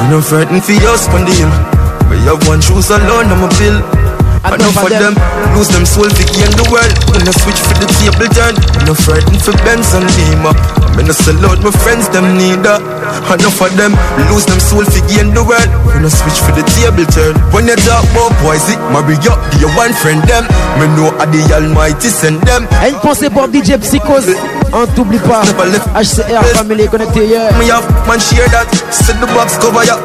We 0.00 0.08
no 0.08 0.20
frightened 0.20 0.64
for 0.64 0.72
us, 0.88 1.06
hill. 1.32 1.52
But 2.08 2.18
you 2.24 2.38
go 2.40 2.52
and 2.52 2.62
choose 2.62 2.90
alone, 2.90 3.26
I'm 3.28 3.42
a 3.44 3.48
bill. 3.58 4.01
Enough 4.42 4.82
of 4.82 4.90
them. 4.90 5.14
Lose 5.54 5.70
them 5.70 5.86
soul 5.86 6.10
to 6.10 6.24
gain 6.34 6.50
the 6.58 6.66
world. 6.66 6.90
When 7.14 7.22
I 7.22 7.30
switch 7.30 7.60
for 7.62 7.78
the 7.78 7.86
table 8.02 8.26
turn. 8.34 8.54
No 8.86 8.94
frightened 8.94 9.38
for 9.38 9.54
Benz 9.62 9.94
and 9.94 10.06
Lima. 10.18 10.50
I'm 10.82 10.98
in 10.98 11.08
a 11.08 11.14
sell 11.14 11.38
my 11.38 11.70
friends, 11.70 12.10
them 12.10 12.34
neither. 12.34 12.82
Enough 13.30 13.62
of 13.62 13.72
them. 13.78 13.94
Lose 14.28 14.44
them 14.44 14.58
soul 14.58 14.82
to 14.82 15.00
gain 15.06 15.30
the 15.30 15.46
world. 15.46 15.70
When 15.86 16.04
I 16.04 16.10
switch 16.10 16.38
for 16.42 16.52
the 16.58 16.66
table 16.74 17.06
turn. 17.14 17.38
When 17.54 17.70
you 17.70 17.76
talk 17.86 18.02
about 18.10 18.34
it 18.66 18.80
marry 18.90 19.16
up, 19.30 19.38
be 19.54 19.62
your 19.62 19.72
one 19.78 19.94
friend 19.94 20.20
them. 20.26 20.44
Me 20.78 20.90
know 20.98 21.14
I 21.22 21.26
the 21.30 21.40
Almighty 21.54 22.08
send 22.08 22.42
them. 22.42 22.66
Une 22.82 22.98
pensée 23.00 23.30
pour 23.30 23.48
DJ 23.48 23.78
Psychose. 23.78 24.34
On 24.72 24.86
t'oublie 24.86 25.18
pas. 25.18 25.42
HCR 25.94 26.44
Family 26.54 26.88
connecté 26.88 27.26
hier. 27.26 27.52
Me 27.58 27.70
have 27.70 27.86
man 28.06 28.18
share 28.18 28.48
that. 28.50 28.66
Set 28.90 29.20
the 29.20 29.26
box 29.34 29.56
cover 29.58 29.84
ya. 29.84 29.96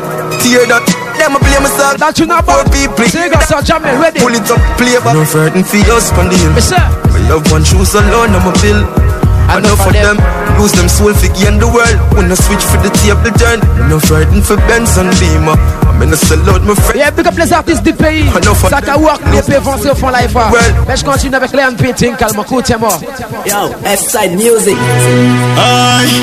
Tear 0.42 0.68
that. 0.68 0.97
Them 1.18 1.36
a 1.36 1.40
play 1.40 1.60
my 1.60 1.70
song. 1.70 1.98
That 1.98 2.14
you 2.20 2.26
know 2.26 2.38
about. 2.38 2.72
people. 2.72 3.06
Say 3.10 3.30
got 3.30 3.44
some 3.44 3.64
Jamil 3.66 3.98
ready. 4.02 4.20
Pull 4.20 4.34
it 4.36 4.50
up, 4.52 4.62
play 4.78 4.98
back. 5.02 5.14
No 5.16 5.26
frightened 5.26 5.66
for 5.66 5.82
us, 5.92 6.12
on 6.14 6.30
the 6.30 6.38
hill. 6.38 6.54
Mes 6.54 6.72
My 6.72 7.20
love 7.30 7.46
one 7.52 7.64
shoes 7.66 7.94
alone, 7.96 8.32
I'm 8.38 8.46
a 8.48 8.54
bill. 8.62 8.82
Enough 9.48 9.88
of 9.88 9.94
them, 9.94 10.18
lose 10.60 10.74
them 10.74 10.90
soul 10.92 11.14
for 11.16 11.32
gain 11.34 11.58
the 11.58 11.66
world. 11.72 11.96
When 12.14 12.30
I 12.30 12.36
switch 12.36 12.60
for 12.68 12.78
the 12.84 12.92
table 13.00 13.32
turn, 13.40 13.64
no 13.90 13.98
frightened 13.98 14.44
for 14.46 14.58
Benz 14.68 14.98
and 15.00 15.08
Beamer. 15.18 15.56
I'm 15.88 16.02
in 16.04 16.12
a 16.12 16.18
sell 16.18 16.38
out 16.52 16.62
my 16.68 16.76
friend. 16.76 17.00
yeah, 17.00 17.10
big 17.12 17.26
up 17.26 17.34
les 17.38 17.54
artistes 17.54 17.82
du 17.82 17.94
pays. 17.94 18.28
Ça 18.70 18.82
qu'a 18.82 18.98
work, 19.00 19.22
les 19.34 19.42
pays 19.42 19.56
avancés 19.56 19.90
au 19.90 19.96
fond 19.96 20.10
life. 20.10 20.36
ah. 20.36 20.52
Mais 20.86 20.98
je 20.98 21.04
continue 21.06 21.36
avec 21.36 21.54
Léon 21.54 21.74
Pétin, 21.78 22.14
calme, 22.16 22.42
écoute, 22.42 22.70
moi. 22.78 23.00
Yo, 23.46 23.72
F-side 23.86 24.34
music. 24.36 24.78
Aye. 25.58 26.22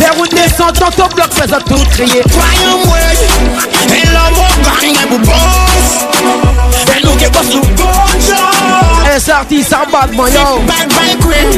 Fè 0.00 0.08
ou 0.16 0.24
desan 0.32 0.72
ton 0.78 0.94
to 0.96 1.06
blok 1.12 1.34
fè 1.36 1.44
zot 1.50 1.66
tout 1.68 1.88
kriye 1.92 2.22
Kwayan 2.32 2.78
mwen, 2.86 3.18
e 3.92 4.00
lò 4.14 4.22
mò 4.32 4.46
ganyan 4.64 5.10
pou 5.10 5.20
bòs 5.28 5.90
E 6.94 7.02
nou 7.04 7.16
ke 7.20 7.28
bòs 7.34 7.50
nou 7.52 7.74
gòjò 7.76 8.40
E 9.10 9.18
sarti 9.20 9.60
sa 9.66 9.82
bagman 9.90 10.32
yo. 10.32 10.46
Bag 10.68 10.88
bay 10.94 11.16
kwen, 11.20 11.52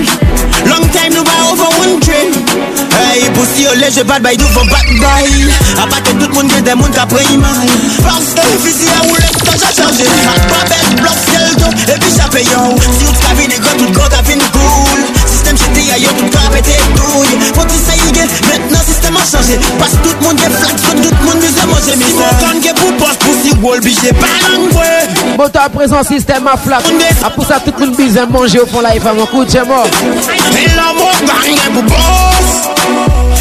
long 0.67 0.89
time 0.91 1.15
nou 1.15 1.23
bay 1.29 1.43
over 1.53 1.71
one 1.79 2.01
train 2.03 2.35
E 2.35 3.31
pou 3.37 3.45
oh, 3.45 3.49
si 3.53 3.69
yo 3.69 3.77
leje 3.79 4.03
bad 4.09 4.27
bay 4.27 4.41
nou 4.43 4.51
fò 4.57 4.67
bad 4.73 4.91
bay 4.99 5.31
A 5.79 5.87
patè 5.87 6.17
tout 6.19 6.35
moun 6.35 6.51
gè 6.51 6.63
de 6.67 6.75
moun 6.83 6.99
ka 6.99 7.07
prey 7.13 7.39
mal 7.39 7.63
Pans 8.03 8.35
e 8.43 8.49
fisi 8.67 8.91
a 8.91 9.05
ou 9.07 9.23
lè 9.23 9.31
ston 9.39 9.55
chan 9.55 9.79
chanje 9.79 10.11
Ak 10.35 10.51
babè 10.51 10.83
blok 10.99 11.27
sel 11.29 11.51
do, 11.63 11.71
e 11.87 11.99
pi 12.03 12.15
chapè 12.19 12.43
yo. 12.51 12.67
Si 12.91 13.07
ou 13.07 13.19
t'ka 13.21 13.37
vini 13.39 13.63
gò, 13.63 13.77
tout 13.79 14.01
gò 14.01 14.11
ta 14.11 14.27
vini 14.27 14.51
koul 14.57 15.12
cool. 15.53 15.59
Système 15.59 15.75
j'étais 15.75 15.93
ailleurs, 15.93 16.15
tout 16.15 16.25
le 16.25 16.31
corps 16.31 16.47
a 16.47 16.51
pété 16.51 16.73
douille. 16.97 17.53
Faut 17.55 17.65
que 17.65 17.73
ça 17.73 17.95
y 17.95 18.19
est, 18.19 18.53
maintenant 18.53 18.81
système 18.87 19.17
a 19.17 19.21
changé. 19.21 19.59
Parce 19.79 19.93
que 19.93 19.97
tout 20.09 20.15
le 20.21 20.27
monde 20.27 20.41
est 20.41 20.51
flax, 20.51 20.83
tout 20.83 20.93
le 20.97 21.27
monde 21.27 21.43
nous 21.43 21.63
a 21.63 21.67
mangé. 21.67 21.93
Mais 21.97 22.05
ça, 22.05 22.37
quand 22.41 22.63
j'ai 22.63 22.75
pour 22.75 22.93
poste, 22.97 23.19
pussy 23.19 23.55
wall, 23.63 23.81
j'ai 23.83 24.13
pas 24.13 24.27
l'angoisse. 24.51 25.37
Bon, 25.37 25.51
à 25.55 25.69
présent, 25.69 26.03
système 26.03 26.47
à 26.47 26.57
flac. 26.57 26.85
À 27.25 27.31
pour 27.31 27.47
ça, 27.47 27.61
tout 27.61 27.73
le 27.79 27.87
monde 27.87 27.97
bise 27.97 28.21
manger 28.31 28.61
au 28.61 28.67
fond 28.67 28.81
là, 28.81 28.91
il 28.95 29.01
fait 29.01 29.13
mon 29.13 29.27
coup 29.27 29.45
de 29.45 29.51
chez 29.51 29.63
moi. 29.63 29.85
Et 29.85 30.69
l'amour 30.77 31.13
gang 31.27 31.47
est 31.47 31.71
pour 31.73 31.83
boss. 31.83 32.69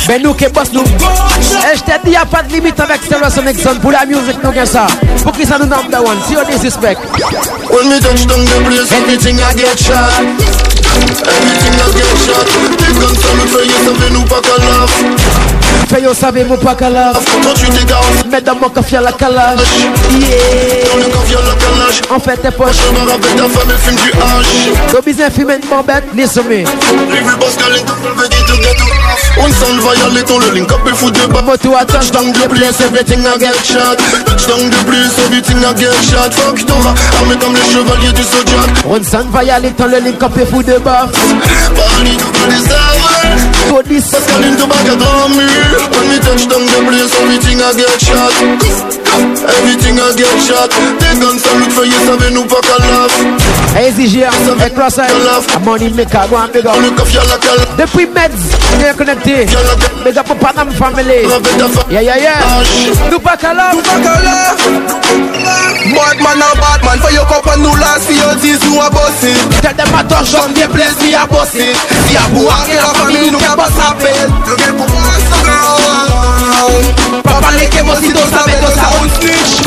Ben 0.07 0.21
nous 0.21 0.33
qui 0.33 0.47
boss 0.47 0.71
nous. 0.73 0.81
Et 0.81 1.77
je 1.77 1.83
t'ai 1.83 1.93
dit, 2.03 2.11
y 2.11 2.15
a 2.15 2.25
pas 2.25 2.41
de 2.43 2.51
limite 2.51 2.79
avec 2.79 3.03
Stereo 3.03 3.29
Sonic 3.29 3.59
Sound 3.59 3.79
pour 3.79 3.91
la 3.91 4.05
musique, 4.05 4.43
nous 4.43 4.51
gagne 4.51 4.65
ça. 4.65 4.87
Pour 5.23 5.31
qui 5.31 5.45
ça 5.45 5.57
nous 5.59 5.67
number 5.67 6.03
one, 6.03 6.17
si 6.27 6.35
on 6.35 6.51
disrespect. 6.51 6.99
When 7.69 7.87
me 7.87 7.99
touch 7.99 8.25
down 8.25 8.43
the 8.43 8.63
place, 8.65 8.91
anything 8.91 9.37
I 9.37 9.53
get 9.55 9.79
shot. 9.79 10.70
Everything 11.01 11.73
I 11.73 11.87
get 11.97 12.11
shot. 12.25 12.45
Guns 13.01 13.19
salute 13.19 13.49
for 13.49 13.63
you, 13.63 14.13
nous 14.13 14.25
pas 14.25 14.41
qu'à 14.41 14.57
lave. 14.57 15.80
Fais 15.91 16.01
yo 16.01 16.13
savez 16.13 16.45
mon 16.45 16.55
pas 16.55 16.73
calaf. 16.73 17.17
Quand 17.43 17.53
tu 17.53 17.69
dégages, 17.69 18.23
Mets 18.31 18.39
dans 18.39 18.55
mon 18.55 18.69
café 18.69 18.95
à 18.95 19.01
la 19.01 19.11
calage. 19.11 19.59
Yeah. 20.09 20.87
dans 20.89 20.97
le 20.97 21.11
café 21.11 21.35
à 21.35 21.41
la 21.41 21.55
calage. 21.55 22.01
En 22.09 22.17
fait, 22.17 22.37
tes 22.37 22.51
poches. 22.51 22.77
Je 22.77 22.93
me 22.93 23.11
avec 23.11 23.35
ta 23.35 23.43
femme, 23.43 23.69
elle 23.69 23.77
fume 23.77 23.95
du 23.95 24.11
hache. 24.11 24.93
Go 24.93 25.01
business 25.05 25.33
fumer 25.33 25.55
une 25.55 25.69
bambette, 25.69 26.05
listen 26.15 26.45
me. 26.45 26.59
River 26.59 27.35
Pascal. 27.41 27.73
On 29.37 29.47
s'en 29.47 29.85
va 29.85 29.95
y 29.95 30.01
aller, 30.01 30.23
ton 30.23 30.39
le 30.39 30.51
link 30.51 30.71
up, 30.71 30.79
fout 30.95 31.13
de 31.13 31.27
bas. 31.27 31.41
Moto 31.41 31.71
touch 31.71 31.87
Touchdown 31.87 32.31
the 32.31 32.47
place, 32.47 32.79
everything 32.79 33.25
I 33.25 33.37
get 33.37 33.55
shot. 33.65 33.97
Touchdown 34.25 34.69
the 34.69 34.85
place, 34.85 35.19
everything 35.25 35.57
I 35.57 35.73
get 35.75 35.91
shot. 36.07 36.31
Fuck 36.31 36.59
armé 37.19 37.35
comme 37.37 37.53
les 37.53 37.69
chevaliers 37.69 38.13
du 38.13 38.23
Zodiac. 38.23 38.85
On 38.87 39.03
s'en 39.03 39.27
va 39.29 39.43
y 39.43 39.49
aller, 39.49 39.71
ton 39.71 39.87
le 39.87 39.99
link 39.99 40.23
up 40.23 40.37
et 40.39 40.45
fou 40.45 40.63
de 40.63 40.77
bas. 40.79 41.07
Body 41.75 42.15
to 42.15 42.25
the 42.47 42.69
sour. 42.69 43.11
Go 43.69 43.81
this. 43.83 44.09
Pascal 44.11 44.43
into 44.43 44.67
back 44.67 44.85
at 44.85 45.01
home. 45.01 45.80
When 45.89 46.05
me 46.09 46.17
touch 46.21 46.45
down 46.47 46.65
the 46.65 46.79
place, 46.85 47.13
everything 47.21 47.61
I 47.61 47.73
get 47.73 47.97
shot. 47.97 48.33
Everything 49.57 49.97
I 49.99 50.13
get 50.15 50.37
shot. 50.45 50.69
Des 50.99 51.17
guns 51.19 51.41
salute 51.41 51.71
for 51.71 51.85
you, 51.85 51.97
savez 52.05 52.31
nous 52.31 52.45
pas 52.45 52.61
qu'à 52.61 52.77
lave. 52.77 53.97
Easy 53.99 54.19
et 54.19 54.69
cross-side. 54.71 55.11
A 55.55 55.59
money 55.59 55.89
maker, 55.89 56.27
go 56.29 56.37
and 56.37 56.51
big 56.51 56.65
up. 56.65 56.75
Dans 56.75 56.81
le 56.81 56.91
café 56.91 57.17
à 57.17 57.23
la 57.25 57.37
calage. 57.37 57.67
Depuis 57.77 58.05
Meds, 58.05 58.57
on 58.75 58.79
est 58.83 58.95
connecté. 58.95 59.45
Big 60.05 60.17
up 60.17 60.25
pour 60.25 60.37
Panam 60.37 60.71
Family. 60.71 61.25
Avec 61.25 61.57
ta 61.57 61.67
femme. 61.67 61.91
Yeah, 61.91 62.03
yeah, 62.03 62.19
yeah. 62.19 62.37
Nous 63.09 63.19
pas 63.19 63.37
qu'à 63.37 63.53
là. 63.53 63.71
Bad 65.91 66.17
man 66.21 66.41
a 66.41 66.55
bad 66.61 66.79
man 66.85 66.99
For 66.99 67.11
your 67.11 67.25
cup 67.25 67.47
and 67.47 67.63
no 67.63 67.71
last 67.73 68.05
For 68.05 68.13
your 68.13 68.35
teeth 68.39 68.63
you 68.63 68.79
a 68.79 68.89
boss 68.89 69.23
it 69.23 69.35
Tell 69.61 69.73
them 69.73 69.93
I 69.93 70.03
touch 70.03 70.31
Touch 70.31 70.31
down 70.31 70.53
the 70.53 70.69
place 70.69 70.95
me 71.01 71.13
a 71.13 71.25
boss 71.27 71.55
it 71.55 71.75
Si 72.07 72.15
a 72.15 72.23
bou 72.29 72.47
a 72.47 72.61
ke 72.69 72.77
la 72.77 72.93
famille 72.93 73.31
nou 73.33 73.41
ke 73.41 73.55
boss 73.57 73.79
a 73.81 73.89
pel 73.97 74.29
Nou 74.29 74.55
ke 74.55 74.69
pou 74.77 74.85
boss 74.87 75.25
a 75.33 75.40
girl 77.51 77.59
Papa 77.59 77.59
le 77.59 77.67
ke 77.69 77.83
boss 77.85 78.03
it 78.03 78.13
do 78.13 78.21
sabe 78.29 78.53
do 78.59 78.67
sa 78.71 78.87
un 79.01 79.09
snitch 79.19 79.61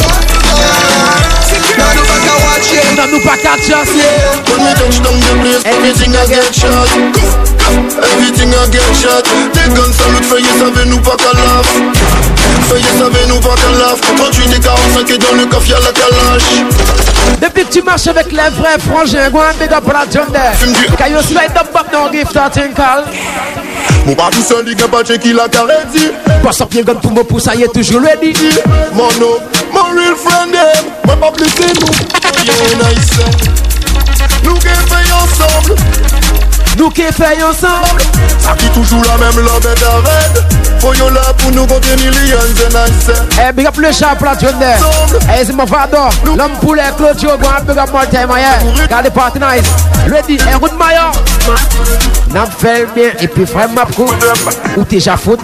Now 1.76 1.90
nou 1.94 2.04
pa 2.04 2.16
ka 2.24 2.34
watch 2.44 2.72
it 2.72 2.84
Non, 2.96 3.06
nous 3.10 3.20
pas 3.20 3.36
qu'à 3.36 3.56
chasser. 3.56 4.14
When 4.48 4.64
me 4.64 4.72
touch 4.74 5.02
down 5.02 5.18
the 5.18 5.34
place, 5.42 5.64
everything 5.64 6.14
I 6.14 6.26
get 6.26 6.54
shot. 6.54 6.88
Everything 8.12 8.50
I 8.54 8.70
get 8.70 8.94
shot. 8.94 9.24
Des 9.52 9.68
guns 9.74 9.92
salute 9.92 10.24
for 10.24 10.38
you, 10.38 10.46
savez 10.58 10.86
nous 10.86 11.00
pas 11.00 11.16
qu'à 11.16 11.32
lave. 11.34 11.66
For 12.68 12.78
you, 12.78 12.86
savez 12.98 13.26
nous 13.28 13.40
pas 13.40 13.56
qu'à 13.56 13.70
lave. 13.78 14.00
38 14.16 14.56
et 14.56 14.60
45 14.60 15.10
et 15.10 15.18
dans 15.18 15.34
le 15.34 15.46
café 15.46 15.74
à 15.74 15.80
la 15.80 15.92
calage. 15.92 16.42
Depuis 17.40 17.64
que 17.64 17.72
tu 17.72 17.82
marches 17.82 18.06
avec 18.06 18.30
les 18.30 18.50
vrais 18.50 18.78
frangins, 18.78 19.30
go 19.30 19.40
and 19.40 19.58
big 19.58 19.72
up 19.72 19.86
la 19.92 20.06
John 20.10 20.30
there. 20.32 20.54
Can 20.96 21.10
you 21.10 21.22
slide 21.22 21.50
the 21.50 21.72
back 21.72 21.92
now, 21.92 22.08
give 22.10 22.32
that 22.32 22.52
thing 22.52 22.72
call? 22.74 23.04
Mon 24.06 24.14
pas 24.14 24.30
tout 24.30 24.42
seul, 24.42 24.64
il 24.68 24.76
pas 24.76 25.02
checké 25.02 25.32
la 25.32 25.48
carré 25.48 25.74
dit. 25.92 26.10
Passe 26.42 26.60
up 26.60 26.74
your 26.74 26.84
gun 26.84 26.94
pour 26.94 27.12
me 27.12 27.22
pousser, 27.22 27.50
il 27.54 27.62
est 27.62 27.68
toujours 27.68 28.02
ready. 28.02 28.32
Mon 28.92 29.08
no, 29.18 29.38
mon 29.72 29.96
real 29.96 30.14
friend 30.16 30.52
them. 30.52 30.84
Moi 31.06 31.16
pas 31.16 31.30
blessé 31.30 31.64
nous. 31.80 32.44
Yeah, 32.44 32.90
nice. 32.90 33.10
Nous 34.44 34.54
qui 34.54 34.68
fait 34.68 35.12
ensemble. 35.12 36.33
Nous 36.78 36.90
qui 36.90 37.02
fait 37.02 37.42
ensemble. 37.42 38.02
Ça 38.38 38.54
qui 38.58 38.68
toujours 38.68 39.02
la 39.04 39.16
même 39.18 39.44
love 39.44 39.60
et 39.60 39.80
d'arrêt. 39.80 40.98
Yo 40.98 41.08
là 41.08 41.32
pour 41.38 41.50
nous 41.50 41.66
compter 41.66 41.96
millions 41.96 42.10
de 42.10 42.66
nice. 42.68 43.10
Eh, 43.40 43.52
big 43.52 43.66
up 43.66 43.76
le 43.78 43.90
chat 43.90 44.16
there. 44.16 44.78
Eh, 45.34 45.44
c'est 45.44 45.52
mon 45.54 45.64
vador. 45.64 46.10
L'homme 46.26 46.52
poulet, 46.60 46.82
Claudio, 46.98 47.30
and 47.30 47.64
big 47.66 47.78
up 47.78 47.88
yeah. 48.12 48.86
Got 48.88 49.02
the 49.02 49.10
party 49.10 49.38
nice. 49.38 49.66
Ready, 50.06 50.36
eh, 50.36 50.58
good 50.60 50.72
maillot. 50.78 51.12
N'a 52.34 52.44
fait 52.46 52.86
bien, 52.94 53.12
et 53.18 53.28
puis 53.28 53.46
ma 53.74 53.86
coup. 53.86 54.10
Ou 54.76 54.84
t'es 54.84 54.96
déjà 54.96 55.16
foot? 55.16 55.40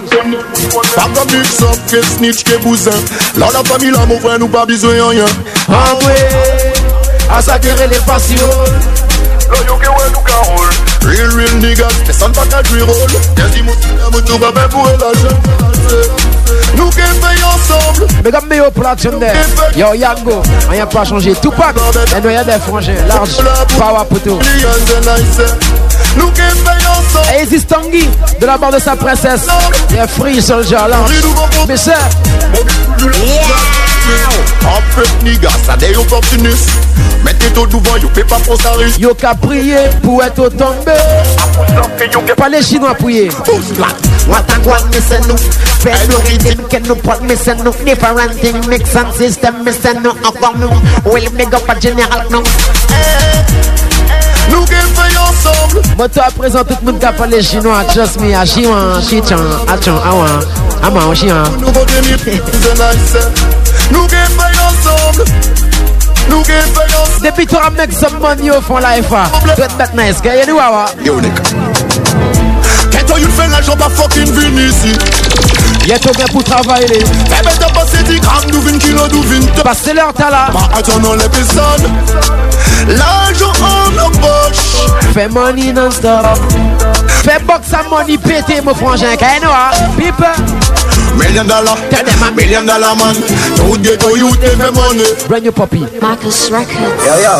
Pas 0.95 1.07
comme 1.15 1.35
mix 1.35 1.61
up, 1.61 1.77
que 1.89 2.01
snitch, 2.03 2.43
que 2.43 2.57
bousin. 2.57 2.91
Là, 3.37 3.47
la 3.51 3.63
famille, 3.63 3.91
là, 3.91 4.05
mon 4.07 4.19
frère, 4.19 4.37
nous 4.37 4.47
pas 4.47 4.65
besoin 4.65 5.09
rien. 5.09 5.25
Ah 5.69 5.95
ouais, 6.05 6.73
à 7.35 7.41
ça 7.41 7.57
guérir 7.57 7.87
les 7.89 7.99
passions. 7.99 9.10
Là, 9.51 9.57
yo, 9.67 9.75
que 9.75 9.87
ouais, 9.87 10.09
nous 10.13 10.21
carole. 10.21 10.69
Real, 11.03 11.29
real 11.35 11.55
niggas, 11.57 11.87
mais 12.07 12.13
ça 12.13 12.27
ne 12.27 12.33
pas 12.33 12.45
qu'à 12.45 12.63
jouer 12.63 12.81
rôle. 12.81 13.11
Quasi 13.35 13.61
mon 13.63 13.73
la 14.01 14.09
moto 14.09 14.37
va 14.37 14.51
faire 14.53 14.69
pour 14.69 14.85
l'argent. 14.85 15.37
Nous 16.77 16.89
qui 16.89 17.01
fait 17.01 17.43
ensemble. 17.43 18.07
Big 18.23 18.35
up 18.35 18.43
Méo 18.49 18.71
pour 18.71 18.83
la 18.83 18.95
John 18.95 19.19
there. 19.19 19.35
Yo, 19.75 19.93
Yango, 19.93 20.41
rien 20.69 20.85
pas 20.85 21.03
changé. 21.03 21.33
Tupac, 21.41 21.75
et 22.15 22.21
nous 22.21 22.29
y 22.29 22.35
a 22.35 22.43
des 22.43 22.59
frangins. 22.59 22.93
Large, 23.07 23.29
power 23.77 24.05
poteau. 24.09 24.37
Millions 24.37 24.69
de 24.87 24.99
nice. 25.09 25.51
Nous 26.15 26.29
qui 26.31 26.41
fait 26.41 26.87
ensemble. 26.87 27.39
Et 27.39 27.43
Isis 27.43 27.67
Tanguy, 27.67 28.09
de 28.39 28.45
la 28.45 28.57
part 28.57 28.71
de 28.71 28.79
sa 28.79 28.95
princesse. 28.95 29.47
Il 29.89 29.97
est 29.97 30.07
free 30.07 30.41
soldier, 30.41 30.77
large. 30.87 31.11
Mais 31.67 31.77
ça, 31.77 31.93
En 32.53 33.90
fait, 34.91 35.23
niggas, 35.23 35.49
ça 35.65 35.75
des 35.77 35.95
opportunistes. 35.95 36.69
Mettez 37.23 37.51
tout 37.53 37.67
devant, 37.67 37.97
yo, 37.97 38.09
fais 38.13 38.23
pas 38.23 38.39
pour 38.39 38.59
ça 38.59 38.71
risque. 38.73 38.99
yo 38.99 39.13
qu'à 39.13 39.35
prier 39.35 39.89
pour 40.01 40.23
être 40.23 40.39
au 40.39 40.49
tombé. 40.49 40.91
Pas 42.35 42.49
les 42.49 42.61
Chinois 42.61 42.95
prier. 42.95 43.29
What 44.27 44.45
a 44.49 44.59
God 44.59 44.93
me 44.93 45.01
say 45.01 45.19
no 45.27 45.35
Spread 45.35 46.09
no 46.09 46.17
rhythm 46.27 46.67
can 46.69 46.83
no 46.87 46.95
pot 46.95 47.21
me 47.21 47.35
say 47.35 47.55
no 47.55 47.71
Different 47.71 48.33
thing 48.39 48.55
mix 48.69 48.95
and 48.95 49.11
system 49.13 49.63
me 49.63 49.71
say 49.71 49.93
no 49.95 50.11
Encore 50.23 50.57
no 50.57 50.69
Will 51.11 51.29
big 51.31 51.53
up 51.53 51.67
a 51.67 51.79
general 51.79 52.25
no 52.29 52.43
Nous 54.49 54.65
qui 54.65 54.73
fait 54.73 55.17
ensemble. 55.17 55.81
Moto 55.97 56.21
à 56.21 56.31
présent, 56.31 56.63
tout 56.63 56.75
le 56.81 56.91
monde 56.91 56.99
qui 56.99 57.05
a 57.05 57.13
parlé 57.13 57.41
chinois. 57.41 57.83
Just 57.93 58.19
me, 58.19 58.33
a 58.33 58.45
chinois, 58.45 58.99
chichan, 59.07 59.37
achan, 59.67 59.97
awan, 60.03 60.41
aman, 60.83 61.15
chinois. 61.15 61.43
Nous 61.59 61.71
compter 61.71 62.01
millions 62.01 62.17
de 62.17 62.71
nice. 62.73 63.60
Nous 63.91 64.07
qui 64.07 64.15
fait 64.15 64.59
ensemble. 64.59 65.25
Nous 66.29 66.41
qui 66.41 66.51
fait 66.51 66.95
ensemble. 67.01 67.21
Depuis 67.23 67.47
toi, 67.47 67.69
make 67.77 67.91
some 67.91 68.19
money 68.19 68.51
au 68.51 68.61
fond 68.61 68.77
life. 68.77 69.07
Tout 69.09 69.77
that 69.77 69.93
nice, 69.93 70.21
gars. 70.21 70.35
You 70.35 70.45
know 70.45 70.55
what? 70.55 70.95
Yo, 71.03 71.19
nigga. 71.19 71.41
Quand 73.11 73.17
you 73.17 73.27
fais 73.29 73.47
l'argent, 73.47 73.75
pas 73.75 73.89
fucking 73.89 74.31
vini 74.31 74.67
ici. 74.69 74.93
Y'a 75.85 75.99
tout 75.99 76.11
bien 76.15 76.27
pour 76.27 76.43
travailler. 76.43 77.03
Fais 77.29 77.43
bête 77.43 77.73
passer 77.73 78.03
10 78.03 78.19
grammes, 78.21 78.51
d'où 78.51 78.61
20 78.61 78.77
kilos, 78.77 79.09
d'où 79.09 79.21
20 79.21 79.63
Passez 79.63 79.93
leur 79.93 80.13
talent. 80.13 80.51
Pas 80.53 80.77
attendant 80.77 81.15
les 81.15 81.27
personnes. 81.27 81.91
L'argent 82.87 83.51
en 83.61 83.91
la 83.95 84.03
poche. 84.03 85.13
Fais 85.13 85.27
money 85.27 85.73
non-stop. 85.73 86.39
Fais 87.07 87.39
box 87.45 87.73
à 87.73 87.83
money 87.89 88.17
pété, 88.17 88.61
mon 88.61 88.73
frangin. 88.73 89.15
Kaya 89.17 89.35
you 89.35 89.41
know 89.41 89.49
what? 89.49 89.73
People. 89.97 90.70
Million 91.17 91.47
dollar, 91.47 91.75
tell 91.89 92.03
them 92.05 92.23
a 92.23 92.31
million 92.35 92.65
dollar 92.65 92.95
man. 92.95 93.15
Tout 93.55 93.77
ghetto 93.83 94.15
youth, 94.15 94.39
they 94.39 94.55
fait 94.55 94.71
money. 94.71 95.05
Brand 95.27 95.43
new 95.43 95.51
puppy. 95.51 95.81
Marcus 96.01 96.49
Records. 96.51 97.03
Yo, 97.05 97.15
yo. 97.21 97.35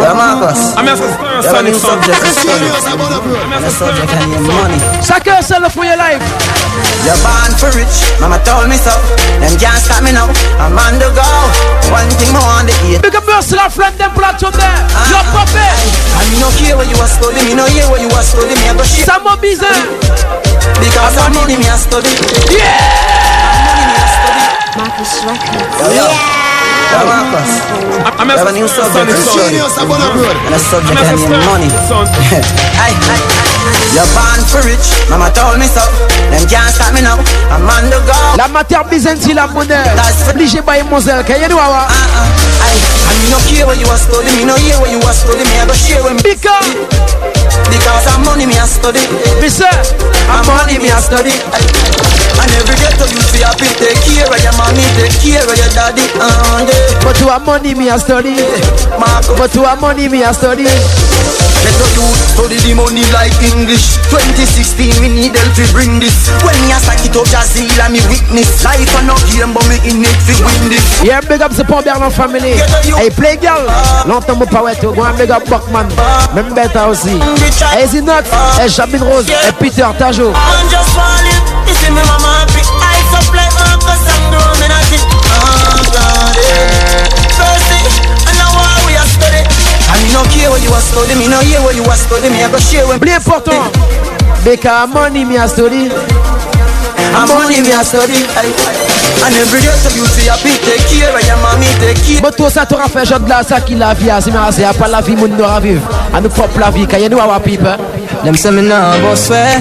Yo, 0.00 0.14
Marcus. 0.14 0.74
I'm 0.76 0.86
here 0.86 0.96
for 0.96 1.06
You 1.06 1.48
have 1.48 1.60
a 1.60 1.62
new 1.62 1.78
subject 1.78 2.18
to 2.18 2.30
study. 2.34 2.66
The 2.66 3.70
subject 3.70 4.10
and 4.10 4.32
your 4.32 4.42
money. 4.42 4.78
Chacun 5.04 5.42
seul 5.42 5.68
for 5.70 5.84
your 5.84 5.96
life. 5.96 6.22
You're 7.04 7.20
born 7.20 7.52
for 7.60 7.70
rich, 7.76 7.96
mama 8.18 8.40
told 8.42 8.66
me 8.66 8.80
so. 8.80 8.90
Them 9.38 9.54
can't 9.60 9.76
stop 9.76 10.02
me 10.02 10.10
now. 10.10 10.26
I'm 10.56 10.74
on 10.74 10.96
the 10.96 11.12
go. 11.12 11.28
One 11.92 12.08
thing 12.16 12.32
more 12.32 12.42
on 12.42 12.66
the 12.66 12.74
ear. 12.88 12.98
Big 13.04 13.14
up 13.14 13.28
yourself, 13.28 13.76
friend, 13.76 13.94
them 14.00 14.10
platform 14.16 14.56
there. 14.56 14.80
Ah, 14.96 15.06
yo, 15.12 15.20
puppy. 15.30 15.60
Ah, 15.60 16.16
ah. 16.16 16.20
I 16.20 16.30
me 16.32 16.40
no 16.40 16.48
care 16.56 16.74
where 16.76 16.88
you 16.88 16.96
are 16.96 17.10
studying, 17.10 17.46
me 17.46 17.54
no 17.54 17.66
hear 17.68 17.86
where 17.92 18.00
you 18.00 18.08
are 18.08 18.24
studying. 18.24 18.56
Me 18.56 18.72
I 18.72 18.76
go 18.76 18.84
shit 18.84 19.04
Some 19.04 19.22
more 19.22 19.36
busy. 19.36 19.68
Because 20.80 21.16
I'm 21.18 21.32
money 21.34 21.58
me 21.58 21.66
a 21.66 21.76
study. 21.76 22.10
Marcus 24.76 25.22
Records. 25.22 25.74
Yo, 25.78 25.86
yo. 25.94 26.06
Yo, 26.10 26.98
Marcus. 27.06 27.50
I'm 28.18 28.26
We 28.26 28.34
have 28.34 28.48
a 28.48 28.52
new 28.52 28.68
subject. 28.68 29.10
Genius, 29.34 29.78
I'm 29.78 29.90
road. 30.18 30.36
And 30.46 30.54
the 30.54 30.58
subject 30.58 30.98
I 30.98 31.14
mean 31.14 31.30
money. 31.46 31.70
Aye, 31.70 32.96
aye. 33.14 33.53
You're 33.94 34.10
born 34.12 34.40
for 34.50 34.62
rich, 34.66 34.90
mama 35.08 35.30
told 35.30 35.58
me 35.58 35.66
so. 35.66 35.82
Them 36.30 36.44
can't 36.48 36.70
stop 36.74 36.92
me 36.94 37.00
now. 37.00 37.18
I'm 37.50 37.68
on 37.68 37.90
the 37.90 37.98
go. 38.02 38.16
La 38.36 38.48
matière 38.48 38.84
Byzanti, 38.84 39.34
la 39.34 39.46
monnaie. 39.46 39.84
Obligé 40.28 40.60
by 40.62 40.82
Moselle, 40.90 41.22
can 41.24 41.40
you 41.40 41.48
do 41.48 41.56
our? 41.56 41.86
Uh-uh. 41.86 42.66
Aye, 42.66 42.80
and 43.10 43.18
me 43.22 43.30
no 43.30 43.38
care 43.46 43.66
where 43.66 43.76
you 43.78 43.86
are 43.86 43.98
study, 43.98 44.34
me 44.36 44.44
no 44.44 44.56
hear 44.56 44.78
where 44.80 44.90
you 44.90 44.98
are 44.98 45.14
study, 45.14 45.44
me 45.44 45.60
I 45.60 45.66
go 45.66 45.74
share 45.74 46.02
with 46.02 46.14
me. 46.14 46.34
Because, 46.34 46.74
because 47.70 48.06
I'm 48.10 48.24
money 48.24 48.46
me 48.46 48.58
a 48.58 48.66
study. 48.66 49.00
Me 49.40 49.48
say, 49.48 49.70
I'm 50.28 50.44
money 50.46 50.78
me 50.78 50.90
a 50.90 50.98
study. 50.98 51.93
And 52.40 52.50
every 52.58 52.76
day 52.76 52.92
to 52.98 53.06
you 53.08 53.22
see 53.30 53.42
happy, 53.44 53.68
take 53.78 54.00
care 54.02 54.26
of 54.26 54.40
your 54.42 54.54
mommy, 54.58 54.84
take 54.98 55.14
care 55.22 55.44
of 55.44 55.54
your 55.54 55.70
daddy. 55.74 56.06
Uh, 56.18 56.66
yeah. 56.66 57.04
But 57.04 57.14
to 57.22 57.30
have 57.30 57.46
money 57.46 57.74
me 57.74 57.88
a 57.88 57.98
study. 57.98 58.36
But 59.38 59.52
to 59.54 59.62
have 59.64 59.80
money 59.80 60.08
me 60.08 60.22
a 60.22 60.32
study. 60.34 60.66
Let 61.64 61.72
the 61.80 61.88
youth 61.96 62.20
study 62.36 62.56
the 62.60 62.72
money 62.76 63.00
like 63.16 63.32
English 63.40 63.96
2016 64.12 65.00
we 65.00 65.08
need 65.08 65.32
help 65.32 65.48
to 65.56 65.64
bring 65.72 65.96
this 65.96 66.28
When 66.44 66.52
me 66.60 66.68
a 66.68 66.76
stack 66.76 67.00
it 67.00 67.16
up 67.16 67.24
Jazeel 67.24 67.72
and 67.80 67.96
me 67.96 68.04
witness 68.12 68.60
Life 68.60 68.84
a 68.84 69.00
no 69.08 69.16
game 69.32 69.48
but 69.56 69.64
me 69.72 69.80
in 69.88 70.04
it 70.04 70.12
to 70.28 70.34
win 70.44 70.68
this 70.68 70.84
Yeah, 71.00 71.24
big 71.24 71.40
up 71.40 71.56
Paul 71.64 71.80
Bernard 71.82 72.12
family. 72.12 72.60
Hey, 73.00 73.08
play 73.08 73.36
girl. 73.40 73.64
Longtemps 74.04 74.36
mon 74.36 74.74
to 74.76 74.92
go 74.92 75.02
and 75.04 75.16
big 75.16 75.30
up 75.30 75.48
Buckman. 75.48 75.88
Même 76.34 76.52
bête 76.52 76.76
aussi. 76.76 77.16
Hey, 77.72 77.86
Zinot. 77.88 78.24
Hey, 78.60 78.68
Chabine 78.68 79.02
Rose. 79.02 79.26
Hey, 79.26 79.52
Peter 79.58 79.88
Tajo. 79.96 80.34
I'm 80.36 80.68
just 80.68 80.90
falling 80.92 81.63
You 81.66 81.74
see 81.80 81.90
me 81.90 82.02
mama 82.04 82.44
happy 82.44 82.62
Eyes 82.80 83.10
up 83.16 83.28
like 83.32 83.52
Marcus 83.56 84.02
and 84.04 84.24
grown 84.32 84.60
in 84.64 84.70
a 84.72 84.80
shit 84.88 85.02
Oh 85.02 85.80
God 85.92 86.34
yeah. 86.36 87.08
First 87.36 87.64
thing 87.70 87.86
And 88.28 88.36
now 88.38 88.50
why 88.56 88.76
we 88.86 88.92
are 88.96 89.08
study 89.08 89.42
And 89.90 89.98
me 90.04 90.10
no 90.12 90.22
care 90.32 90.50
what 90.50 90.62
you 90.62 90.72
are 90.72 90.84
study 90.84 91.14
Me 91.16 91.26
no 91.28 91.40
hear 91.40 91.60
what 91.62 91.74
you 91.74 91.84
are 91.84 91.96
study 91.96 92.28
Me 92.30 92.42
I 92.44 92.50
go 92.50 92.58
share 92.58 92.86
with 92.86 93.00
Bien 93.00 93.16
important. 93.16 93.72
Beka 94.44 94.86
money 94.92 95.24
me 95.24 95.36
a 95.38 95.48
study. 95.48 95.88
I'm 97.16 97.28
money 97.28 97.62
me 97.62 97.72
a 97.72 97.82
study 97.84 98.26
aye. 98.36 98.52
And 99.24 99.34
every 99.36 99.60
day 99.62 99.72
to 99.72 99.88
you 99.96 100.04
see 100.04 100.28
happy 100.28 100.52
Take 100.66 100.84
care 100.90 101.16
of 101.16 101.24
your 101.24 101.38
mommy 101.40 101.66
Take 101.80 101.96
care 102.04 102.20
But 102.20 102.36
tout 102.36 102.50
ça 102.50 102.66
t'aura 102.66 102.88
fait 102.88 103.06
genre 103.06 103.20
de 103.20 103.28
la 103.28 103.42
ça 103.42 103.60
qui 103.60 103.74
la 103.74 103.94
vie, 103.94 104.10
c'est 104.20 104.30
mais 104.30 104.38
c'est 104.52 104.78
pas 104.78 104.88
la 104.88 105.00
vie 105.00 105.16
mon 105.16 105.28
nous 105.28 105.60
vivre. 105.62 105.82
À 106.12 106.20
nous 106.20 106.28
propre 106.28 106.58
la 106.58 106.70
vie, 106.70 106.86
quand 106.86 106.98
you 106.98 107.08
know 107.08 107.18
our 107.20 107.40
people. 107.40 107.76
Them 108.24 108.34
say 108.34 108.50
me 108.50 108.62
nah 108.64 108.96
go 109.04 109.14
swear 109.14 109.60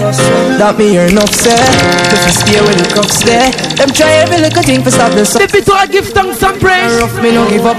That 0.55 0.79
me 0.79 0.95
hear 0.95 1.03
enough 1.11 1.35
say 1.35 1.51
to 1.51 2.15
stay 2.31 2.59
with 2.63 2.79
the 2.79 2.87
cuffs 2.95 3.19
there 3.27 3.51
Them 3.75 3.91
try 3.91 4.23
every 4.23 4.39
little 4.39 4.63
thing 4.63 4.79
to 4.83 4.91
stop 4.91 5.11
the 5.11 5.25
sun 5.27 5.43
Baby 5.43 5.67
to 5.67 5.75
give 5.91 6.07
thanks 6.15 6.39
and 6.39 6.55
praise 6.63 6.87
Rough 6.95 7.11
me 7.19 7.35
no 7.35 7.43
give 7.51 7.67
up 7.67 7.75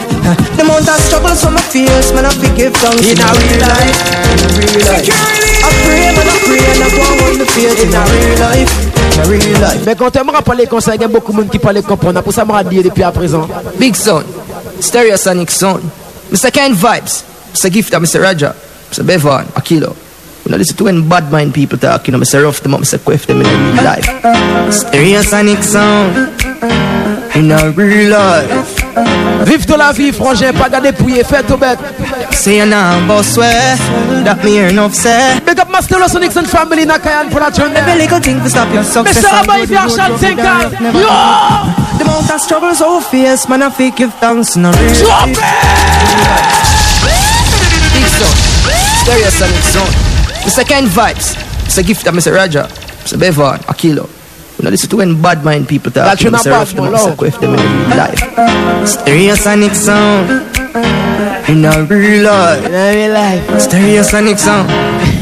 The 0.61 0.62
amount 0.62 0.85
of 0.85 1.01
struggles 1.01 1.41
from 1.41 1.57
my 1.57 1.64
fears 1.72 2.12
Man 2.12 2.28
I 2.28 2.37
fi 2.37 2.53
give 2.53 2.76
thanks 2.76 3.01
In 3.01 3.16
a 3.16 3.28
real 3.32 3.59
life 3.64 3.99
In 4.28 4.45
a 4.45 4.49
real 4.61 4.85
life 4.85 5.09
I 5.64 5.70
pray 5.89 6.12
man 6.12 6.28
I 6.28 6.37
pray 6.45 6.61
And 6.68 6.82
I 6.85 6.89
go 6.93 7.05
on 7.32 7.35
the 7.41 7.49
faith 7.49 7.80
In 7.80 7.89
a 7.97 8.03
real 8.05 8.37
life 8.45 8.72
In 8.76 9.20
a 9.20 9.24
real 9.24 9.57
life 9.64 9.82
Mais 9.89 9.97
quand 9.97 10.11
t'aimeras 10.12 10.43
parler 10.43 10.66
comme 10.66 10.80
ça, 10.85 10.95
il 10.95 11.01
y 11.01 11.05
a 11.05 11.09
beaucoup 11.09 11.32
de 11.32 11.39
monde 11.39 11.49
qui 11.49 11.59
parle 11.59 11.80
comprendre. 11.82 12.20
Pour 12.22 12.32
ça, 12.32 12.45
m'a 12.45 12.62
dit 12.62 12.82
depuis 12.82 13.03
à 13.03 13.11
présent. 13.11 13.49
Big 13.78 13.97
Son 13.97 14.22
Stereosonic 14.80 15.51
Son 15.51 15.80
Mr. 16.30 16.51
Kind 16.53 16.76
Vibes 16.76 17.24
Mr. 17.55 17.72
Gifter 17.72 17.99
Mr. 18.01 18.20
Raja 18.20 18.55
Mr. 18.93 19.03
Bevan 19.03 19.45
Akilo 19.57 19.95
You 20.45 20.51
know, 20.51 20.59
listen 20.59 20.77
to 20.77 20.85
when 20.85 21.09
bad 21.09 21.33
mind 21.33 21.55
people 21.55 21.79
talk, 21.79 22.07
you 22.07 22.13
know, 22.13 22.19
Mr. 22.19 22.43
Rough 22.43 22.61
them 22.61 22.75
up, 22.75 22.81
Mr. 22.81 23.03
Quiff 23.03 23.27
them 23.27 23.41
in 23.41 23.47
real 23.47 23.85
life. 23.85 24.05
Stereosonic 24.69 25.63
sound 25.63 26.15
in 27.35 27.51
a 27.51 27.71
real 27.71 28.11
life. 28.11 28.85
Vive 29.47 29.67
de 29.67 29.77
la 29.77 29.93
vie, 29.93 30.13
frangin, 30.13 30.53
pas 30.53 30.69
garder 30.69 30.93
pouillé, 30.93 31.25
fais 31.25 31.43
tout 31.43 31.57
bête. 31.57 31.79
Say 32.33 32.65
now, 32.67 33.07
boss 33.07 33.33
swear 33.33 33.77
that 34.25 34.45
me 34.45 34.51
hear 34.51 34.69
enough 34.69 34.93
say. 34.95 35.41
Big 35.47 35.59
up 35.59 35.71
Master 35.71 35.97
Sonics 35.97 36.37
and 36.37 36.47
family, 36.47 36.85
Nakayan 36.85 37.31
production. 37.31 37.75
Every 37.75 37.97
little 38.03 38.21
thing 38.21 38.39
to 38.43 38.51
stop 38.51 38.71
your 38.75 38.85
success. 38.85 39.25
Mr. 39.25 39.33
Abba, 39.33 39.63
if 39.63 39.71
you 39.71 39.79
are 39.79 39.89
shot, 39.89 40.21
think 40.21 40.39
road, 40.39 40.47
out. 40.47 40.73
Yo! 40.73 41.99
The 41.99 42.05
amount 42.05 42.31
of 42.31 42.41
struggles 42.41 42.79
so 42.79 43.01
fierce, 43.01 43.49
man, 43.49 43.63
I 43.63 43.71
feel 43.71 43.93
give 43.93 44.13
thanks 44.15 44.57
in 44.57 44.67
a 44.67 44.73
real 44.73 44.95
Drop 44.95 45.27
life. 45.27 45.41
Big 47.95 48.07
Son, 48.13 48.37
Stereosonic 49.01 49.73
Zone. 49.73 50.14
Mr. 50.45 50.65
Kind 50.69 50.87
Vibes, 50.89 51.35
Mr. 51.67 51.83
Gifter, 51.83 52.13
Mr. 52.13 52.35
Raja, 52.35 52.69
Mr. 53.05 53.19
Bevan, 53.19 53.59
Akilo. 53.67 54.09
You 54.59 54.65
know, 54.65 54.71
listen 54.71 54.89
to 54.91 54.97
when 54.97 55.21
bad 55.21 55.45
mind 55.45 55.69
people 55.69 55.91
talk, 55.91 56.05
That's 56.05 56.23
you 56.23 56.31
know, 56.31 56.39
not 56.39 56.47
Mr. 56.47 56.51
bad, 56.51 56.59
Rough 56.61 56.75
them 56.75 56.85
up, 56.85 56.93
my 56.93 56.99
Mr. 56.99 57.07
love. 57.09 57.17
Quiff 57.19 57.41
them 57.41 57.55
in 57.55 57.61
real 57.61 57.97
life. 57.97 58.21
Stereosonic 58.87 59.75
Sound 59.75 60.31
in 61.49 61.65
a 61.65 61.83
real 61.85 62.25
life. 62.25 62.65
In 62.65 62.75
a 62.75 62.95
real 62.95 63.13
life. 63.13 63.43
Stereosonic 63.59 64.39
Sound. 64.39 64.71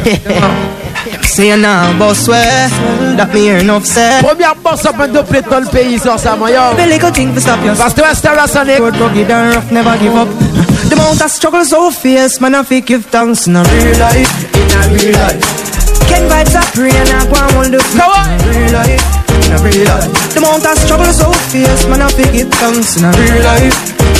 Say 1.22 1.48
you 1.48 1.56
now, 1.56 1.98
boss 1.98 2.26
swear 2.26 2.68
that 3.16 3.32
me 3.32 3.40
hear 3.40 3.58
enough 3.58 3.86
say. 3.86 4.20
Première 4.22 4.54
boss 4.56 4.84
up 4.84 5.00
un 5.00 5.08
double 5.08 5.40
dans 5.48 5.60
le 5.60 5.66
pays, 5.66 5.98
sur 5.98 6.18
ça, 6.18 6.36
moi, 6.36 6.50
yo. 6.50 6.72
Every 6.72 6.92
little 6.92 7.10
thing 7.10 7.32
to 7.34 7.40
stop 7.40 7.64
your 7.64 7.74
Parce 7.74 7.94
que 7.94 8.02
Star 8.14 8.46
Sonic. 8.46 8.78
Road 8.78 8.96
rugged 8.96 9.30
and 9.30 9.54
rough, 9.54 9.70
never 9.70 9.96
give 9.98 10.14
up. 10.14 10.28
The 10.92 11.00
amount 11.00 11.22
of 11.22 11.30
struggle 11.30 11.64
so 11.64 11.90
fierce, 11.90 12.38
man, 12.38 12.54
I 12.54 12.62
feel 12.64 12.82
give 12.82 13.06
thanks 13.06 13.46
in 13.46 13.56
a 13.56 13.64
real 13.64 13.96
life. 13.96 14.28
In 14.52 14.68
a 14.76 14.80
real 14.92 15.16
life. 15.24 15.40
Kenvybz 16.04 16.52
are 16.52 16.68
pray 16.76 16.92
and 16.92 17.08
I 17.08 17.24
go 17.24 17.32
and 17.32 17.52
hold 17.56 17.72
the 17.72 17.80
Come 17.96 18.12
on. 18.12 18.28
real 18.44 18.76
life. 18.76 19.00
In 19.32 19.56
a 19.56 19.58
real 19.64 19.88
life. 19.88 20.12
The 20.36 20.44
amount 20.44 20.68
of 20.68 20.76
struggle 20.76 21.08
so 21.16 21.32
fierce, 21.48 21.88
man, 21.88 22.02
I 22.04 22.12
feel 22.12 22.28
give 22.28 22.52
thanks 22.60 23.00
in 23.00 23.08
a 23.08 23.12
real 23.16 23.40
life. 23.40 23.72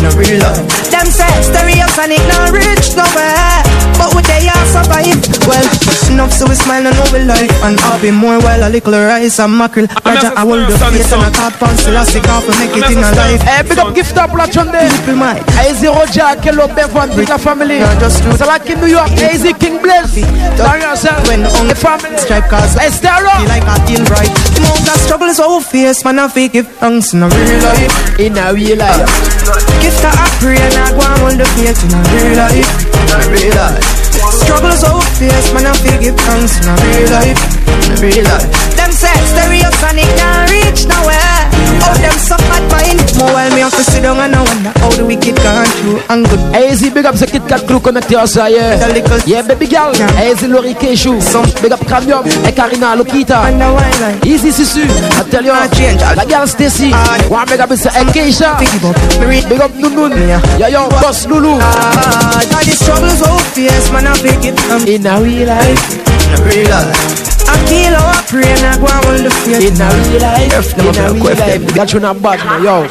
In 0.02 0.10
a 0.10 0.18
real 0.18 0.42
life. 0.42 0.90
Them 0.90 1.06
say 1.06 1.30
stereosonic 1.46 2.18
not 2.26 2.50
rich 2.50 2.90
nowhere, 2.98 3.62
but 3.94 4.10
we 4.18 4.22
they 4.26 4.50
are 4.50 4.66
survive. 4.66 5.14
Well, 5.46 5.62
enough 6.10 6.32
so 6.34 6.50
we 6.50 6.58
smile 6.58 6.82
and 6.82 6.96
know 6.98 7.06
we 7.14 7.22
life 7.22 7.54
and 7.62 7.78
happy 7.78 8.10
more 8.10 8.42
while 8.42 8.66
a 8.66 8.68
little 8.68 8.98
rice 8.98 9.38
and 9.38 9.54
mackerel. 9.56 9.86
Raja, 10.02 10.34
I 10.34 10.42
hold 10.42 10.66
the 10.66 10.74
face 10.74 11.06
and 11.14 11.22
a 11.22 11.30
top 11.30 11.54
on 11.62 11.78
Selassie 11.78 12.18
off 12.26 12.50
and 12.50 12.58
make 12.58 12.74
it 12.74 12.90
in 12.90 12.98
a 12.98 13.14
life. 13.14 13.46
Eh, 13.46 13.62
big 13.62 13.78
up 13.78 13.94
gift 13.94 14.18
up 14.18 14.30
production 14.30 14.72
day. 14.74 14.90
People 15.06 15.22
might. 15.22 15.38
Hey, 15.54 15.70
Zero 15.78 16.02
Jack, 16.10 16.42
hello, 16.42 16.66
Bevan, 16.66 17.06
big 17.14 17.28
la 17.28 17.38
family. 17.38 17.78
No, 17.78 17.86
just 18.02 18.22
true. 18.26 18.34
Ça 18.34 18.44
va 18.44 18.58
qui 18.58 18.74
New 18.74 18.90
York, 18.90 19.10
Easy 19.30 19.54
King 19.54 19.78
Blaze. 19.80 20.26
Dans 20.58 20.74
yourself. 20.82 21.22
When 21.28 21.46
on 21.46 21.68
The 21.68 21.76
family. 21.76 22.18
Stripe 22.18 22.48
cause 22.50 22.74
Hey, 22.74 22.90
Star 22.90 23.22
feel 23.22 23.46
like 23.46 23.62
I 23.70 23.78
feel 23.86 24.02
right. 24.10 24.34
The 24.50 24.66
amount 24.66 24.88
of 24.90 24.98
struggle 24.98 25.28
is 25.28 25.36
so 25.36 25.60
fierce, 25.60 26.02
man. 26.04 26.18
I 26.18 26.26
feel 26.26 26.48
give 26.48 26.66
thanks 26.82 27.14
in 27.14 27.22
a 27.22 27.28
real 27.28 27.58
life. 27.62 28.18
In 28.18 28.36
a 28.36 28.52
real 28.52 28.78
life. 28.78 29.62
That 30.00 30.16
I 30.16 30.26
pray 30.40 30.56
and 30.56 30.74
I 30.80 30.88
go 30.96 31.04
and 31.04 31.18
hold 31.20 31.36
the 31.36 31.46
faith 31.58 31.76
in 31.84 31.92
a 31.92 32.00
real 32.08 32.40
life. 32.40 32.70
In 32.96 33.08
a 33.12 33.18
real 33.28 33.52
life. 33.52 33.84
Struggle 34.32 34.72
is 34.72 34.80
so 34.80 34.96
fierce, 35.20 35.52
man. 35.52 35.66
I 35.68 35.76
feel 35.76 35.98
give 36.00 36.16
thanks 36.24 36.56
in 36.56 36.70
a 36.70 36.74
real 36.80 37.10
life. 37.12 37.40
In 37.84 37.92
a 37.92 37.96
real 38.00 38.24
life. 38.24 38.48
Them 38.74 38.90
say 38.90 39.12
stereosonic 39.28 40.08
not 40.16 40.48
reach 40.48 40.88
nowhere. 40.88 41.61
Oh, 41.84 41.94
them 41.98 42.16
suck 42.18 42.40
bad 42.50 42.64
mind. 42.70 43.00
More 43.18 43.32
while 43.32 43.50
me 43.54 43.60
have 43.60 43.72
to 43.74 43.84
sit 43.84 44.02
down 44.02 44.18
and 44.18 44.34
I 44.34 44.42
wonder 44.42 44.72
how 44.80 44.90
the 44.90 45.04
wicked 45.04 45.36
gone 45.42 45.66
through 45.82 46.00
and 46.10 46.26
good. 46.28 46.40
Easy, 46.56 46.90
big 46.90 47.06
up 47.06 47.14
the 47.16 47.26
Kit 47.26 47.42
Kat 47.48 47.66
crew 47.66 47.80
connecté 47.80 48.16
à 48.16 48.26
ça, 48.26 48.48
yeah. 48.50 48.76
The 48.76 49.22
Yeah, 49.26 49.42
baby 49.42 49.66
girl. 49.66 49.92
Easy, 50.22 50.46
Lori 50.46 50.74
Keishu. 50.74 51.18
Big 51.62 51.72
up 51.72 51.84
Cranium. 51.86 52.24
Et 52.46 52.52
Karina, 52.52 52.94
Lokita. 52.96 53.46
and 53.48 53.60
the 53.60 53.66
wine 53.72 54.00
like. 54.00 54.26
Easy, 54.26 54.50
Sisu. 54.50 54.82
I 54.84 55.24
tell 55.30 55.44
you. 55.44 55.52
I 55.52 55.68
change. 55.68 56.00
La 56.16 56.24
girl 56.24 56.46
Stacy. 56.46 56.90
One 57.28 57.46
big 57.48 57.60
up 57.60 57.70
Mr. 57.70 57.90
Keisha. 58.12 58.58
Big 58.58 58.84
up. 58.84 58.96
Me 59.20 59.26
read 59.26 59.48
Big 59.48 59.60
up 59.60 59.70
Nunun. 59.72 60.12
Yeah, 60.58 60.68
yo, 60.68 60.88
Boss 60.88 61.26
Lulu. 61.26 61.58
Ah, 61.60 62.40
all 62.54 62.64
the 62.64 62.74
struggles 62.74 63.18
so 63.18 63.36
fierce, 63.54 63.90
man. 63.92 64.06
I 64.06 64.14
give 64.40 64.54
thanks 64.56 64.84
In 64.86 65.06
a 65.06 65.20
real 65.20 65.48
life. 65.48 65.94
in 65.94 66.40
a 66.40 66.44
real 66.44 66.70
life. 66.70 67.31
I 67.52 67.56
kill 67.68 67.94
or 68.00 68.16
pray 68.32 68.48
and 68.48 68.64
I 68.64 68.72
go 68.80 68.86
and 68.88 69.04
hold 69.04 69.20
the 69.20 69.32
faith 69.44 69.60
In 69.68 69.80
a 69.80 69.88
real 69.92 70.20
life. 70.24 70.72
Them 70.72 70.86
In 70.88 70.96
a 70.96 71.12
real 71.12 71.24
life. 71.24 71.38
them. 71.38 71.62
That 71.76 71.92
you 71.92 72.00
not 72.00 72.16
bad, 72.22 72.40
man. 72.44 72.64
Yo, 72.64 72.88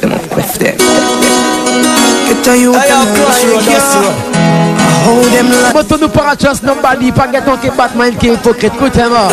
them 0.00 0.12
up 0.12 0.36
with 0.36 0.54
them. 0.60 0.76
Get 2.28 2.46
a 2.48 2.54
youth 2.58 2.76
and 2.76 3.08
a 3.08 3.24
yo. 4.28 4.33
Hold 5.04 5.26
them 5.32 5.48
like 5.50 5.74
But 5.74 5.88
to 5.88 5.98
nous 5.98 6.08
para 6.08 6.36
trust 6.36 6.62
nobody. 6.62 7.12
Pas 7.12 7.28
get 7.28 7.46
on 7.48 7.56
qui 7.58 7.70
Batman 7.70 8.12
est 8.12 8.24
hypocrite. 8.24 8.72
Écoute, 8.74 8.96
moi. 8.96 9.28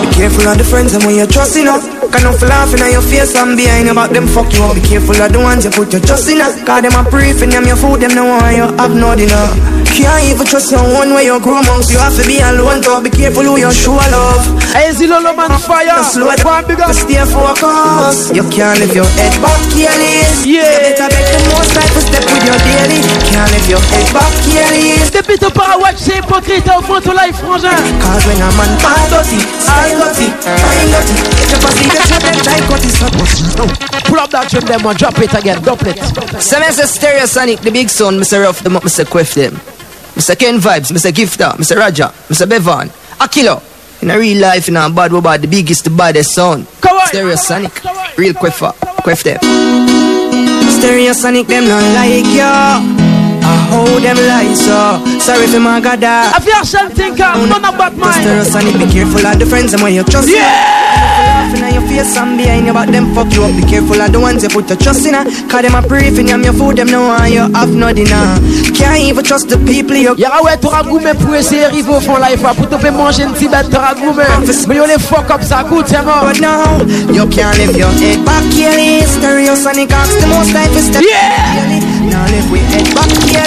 Be 0.00 0.06
careful 0.16 0.48
of 0.48 0.58
the 0.58 0.64
friends 0.64 0.94
and 0.94 1.04
when 1.04 1.16
you 1.16 1.26
trust 1.26 1.56
in 1.56 1.68
up 1.68 1.80
Can 2.12 2.22
not 2.24 2.40
laughing 2.42 2.80
at 2.80 2.92
your 2.92 3.00
face 3.02 3.34
and 3.36 3.56
behind 3.56 3.88
back 3.94 4.10
them 4.10 4.26
fuck 4.26 4.52
you 4.52 4.64
up 4.64 4.74
Be 4.74 4.80
careful 4.80 5.16
of 5.16 5.32
the 5.32 5.38
ones 5.38 5.64
you 5.64 5.70
put 5.70 5.92
your 5.92 6.02
trust 6.02 6.28
in 6.28 6.40
up 6.40 6.52
Cause 6.66 6.82
them 6.82 6.92
a 6.92 7.02
brief 7.08 7.40
and 7.40 7.52
them 7.52 7.64
your 7.64 7.76
food 7.76 8.00
them 8.00 8.12
no 8.14 8.26
want 8.26 8.56
you 8.56 8.66
have 8.76 8.92
no 8.92 9.14
dinner 9.16 9.48
Can't 9.88 10.24
even 10.28 10.44
trust 10.44 10.72
your 10.72 10.84
own 10.84 11.14
way 11.14 11.24
you 11.24 11.38
grow 11.40 11.60
amongst 11.60 11.92
You 11.92 11.98
have 12.00 12.16
to 12.16 12.24
be 12.26 12.40
alone 12.40 12.82
to 12.82 13.00
be 13.00 13.08
careful 13.08 13.44
who 13.44 13.56
you 13.56 13.72
show 13.72 13.96
love 13.96 14.44
Easy, 14.76 15.06
Lolo 15.06 15.32
Man 15.34 15.50
Fire. 15.58 15.86
Just 15.86 16.14
slow 16.14 16.30
it 16.30 16.44
One 16.44 16.64
big 16.66 16.80
up. 16.80 16.92
stay 16.92 17.20
focused 17.24 18.34
You 18.34 18.44
can't 18.50 18.76
lift 18.80 18.94
your 18.94 19.08
head 19.16 19.34
back 19.40 19.60
careless 19.72 20.44
Yeah. 20.44 20.68
You 20.68 20.96
better 20.96 21.08
beg 21.08 21.26
the 21.32 21.38
most 21.54 21.72
to 21.72 22.00
step 22.04 22.24
with 22.28 22.44
your 22.44 22.58
daily 22.66 23.00
Can't 23.32 23.48
lift 23.54 23.68
your 23.70 23.82
head 23.88 24.08
back 24.12 24.32
careless 24.44 24.79
careless. 24.80 25.10
Depuis 25.10 25.38
ton 25.38 25.50
parawatch, 25.50 25.96
c'est 25.98 26.18
hypocrite, 26.18 26.64
au 26.76 26.82
fond, 26.82 27.00
ton 27.00 27.12
life, 27.12 27.36
frangin. 27.36 27.70
Cause 28.00 28.26
when 28.26 28.40
a 28.40 28.50
man 28.56 28.72
bad 28.80 29.10
dirty, 29.10 29.38
style 29.60 29.98
dirty, 30.00 30.28
mind 30.44 30.90
dirty, 30.90 31.14
if 31.40 31.50
you 31.50 31.58
pass 31.60 31.74
the 31.74 31.84
get 31.90 32.06
them 32.20 32.36
like 32.46 32.64
cut 32.68 32.84
is 32.84 33.02
up. 33.02 34.04
Pull 34.04 34.18
up 34.18 34.30
that 34.30 34.48
tune, 34.50 34.64
them 34.64 34.82
one, 34.82 34.96
drop 34.96 35.18
it 35.18 35.34
again, 35.34 35.62
double 35.62 35.86
it. 35.88 35.98
So 36.40 36.58
me 36.60 36.66
say 36.70 36.84
Stereosonic, 36.84 37.60
the 37.60 37.70
big 37.70 37.88
son, 37.88 38.18
Mr. 38.18 38.42
Ruff 38.42 38.62
them 38.62 38.76
up, 38.76 38.82
Mr. 38.82 39.04
Quiff 39.08 39.34
them. 39.34 39.52
Mr. 40.14 40.34
Kenvybz, 40.34 40.90
Mr. 40.92 41.12
Gifter, 41.12 41.52
Mr. 41.56 41.76
Raja, 41.76 42.12
Mr. 42.28 42.48
Bevan, 42.48 42.88
Akilo. 43.20 43.62
In 44.02 44.10
a 44.10 44.18
real 44.18 44.40
life, 44.40 44.66
in 44.68 44.76
a 44.76 44.88
bad 44.88 45.12
about 45.12 45.40
the 45.42 45.46
biggest, 45.46 45.84
the 45.84 45.90
baddest 45.90 46.34
sound. 46.34 46.66
Stereosonic, 46.66 48.16
real 48.16 48.32
Quiffer, 48.34 48.72
Quiff 49.02 49.22
them. 49.22 49.38
Stereosonic, 50.80 51.46
them 51.46 51.68
not 51.68 51.82
like 51.94 52.24
ya. 52.34 52.99
I 53.70 53.72
hold 53.72 54.02
them 54.02 54.16
lies 54.18 54.66
up. 54.66 54.98
Sorry 55.22 55.46
for 55.46 55.60
my 55.60 55.78
god 55.80 56.02
I 56.02 56.40
feel 56.42 56.64
something 56.64 57.14
come 57.14 57.52
on 57.52 57.62
about 57.62 57.94
mine 57.94 58.18
Stereosonic, 58.18 58.74
be 58.82 58.90
careful 58.90 59.22
of 59.24 59.38
the 59.38 59.46
friends 59.46 59.72
and 59.72 59.82
when 59.82 59.94
you 59.94 60.02
trust 60.02 60.28
Yeah. 60.28 60.42
Laughing 61.46 61.62
at 61.62 61.72
your 61.74 61.86
face 61.86 62.16
and 62.16 62.36
behind 62.36 62.66
your 62.66 62.74
back 62.74 62.88
them 62.90 63.14
fuck 63.14 63.30
you 63.32 63.44
up. 63.44 63.54
Be 63.54 63.62
careful 63.62 64.00
of 64.02 64.10
the 64.10 64.18
ones 64.18 64.42
you 64.42 64.48
put 64.48 64.68
your 64.68 64.78
trust 64.78 65.06
in 65.06 65.14
uh. 65.14 65.22
Cause 65.46 65.62
them 65.62 65.78
a 65.78 65.82
pray 65.86 66.10
for 66.10 66.22
you 66.22 66.36
your 66.42 66.52
food 66.52 66.76
them 66.82 66.88
know 66.88 67.14
why 67.14 67.28
you 67.28 67.46
have 67.46 67.70
no 67.70 67.92
dinner 67.92 68.10
uh. 68.18 68.42
Can't 68.74 69.06
even 69.06 69.22
trust 69.22 69.48
the 69.48 69.58
people 69.62 69.94
you 69.94 70.18
Y'a 70.18 70.42
ouais 70.42 70.56
t'auras 70.58 70.82
goûté 70.82 71.14
pour 71.14 71.34
essayer 71.36 71.62
d'arriver 71.62 71.94
au 71.94 72.00
fond 72.00 72.16
life 72.18 72.42
Pour 72.42 72.68
te 72.68 72.76
faire 72.76 72.92
manger 72.92 73.22
une 73.22 73.32
petite 73.32 73.52
bête 73.52 73.70
t'auras 73.70 73.94
goûté 73.94 74.26
Mais 74.66 74.76
yo 74.76 74.84
les 74.86 74.98
fuck 74.98 75.30
up 75.30 75.42
ça 75.46 75.62
coûte 75.62 75.86
c'est 75.86 76.02
mort. 76.02 76.26
But 76.26 76.40
now 76.40 76.82
you 77.14 77.24
can't 77.30 77.56
live 77.56 77.76
your 77.78 77.90
head 78.02 78.24
back 78.24 78.42
here 78.50 79.06
Stereosonic 79.06 79.92
ask 79.92 80.18
the 80.18 80.26
most 80.26 80.52
life 80.54 80.74
is 80.76 80.86
step 80.90 81.02
Yeah 81.06 81.79
Now 82.10 82.26
live 82.26 82.50
with 82.50 82.66
head 82.74 82.90
back 82.90 83.06
here 83.30 83.46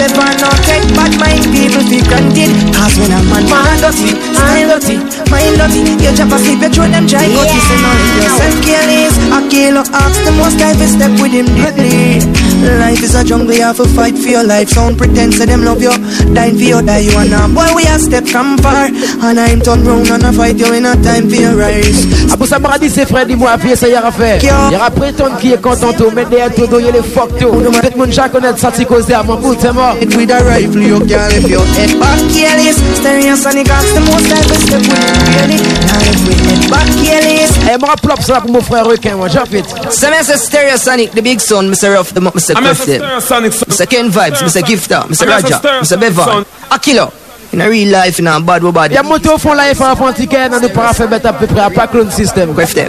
Never 0.00 0.32
not 0.40 0.56
take 0.64 0.88
bad 0.96 1.12
mind 1.20 1.44
people 1.52 1.84
feel 1.84 2.00
granted. 2.08 2.48
Cause 2.72 2.96
when 2.96 3.12
a 3.12 3.20
man 3.28 3.44
man 3.44 3.76
dirty, 3.84 4.16
style 4.32 4.72
dirty, 4.72 4.96
mind 5.28 5.60
dirty 5.60 5.80
You 6.00 6.10
jump 6.16 6.32
asleep, 6.32 6.64
you 6.64 6.70
throw 6.72 6.88
them 6.88 7.04
dry 7.04 7.28
cut 7.28 7.52
You 7.52 7.60
say 7.60 7.76
no, 7.76 7.90
if 7.92 8.24
yourself 8.24 8.56
careless 8.64 9.14
A 9.36 9.38
killer 9.52 9.84
ask 9.92 10.16
the 10.24 10.32
most 10.32 10.56
life 10.58 10.80
is 10.80 10.96
step 10.96 11.12
with 11.20 11.36
him 11.36 11.46
deadly 11.52 12.49
Life 12.60 13.02
is 13.02 13.14
a 13.14 13.24
jungle, 13.24 13.54
you 13.54 13.62
have 13.62 13.76
to 13.76 13.88
fight 13.88 14.16
for 14.18 14.28
your 14.28 14.44
life 14.44 14.68
Sound 14.68 14.98
pretend, 14.98 15.32
say 15.32 15.46
them 15.46 15.64
love 15.64 15.80
you 15.80 15.92
Dying 16.34 16.56
for 16.56 16.62
you, 16.62 16.82
die 16.82 16.98
you 16.98 17.16
and 17.16 17.30
now 17.30 17.48
Boy, 17.48 17.72
we 17.74 17.84
a 17.84 17.98
step 17.98 18.26
from 18.26 18.58
far 18.58 18.86
And 18.86 19.40
I'm 19.40 19.60
turn 19.60 19.84
round 19.84 20.10
and 20.10 20.24
I 20.24 20.32
fight 20.32 20.58
you 20.58 20.72
in 20.74 20.84
a 20.84 20.94
time 21.02 21.28
for 21.28 21.36
your 21.36 21.56
rise 21.56 22.06
Ah 22.30 22.36
pour 22.36 22.46
ça 22.46 22.58
dit 22.78 22.90
c'est 22.90 23.06
frère 23.06 23.26
dis-moi 23.26 23.56
puis 23.58 23.76
ça 23.76 23.88
y 23.88 23.94
a 23.94 24.10
fait 24.12 24.42
Y'aura 24.44 24.90
prétendre 24.90 25.38
qui 25.38 25.52
est 25.52 25.60
content 25.60 25.92
tout 25.96 26.10
Mais 26.14 26.24
derrière 26.26 26.54
tout 26.54 26.68
il 26.78 26.92
les 26.92 27.02
fuck 27.02 27.36
tout 27.38 27.50
le 27.50 27.70
monde 27.70 28.12
chaque 28.12 28.32
connaît 28.32 28.56
ça 28.56 28.70
c'est 28.74 28.84
causé 28.84 29.14
à 29.14 29.22
mon 29.22 29.36
bout 29.36 29.56
c'est 29.60 29.72
mort 29.72 29.96
With 30.16 30.30
a 30.30 30.38
rifle 30.44 30.82
you 30.82 30.98
can't 31.00 31.32
lift 31.32 31.48
your 31.48 31.64
head 31.76 31.98
back 31.98 32.18
careless 32.32 32.76
Stereosonic 32.96 33.68
ask 33.70 33.94
the 33.94 34.00
most 34.00 34.28
life 34.28 34.50
is 34.50 34.62
step 34.66 34.82
with 34.82 35.28
really 35.28 35.56
Now 35.86 36.00
if 36.02 36.28
we 36.28 36.49
head 36.70 36.86
back 36.86 37.04
careless 37.04 37.50
Eh 37.72 37.78
moi 37.78 37.94
plop 38.02 38.22
ça 38.22 38.40
pour 38.40 38.50
mon 38.50 38.60
frère 38.60 38.84
requin 38.86 39.16
moi 39.16 39.28
j'en 39.28 39.46
fait 39.46 39.64
So 39.90 40.08
me 40.08 40.22
say 40.22 40.36
Stereosonic, 40.36 41.12
the 41.12 41.22
big 41.22 41.40
son, 41.40 41.64
Mr. 41.64 41.96
Ruff, 41.96 42.12
the 42.14 42.20
Mr. 42.20 42.56
I'm 42.56 42.64
Cliff, 42.64 42.80
a 42.82 42.86
them. 42.86 43.00
Stereosonic 43.20 43.52
son. 43.52 43.66
Mr. 43.66 43.86
Kenvybz, 43.86 44.42
Mr. 44.42 44.62
Gifter, 44.62 45.06
Mr. 45.08 45.22
I'm 45.22 45.28
Raja, 45.28 45.60
Mr. 45.82 46.00
Bevan, 46.00 46.24
son. 46.24 46.46
Akilo. 46.70 47.12
In 47.52 47.60
a 47.60 47.68
real 47.68 47.90
life, 47.90 48.20
in 48.20 48.28
a 48.28 48.40
bad 48.40 48.62
body. 48.62 48.94
Y'a 48.94 49.02
monté 49.02 49.28
au 49.28 49.38
fond 49.38 49.54
life 49.54 49.80
en 49.80 49.96
fantiquet 49.96 50.48
Dans 50.48 50.60
nous 50.60 50.68
para 50.68 50.92
faire 50.92 51.08
mettre 51.08 51.26
à 51.26 51.32
peu 51.32 51.46
près 51.48 51.60
à 51.60 51.70
pas 51.70 51.88
clone 51.88 52.10
system 52.10 52.54
Cliff, 52.54 52.88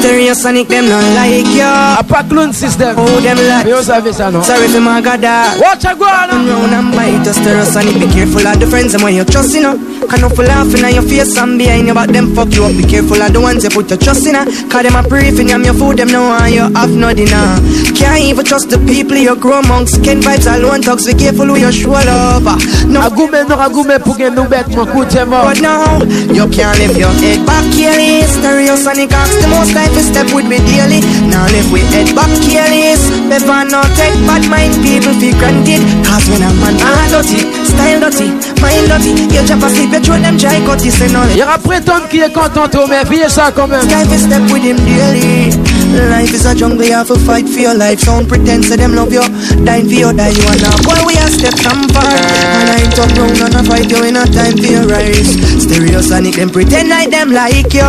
them. 0.00 0.10
Stereosonic, 0.10 0.68
them 0.68 0.88
not 0.88 1.04
like 1.14 1.56
ya. 1.56 1.96
À 1.98 2.02
pas 2.02 2.22
clone 2.22 2.52
system. 2.52 2.96
Oh, 2.96 3.20
them 3.20 3.38
like. 3.38 3.66
Vous 3.66 3.84
savez 3.84 4.12
ça 4.12 4.30
non 4.30 4.42
Sorry 4.42 4.68
for 4.68 4.80
my 4.80 5.00
god. 5.00 5.20
Watch 5.60 5.84
a 5.84 5.94
go 5.94 6.06
Turn 6.06 6.46
round 6.46 6.72
and 6.72 6.92
bite 6.94 7.26
a 7.26 7.32
stereosonic 7.32 7.98
Be 7.98 8.06
careful 8.12 8.46
of 8.46 8.58
the 8.58 8.66
friends 8.66 8.94
and 8.94 9.02
when 9.02 9.14
you 9.14 9.24
trust 9.24 9.54
in 9.54 9.64
her 9.64 9.76
Can 10.08 10.28
for 10.30 10.44
laughing 10.44 10.84
at 10.84 10.94
your 10.94 11.02
face 11.02 11.36
and 11.36 11.58
behind 11.58 11.86
your 11.86 11.94
back 11.94 12.08
Them 12.08 12.34
fuck 12.34 12.52
you 12.54 12.64
up. 12.64 12.76
Be 12.76 12.84
careful 12.84 13.20
of 13.20 13.32
the 13.32 13.40
ones 13.40 13.64
you 13.64 13.70
put 13.70 13.90
your 13.90 13.98
trust 13.98 14.26
in 14.26 14.34
her 14.34 14.44
Cause 14.68 14.82
them 14.82 14.96
a 14.96 15.02
for 15.02 15.18
you 15.20 15.32
your 15.32 15.74
food 15.74 15.98
Them 15.98 16.08
know 16.08 16.28
why 16.28 16.48
you 16.48 16.66
have 16.72 16.90
no 16.90 17.12
dinner. 17.12 17.58
Can't 17.94 18.22
even 18.24 18.44
trust 18.44 18.70
the 18.70 18.78
people 18.86 19.16
you 19.16 19.36
grow 19.36 19.60
amongst. 19.60 20.02
Kenvybz 20.02 20.46
alone 20.46 20.82
talks 20.82 21.06
Be 21.06 21.14
careful 21.14 21.46
who 21.46 21.56
you 21.56 21.72
show 21.72 21.90
love 21.90 22.46
uh. 22.46 22.56
No. 22.86 23.00
A 23.00 23.10
goumé 23.10 23.44
non 23.48 23.58
a 23.58 23.68
goumé 23.68 23.98
pour 23.98 24.16
que 24.16 24.28
nous 24.30 24.44
bête 24.44 24.68
mon 24.74 24.86
coup 24.86 25.04
c'est 25.08 25.26
mort 25.26 25.46
But 25.46 25.60
now, 25.60 25.98
you 26.32 26.48
can't 26.48 26.78
live 26.78 26.96
your 26.96 27.12
head 27.20 27.44
back 27.44 27.64
careless 27.74 28.30
Stereosonic 28.38 29.12
ask 29.12 29.34
the 29.40 29.48
most 29.48 29.74
life 29.90 29.98
is 29.98 30.06
step 30.08 30.26
with 30.34 30.46
me 30.46 30.58
daily. 30.58 31.00
Now 31.26 31.46
live 31.46 31.70
with 31.72 31.88
head 31.90 32.14
back 32.14 32.30
careless 32.46 33.10
Never 33.26 33.64
not 33.66 33.86
take 33.96 34.14
bad 34.26 34.46
mind 34.50 34.74
people 34.82 35.14
feel 35.18 35.34
granted. 35.38 35.82
Cause 36.06 36.28
when 36.30 36.42
a 36.42 36.50
man 36.62 36.78
are 36.78 37.08
dirty, 37.10 37.42
style 37.66 38.00
dirty, 38.00 38.30
mind 38.62 38.86
dirty 38.88 39.12
You 39.34 39.42
jump 39.46 39.62
asleep, 39.62 39.90
you 39.92 40.00
throw 40.00 40.18
them 40.18 40.36
dry 40.36 40.58
cut 40.66 40.84
You 40.84 40.90
say 40.90 41.10
no, 41.12 41.24
Y'aura 41.34 41.58
prétendre 41.58 42.08
qui 42.08 42.20
est 42.20 42.32
content 42.32 42.68
tout 42.68 42.86
Mais 42.88 43.04
puis 43.04 43.20
ça 43.28 43.52
quand 43.54 43.68
même. 43.68 43.86
Life 43.88 44.12
is 44.12 44.24
step 44.24 44.42
with 44.50 44.62
him 44.62 44.76
daily 44.76 45.69
Life 45.90 46.34
is 46.34 46.46
a 46.46 46.54
jungle, 46.54 46.86
you 46.86 46.92
have 46.92 47.08
to 47.08 47.18
fight 47.18 47.48
for 47.48 47.58
your 47.58 47.74
life. 47.74 48.00
Don't 48.02 48.28
pretend, 48.28 48.64
say 48.64 48.76
them 48.76 48.94
love 48.94 49.12
you 49.12 49.22
Dying 49.64 49.86
for 49.86 49.94
you, 49.94 50.12
die. 50.12 50.30
You 50.30 50.46
and 50.46 50.62
now 50.62 50.76
Boy, 50.86 51.00
we 51.06 51.14
a 51.18 51.26
step 51.26 51.54
from 51.58 51.88
far. 51.90 52.06
And 52.06 52.70
I 52.70 52.86
turn 52.94 53.10
round 53.18 53.40
and 53.42 53.56
I 53.56 53.62
fight 53.66 53.90
you 53.90 54.04
in 54.04 54.16
a 54.16 54.24
time 54.26 54.56
for 54.56 54.70
your 54.70 54.86
rise. 54.86 55.34
Stereosonic, 55.58 56.36
them 56.36 56.50
pretend 56.50 56.88
like 56.90 57.10
them 57.10 57.32
like 57.32 57.72
you. 57.74 57.82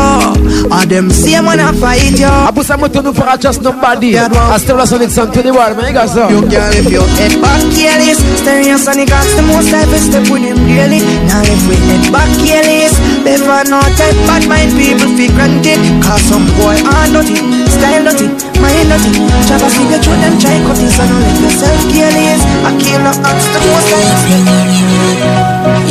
Or 0.72 0.86
them 0.86 1.12
same 1.12 1.45
when 1.45 1.60
I 1.60 1.72
fight 1.78 2.18
you. 2.18 2.26
A 2.26 2.52
pour 2.52 2.64
ça 2.64 2.78
moto 2.78 3.02
nous 3.02 3.14
fera 3.14 3.38
just 3.38 3.62
nobody. 3.62 4.16
A 4.16 4.30
Stereosonic 4.58 5.12
son 5.12 5.32
to 5.32 5.41
the 5.41 5.52
world 5.52 5.78
man 5.78 5.88
you 5.88 5.93
got 5.93 6.10
so 6.10 6.30
You 6.30 6.41
can't 6.49 6.74
lift 6.74 6.89
your 6.89 7.08
head 7.20 7.36
back 7.41 7.62
careless 7.76 8.20
Stereosonic 8.39 9.12
ask 9.12 9.36
the 9.36 9.43
most 9.43 9.72
life 9.72 9.93
is 9.93 10.06
step 10.10 10.28
with 10.30 10.41
him 10.41 10.58
really. 10.66 11.04
Now 11.28 11.43
if 11.43 11.62
we 11.70 11.76
head 11.76 12.12
back 12.12 12.30
careless 12.41 12.93
Never 13.22 13.70
not 13.70 13.86
take 13.99 14.18
bad 14.26 14.47
mind 14.47 14.72
people 14.74 15.12
feel 15.14 15.32
granted. 15.36 15.80
Cause 16.02 16.24
some 16.26 16.45
boy 16.58 16.74
are 16.82 17.08
dirty, 17.12 17.38
style 17.70 17.91
dirty 18.00 18.28
Try 18.56 19.58
to 19.60 19.68
see 19.70 19.86
the 19.92 20.00
truth 20.00 20.22
them 20.24 20.39
try 20.39 20.56
cut 20.64 20.78
this 20.80 21.00
and 21.00 21.12
let 21.20 21.36
yourself 21.44 21.82
careless 21.92 22.42
I 22.64 22.72
kill 22.80 23.04
no 23.04 23.12
ask 23.12 23.52
the 23.52 23.60
most 23.68 23.92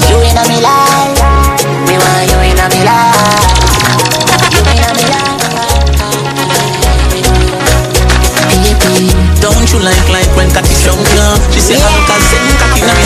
You 0.08 0.16
in 0.24 0.36
a 0.36 0.44
me 0.48 0.58
life, 0.64 1.20
me 1.86 1.94
want 2.00 2.30
you 2.30 2.40
in 2.48 2.58
a 2.58 2.66
me 2.72 2.80
life. 2.84 3.59
You 9.72 9.80
like 9.82 10.08
like 10.10 10.30
when 10.34 10.50
cocky 10.50 10.74
strong? 10.74 10.98
She 11.54 11.60
say 11.60 11.78
cousin, 11.78 12.42
cocky 12.58 12.82
na 12.82 12.92
me 12.94 13.04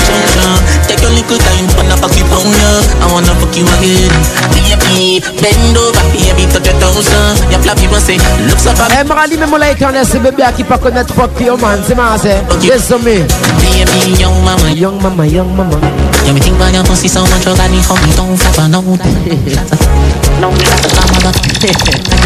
Take 0.89 1.03
your 1.05 1.13
little 1.13 1.39
time, 1.39 1.67
wanna 1.77 1.97
fuck 2.01 2.17
you 2.17 2.25
pound 2.29 2.55
I 3.01 3.07
wanna 3.13 3.35
fuck 3.37 3.53
you 3.57 3.69
again. 3.79 4.13
Baby, 4.53 5.21
bend 5.41 5.77
over, 5.77 6.05
baby, 6.13 6.45
touch 6.49 6.65
your 6.65 6.77
toes. 6.81 7.11
Your 7.53 7.61
flap 7.61 7.77
people 7.77 8.01
say, 8.01 8.17
looks 8.49 8.67
up 8.67 8.79
Eh 8.93 9.05
Marali 9.05 9.37
même 9.37 9.57
là 9.59 9.71
éternel 9.71 10.07
c'est 10.09 10.19
bébé 10.21 10.45
qui 10.57 10.65
pas 10.65 10.79
connaître 10.79 11.13
fuck 11.15 11.39
you 11.41 11.57
man 11.57 11.83
C'est 11.87 11.95
marrant 11.95 12.19
c'est 12.21 12.43
Yes 12.63 12.91
me 12.91 13.25
Baby, 13.61 14.21
young 14.21 14.43
mama, 14.45 14.71
Young 14.75 15.01
mama, 15.03 15.27
young 15.27 15.55
mama. 15.57 15.77
Yeah, 16.25 16.33
me 16.33 16.41
think 16.41 16.57
about 16.57 16.73
your 16.73 16.85
pussy 16.85 17.09
so 17.09 17.21
much, 17.21 17.45
you 17.45 17.55
got 17.55 17.71
me 17.71 17.79
hungry, 17.85 18.13
don't 18.17 18.41
uh, 18.59 18.69
no 18.69 20.24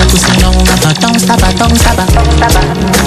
pussy 0.09 0.33
no 0.41 0.51
matter, 0.65 0.93
don't 1.01 1.19
stop, 1.21 1.39
don't 1.61 1.77
stop, 1.77 1.97
don't 1.97 2.33
stop. 2.41 2.53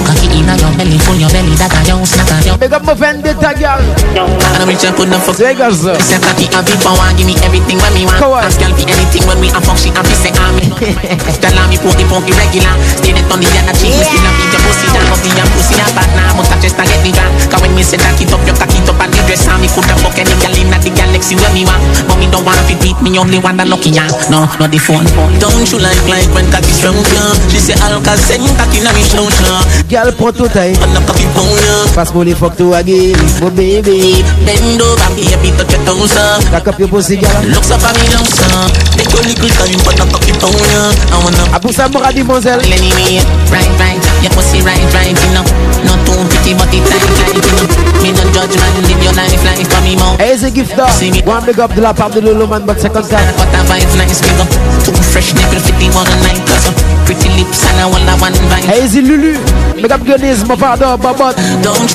Cocky 0.06 0.26
inna 0.38 0.54
your 0.56 0.72
belly, 0.78 0.98
full 1.02 1.18
your 1.18 1.30
belly, 1.34 1.54
that 1.58 1.74
a 1.74 1.80
young 1.86 2.06
snack, 2.06 2.30
a 2.30 2.36
young 2.46 2.58
Big 2.58 2.72
up 2.72 2.86
my 2.86 2.94
vendetta 2.94 3.50
girl 3.58 3.82
And 4.14 4.62
I'm 4.62 4.68
rich 4.70 4.86
and 4.86 4.94
put 4.94 5.10
the 5.10 5.18
fuck. 5.18 5.36
Say 5.36 5.54
girls 5.54 5.82
Me 5.82 5.98
say 5.98 6.18
cocky 6.22 6.46
happy 6.50 6.74
for 6.78 6.94
one, 6.94 7.14
give 7.18 7.26
me 7.26 7.34
everything 7.42 7.78
when 7.82 7.92
me 7.94 8.06
want. 8.06 8.22
Ask 8.42 8.62
girl 8.62 8.72
for 8.74 8.86
anything 8.86 9.24
when 9.26 9.38
we 9.42 9.50
a 9.50 9.60
fuck, 9.60 9.78
she 9.78 9.90
happy 9.90 10.14
say 10.14 10.32
I'm 10.38 10.54
me 10.58 10.70
Tell 11.42 11.54
her 11.54 11.66
me 11.66 11.76
pokey 11.82 12.06
pokey 12.06 12.32
regular. 12.38 12.74
Stay 12.98 13.14
it 13.14 13.26
on 13.26 13.42
the 13.42 13.48
other 13.58 13.74
cheek, 13.76 13.94
me 13.94 14.04
still 14.06 14.22
a 14.22 14.30
beat 14.38 14.52
your 14.54 14.62
pussy 14.62 14.86
down. 14.94 15.06
But 15.10 15.20
the 15.26 15.30
young 15.34 15.50
pussy 15.52 15.74
a 15.82 15.86
bad 15.92 16.10
now, 16.14 16.30
but 16.38 16.50
I 16.50 16.56
just 16.62 16.78
a 16.78 16.84
get 16.86 17.00
the 17.02 17.10
drunk 17.10 17.32
Cause 17.50 17.60
when 17.62 17.72
me 17.74 17.82
say 17.82 17.98
that 17.98 18.16
it 18.16 18.30
up, 18.30 18.42
your 18.46 18.56
cocky 18.56 18.78
up 18.86 19.00
and 19.02 19.10
the 19.10 19.20
dress 19.26 19.46
on 19.50 19.58
Me 19.58 19.68
coulda 19.68 19.94
fuck 19.98 20.16
any 20.16 20.34
girl 20.38 20.54
inna 20.54 20.78
the 20.78 20.90
galaxy 20.94 21.34
when 21.34 21.50
me 21.54 21.66
want. 21.66 21.82
But 22.06 22.16
me 22.20 22.26
don't 22.30 22.46
want 22.46 22.60
fit 22.66 22.78
beat 22.80 22.98
me 23.02 23.14
only 23.18 23.38
want 23.42 23.58
the 23.58 23.66
lucky 23.66 23.90
yeah 23.90 24.08
No, 24.30 24.46
not 24.58 24.70
the 24.70 24.78
phone. 25.14 25.32
Don't 25.38 25.64
you 25.70 25.78
like 25.78 25.98
like 26.08 26.28
when 26.34 26.46
cocky 26.50 26.72
strong 26.72 26.96
yeah? 27.14 27.32
She 27.48 27.58
say 27.58 27.76
Alka 27.80 28.16
send 28.18 28.44
cocky 28.58 28.82
na 28.84 28.92
me 28.92 29.02
show 29.02 29.24
yeah 29.88 30.04
Girl 30.04 30.12
prends 30.12 30.32
tout 30.36 30.48
taille 30.48 30.76
On 30.82 30.96
a 30.96 31.00
cocky 31.06 31.26
pound 31.32 31.48
yeah. 31.48 31.94
Passe 31.94 32.12
pour 32.12 32.26
fuck 32.36 32.56
to 32.56 32.74
again 32.74 33.16
Oh 33.40 33.50
baby. 33.50 34.22
Bend 34.44 34.80
over 34.80 35.08
baby 35.16 35.48
touch 35.56 35.72
your 35.72 35.82
toes. 35.86 36.14
Back 36.50 36.68
up 36.68 36.78
your 36.78 36.88
pussy 36.88 37.16
girl. 37.16 37.42
Looks 37.48 37.70
up 37.70 37.82
at 37.82 37.96
me 37.96 38.06
now 38.12 38.24
son 38.24 38.68
Take 38.96 39.12
your 39.12 39.24
little 39.24 39.50
time 39.56 39.80
but 39.84 39.96
not 39.96 40.08
cocky 40.12 40.32
yeah. 40.34 41.14
I 41.14 41.16
wanna 41.22 41.44
A 41.56 41.58
ça 41.72 41.88
Marali 41.88 42.22
Monzel 42.22 42.60
Anyway, 42.60 43.22
right, 43.50 43.72
right, 43.78 44.02
your 44.22 44.32
pussy 44.32 44.60
right, 44.62 44.82
right, 44.92 45.16
you 45.16 45.30
know. 45.32 45.44
Not 45.84 45.98
too 46.06 46.18
pretty 46.28 46.52
but 46.54 46.72
it 46.72 46.84
tight, 46.86 47.04
tight, 47.18 47.36
you 47.36 47.42
know. 47.56 47.92
Me 48.02 48.10
no 48.12 48.24
judge 48.32 48.56
man, 48.56 48.74
live 48.88 49.02
your 49.02 49.14
life, 49.14 49.44
life 49.44 49.68
for 49.68 49.82
me 49.82 49.96
more 49.96 50.16
Hey 50.18 50.36
c'est 50.36 50.50
gift 50.50 50.76
d'or 50.76 50.90
One 51.26 51.44
big 51.46 51.60
up 51.60 51.74
de 51.74 51.80
la 51.80 51.94
part 51.94 52.10
de 52.10 52.20
Lolo 52.20 52.46
man 52.46 52.64
but 52.66 52.80
54 52.80 53.20
What 53.38 53.54
a 53.54 53.62
vibe, 53.64 53.96
nice, 53.96 54.20
we 54.22 54.30
go 54.36 54.81
Too 54.84 54.92
fresh 55.12 55.34
nipple 55.34 55.60
fit 55.60 55.78
the 55.78 55.88
one 55.94 56.10
night 56.26 56.42
Cause 56.46 56.66
uh, 56.66 56.74
pretty 57.06 57.28
lips 57.38 57.62
and 57.66 57.78
I 57.78 57.86
want 57.86 58.08
a 58.08 58.14
one 58.18 58.34
vibe 58.50 58.66
Easy 58.82 59.00
Lulu, 59.00 59.38
Big 59.76 59.90
up 59.90 60.00
Gunnise, 60.02 60.46
mon 60.46 60.56
pardon, 60.56 60.96
Babot. 60.98 61.34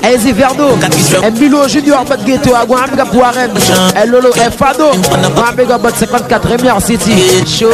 Easy 0.03 0.31
Verdo, 0.33 0.75
Milo 1.39 1.67
Junior, 1.67 2.03
Bot 2.05 2.23
Ghetto, 2.25 2.53
Agua, 2.53 2.87
Big 2.87 2.99
up 2.99 3.13
Warren. 3.13 3.51
El 3.95 4.11
Lolo, 4.11 4.31
F 4.31 4.57
Fado, 4.57 4.91
One 5.11 5.55
Big 5.55 5.71
up 5.71 5.81
Bot 5.81 5.93
54, 5.93 6.39
Premier 6.39 6.79
City. 6.79 7.45
Show. 7.45 7.71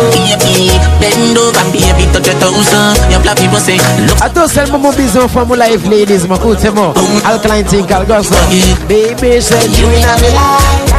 Bend 1.00 1.38
over 1.38 1.66
baby 1.72 2.06
touch 2.14 2.28
your 2.28 2.40
toes 2.40 2.74
uh. 2.74 2.94
Your 3.10 3.22
black 3.22 3.38
people 3.38 3.60
say 3.60 3.78
Look 4.06 4.22
Attends, 4.22 4.48
c'est 4.48 4.66
le 4.66 4.72
moment 4.72 4.94
bisous, 4.94 5.28
Femme 5.28 5.56
Life 5.56 5.88
Ladies, 5.90 6.28
mon 6.28 6.38
coup, 6.38 6.56
c'est 6.58 6.72
moi. 6.72 6.94
Alkaline 7.26 7.66
Think, 7.66 7.92
Algos. 7.92 8.30
Baby, 8.88 9.42
said 9.42 9.70
you 9.78 9.88
in 9.90 10.04
a 10.04 10.16
me 10.22 10.93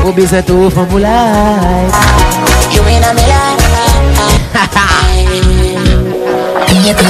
life. 0.00 0.06
Oh, 0.06 0.12
bisous, 0.12 0.42
tout, 0.42 0.70
Femme 0.70 0.98
Life. 0.98 1.92
You 2.72 2.82
in 2.82 3.02
a 3.02 3.14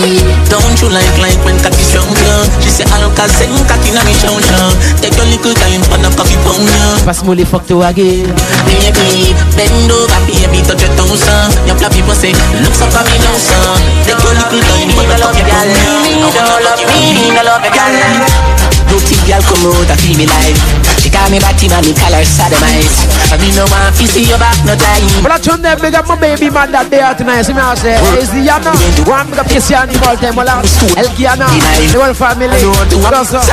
me 0.00 0.20
Don't 0.48 0.76
you 0.80 0.88
like 0.92 1.16
like 1.20 1.40
when 1.44 1.56
cocky 1.60 1.82
strong 1.82 2.08
yeah? 2.20 2.44
She 2.60 2.70
say 2.70 2.84
I'll 2.92 3.10
cause 3.16 3.32
sing 3.32 3.52
cocky 3.68 3.92
na 3.92 4.04
me 4.04 4.12
show 4.12 4.32
yeah. 4.32 4.72
Take 5.00 5.16
your 5.16 5.26
little 5.26 5.54
time 5.54 5.82
for 5.88 5.96
the 6.00 6.08
coffee 6.16 6.36
pound 6.44 6.64
yeah. 6.64 7.04
Passe-moi 7.04 7.34
les 7.34 7.44
fuck 7.44 7.66
to 7.66 7.82
again. 7.82 8.28
Baby, 8.64 9.34
bend 9.56 9.90
over 9.90 10.20
baby 10.26 10.60
touch 10.64 10.80
your 10.80 10.92
toes 10.96 11.24
uh. 11.28 11.48
Your 11.66 11.76
black 11.76 11.92
people 11.92 12.14
say 12.14 12.32
look 12.64 12.74
so 12.74 12.86
coming 12.92 13.20
now 13.20 13.36
son 13.36 13.80
Take 14.04 14.20
your 14.20 14.34
little 14.36 14.62
time 14.64 14.90
for 14.96 15.04
the 15.04 15.16
coffee 15.20 15.44
pound 15.44 15.70
yeah. 15.70 16.24
I 16.24 16.28
wanna 16.28 16.56
love 16.64 16.80
you, 16.80 16.88
me, 16.88 17.32
I 17.36 17.42
love 17.44 17.64
you, 17.64 17.72
girl 17.72 18.50
Dirty 18.90 19.16
girl 19.28 19.42
come 19.44 19.64
out 19.70 19.90
and 19.90 20.00
feel 20.00 20.16
me 20.18 20.26
life 20.26 20.79
She 21.00 21.08
call 21.08 21.32
me 21.32 21.40
batty 21.40 21.64
man, 21.72 21.80
me 21.80 21.96
call 21.96 22.12
her 22.12 22.24
sodomite 22.28 22.92
I 23.32 23.40
me 23.40 23.48
no 23.56 23.64
want 23.72 23.96
to 23.96 24.04
see 24.04 24.28
your 24.28 24.36
back 24.36 24.60
no 24.68 24.76
time 24.76 25.00
But 25.24 25.32
I 25.32 25.38
turn 25.40 25.62
them 25.64 25.80
big 25.80 25.96
up 25.96 26.04
my 26.04 26.20
baby 26.20 26.52
man 26.52 26.72
that 26.76 26.92
day 26.92 27.00
out 27.00 27.16
tonight. 27.16 27.48
See 27.48 27.56
me 27.56 27.64
I 27.64 27.72
say, 27.72 27.96
is 28.20 28.28
the 28.28 28.44
Yana? 28.44 28.76
One 29.08 29.30
big 29.32 29.40
up 29.40 29.48
Casey 29.48 29.72
and 29.72 29.88
the 29.88 29.96
Baltimore 29.96 30.44
Lance. 30.44 30.76
El 30.98 31.08
Kiana, 31.16 31.48
the 31.88 31.96
whole 31.96 32.12
family. 32.12 32.60
What's 33.00 33.32
up? 33.32 33.48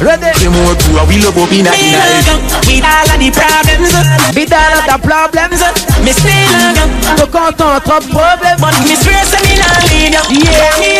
Ready? 0.00 0.30
You 0.40 0.50
more 0.50 0.72
to 0.72 0.90
a 0.96 1.04
wheel 1.04 1.28
up 1.28 1.36
up 1.36 1.52
in 1.52 1.68
a 1.68 1.72
With 2.64 2.86
all 2.86 3.08
of 3.12 3.18
the 3.20 3.28
problems 3.28 3.92
With 4.32 4.52
all 4.56 4.72
of 4.78 4.84
the 4.88 4.96
problems 5.04 5.89
Me 6.04 6.12
still 6.12 6.30
Tô 7.16 7.26
content, 7.26 7.80
trop 7.84 8.00
de 8.00 8.08
problèmes 8.08 8.58
But 8.58 8.74
me 8.80 8.94
not 9.60 9.82
leave 9.90 10.14
you 10.30 10.50
Yeah. 10.50 10.78
Me 10.80 10.90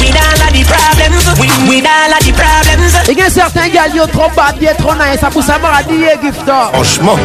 With 0.00 0.16
all 0.16 0.42
of 0.42 0.52
the 0.52 0.64
problems 0.64 1.24
With, 1.38 1.68
with 1.68 1.86
all 1.86 2.12
of 2.12 2.24
the 2.24 2.32
problems 2.32 2.94
Il 3.08 3.18
y 3.18 3.22
a 3.22 3.30
certains 3.30 3.68
gars 3.68 3.88
trop 4.12 4.30
bad, 4.34 4.54
trop 4.78 4.94
nice, 4.94 5.20
ça 5.20 5.28
pour 5.28 5.42
ça 5.42 5.58
m'a 5.58 5.82
dit, 5.82 6.04
gifter. 6.22 6.52
Franchement, 6.72 7.18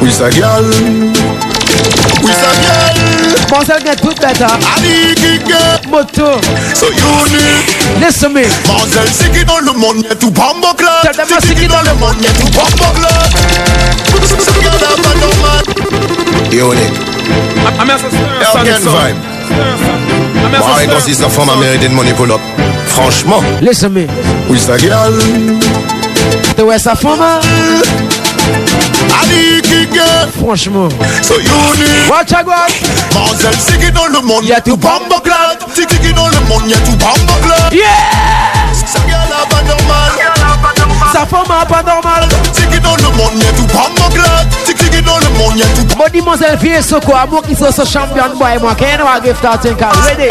oui, 0.00 0.10
ça 0.10 0.30
gueule. 0.30 0.70
Oui, 2.22 2.30
ça 2.32 2.50
gueule. 2.62 3.46
Bon, 3.50 3.60
ça 3.66 3.78
gagne 3.80 3.96
tout 3.96 4.14
bête, 4.20 4.40
hein. 4.40 4.58
Ali 4.76 5.14
qui 5.14 5.88
Moto. 5.88 6.40
So 6.74 6.86
unique. 6.86 7.76
Listen 8.00 8.32
me. 8.32 8.42
C'est 9.12 9.30
qui 9.32 9.44
dans 9.44 9.58
le 9.58 9.72
monde, 9.72 10.04
y'a 10.08 10.14
tout 10.14 10.30
club. 10.30 10.46
Dans 10.62 11.82
le 11.82 11.94
monde, 11.98 12.16
y'a 12.22 12.30
tout 12.30 12.50
club. 12.50 14.09
Ça 14.24 14.52
gueule 14.60 14.78
pas 15.02 15.14
normal. 15.20 15.62
Unique. 16.52 17.00
Elken 18.54 18.82
vibe. 18.82 19.16
Ouais, 20.52 20.86
quand 20.86 21.00
c'est 21.04 21.14
sa 21.14 21.28
femme 21.28 21.48
a 21.50 21.56
mérité 21.56 21.88
de 21.88 21.94
money 21.94 22.12
pull 22.12 22.30
up. 22.32 22.40
Franchement. 22.86 23.42
Listen 23.60 23.92
me. 23.92 24.06
Oui, 24.48 24.58
ça 24.58 24.76
gueule. 24.76 25.18
Tu 26.56 26.62
vois 26.62 26.78
sa 26.78 26.94
femme? 26.94 27.20
hein? 27.20 27.40
Ali 29.22 29.60
qui 29.62 29.86
gueule. 29.86 30.28
Franchement. 30.42 30.88
So 31.22 31.34
unique. 31.38 32.10
Watch 32.10 32.32
out, 32.32 32.46
watch. 32.46 32.80
Mademoiselle, 33.14 33.54
c'est 33.58 33.78
qui 33.78 33.92
dans 33.92 34.06
le 34.06 34.20
monde, 34.20 34.44
y'a 34.44 34.60
tout 34.60 34.76
bombo 34.76 35.20
club. 35.22 35.58
C'est 35.74 35.86
qui 35.86 36.12
dans 36.12 36.28
le 36.28 36.40
monde, 36.48 36.68
y'a 36.68 36.76
tout 36.78 36.92
bombo 36.96 37.32
club. 37.42 37.72
Yeah. 37.72 37.86
Ça 38.72 38.98
gueule 39.06 39.48
pas 39.48 39.62
normal. 39.62 40.12
Sa 41.12 41.26
femme 41.26 41.50
a 41.50 41.66
pas 41.66 41.82
normal. 41.82 42.28
C'est 42.52 42.68
qui 42.70 42.78
dans 42.80 42.94
le 42.96 43.02
monde, 43.02 43.42
y'a 43.42 43.52
tout 43.52 43.66
bombo 43.66 44.08
club. 44.14 44.48
C'est 44.64 44.74
qui 45.00 45.06
dans 45.06 45.18
le 45.18 45.28
monde, 45.38 45.56
y'a 45.56 45.66
tout 45.66 45.84
Bon, 45.96 46.04
mademoiselle 46.04 46.58
fille, 46.58 46.82
so 46.82 47.00
quoi? 47.00 47.26
Moi 47.30 47.42
qui 47.46 47.54
suis 47.54 47.64
ce 47.64 47.84
champion 47.84 48.34
boy, 48.36 48.58
moi, 48.60 48.74
qui 48.74 48.84
est 48.84 48.94
un 48.94 49.22
gift 49.24 49.44
out 49.44 49.64
in 49.66 49.74
car. 49.74 49.92
Ready? 50.04 50.28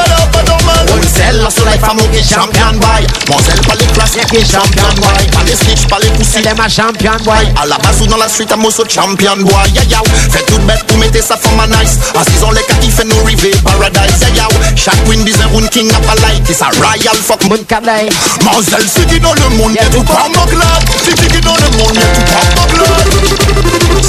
Celle 1.16 1.42
la 1.42 1.50
soleil 1.50 1.80
femme 1.80 1.98
qui 2.12 2.24
champion 2.24 2.74
boy. 2.74 3.06
Monselle 3.30 3.62
pas 3.62 3.76
les 3.76 3.86
classiques 3.88 4.26
qui 4.28 4.40
champion 4.40 4.90
boy. 4.98 5.28
Pas 5.32 5.44
les 5.46 5.56
snitch, 5.56 5.88
pas 5.88 5.98
les 6.02 6.10
pussy 6.10 6.38
Elle 6.38 6.48
est 6.48 6.56
ma 6.56 6.68
champion 6.68 7.12
boy. 7.24 7.52
À 7.62 7.66
la 7.66 7.78
base 7.78 8.02
ou 8.02 8.08
dans 8.08 8.18
la 8.18 8.28
street, 8.28 8.48
à 8.52 8.56
Mosso 8.56 8.84
champion 8.88 9.38
boy. 9.38 9.70
Ya 9.74 9.84
ya 9.84 10.00
Fait 10.32 10.46
toute 10.46 10.66
bête 10.66 10.84
pour 10.88 10.98
mettre 10.98 11.24
sa 11.24 11.38
femme 11.38 11.60
à 11.60 11.68
nice. 11.68 12.00
Assis 12.20 12.44
on 12.46 12.52
les 12.52 12.64
cas 12.64 12.76
qui 12.82 12.90
fait 12.90 13.06
nous 13.06 13.24
river 13.24 13.52
paradise. 13.64 14.22
Ya 14.22 14.44
ya 14.44 14.48
Chaque 14.76 15.04
queen 15.06 15.28
is 15.28 15.40
a 15.42 15.48
one 15.54 15.68
king 15.70 15.90
up 15.92 16.04
a 16.10 16.16
light. 16.22 16.50
It's 16.50 16.62
a 16.62 16.70
royal 16.80 17.16
fuck. 17.16 17.44
Mon 17.50 17.64
kadai. 17.64 18.10
Monselle 18.44 18.88
c'est 18.88 19.08
qui 19.08 19.20
dans 19.20 19.34
le 19.34 19.50
monde 19.58 19.74
Y'a 19.76 19.86
tout 19.86 20.04
bombo 20.04 20.46
club 20.48 20.84
C'est 21.06 21.16
qui 21.28 21.42
dans 21.42 21.56
le 21.56 21.78
monde 21.78 21.96
Y'a 21.96 22.02
tout 22.02 22.26
bombo 22.32 22.69
club 22.80 23.08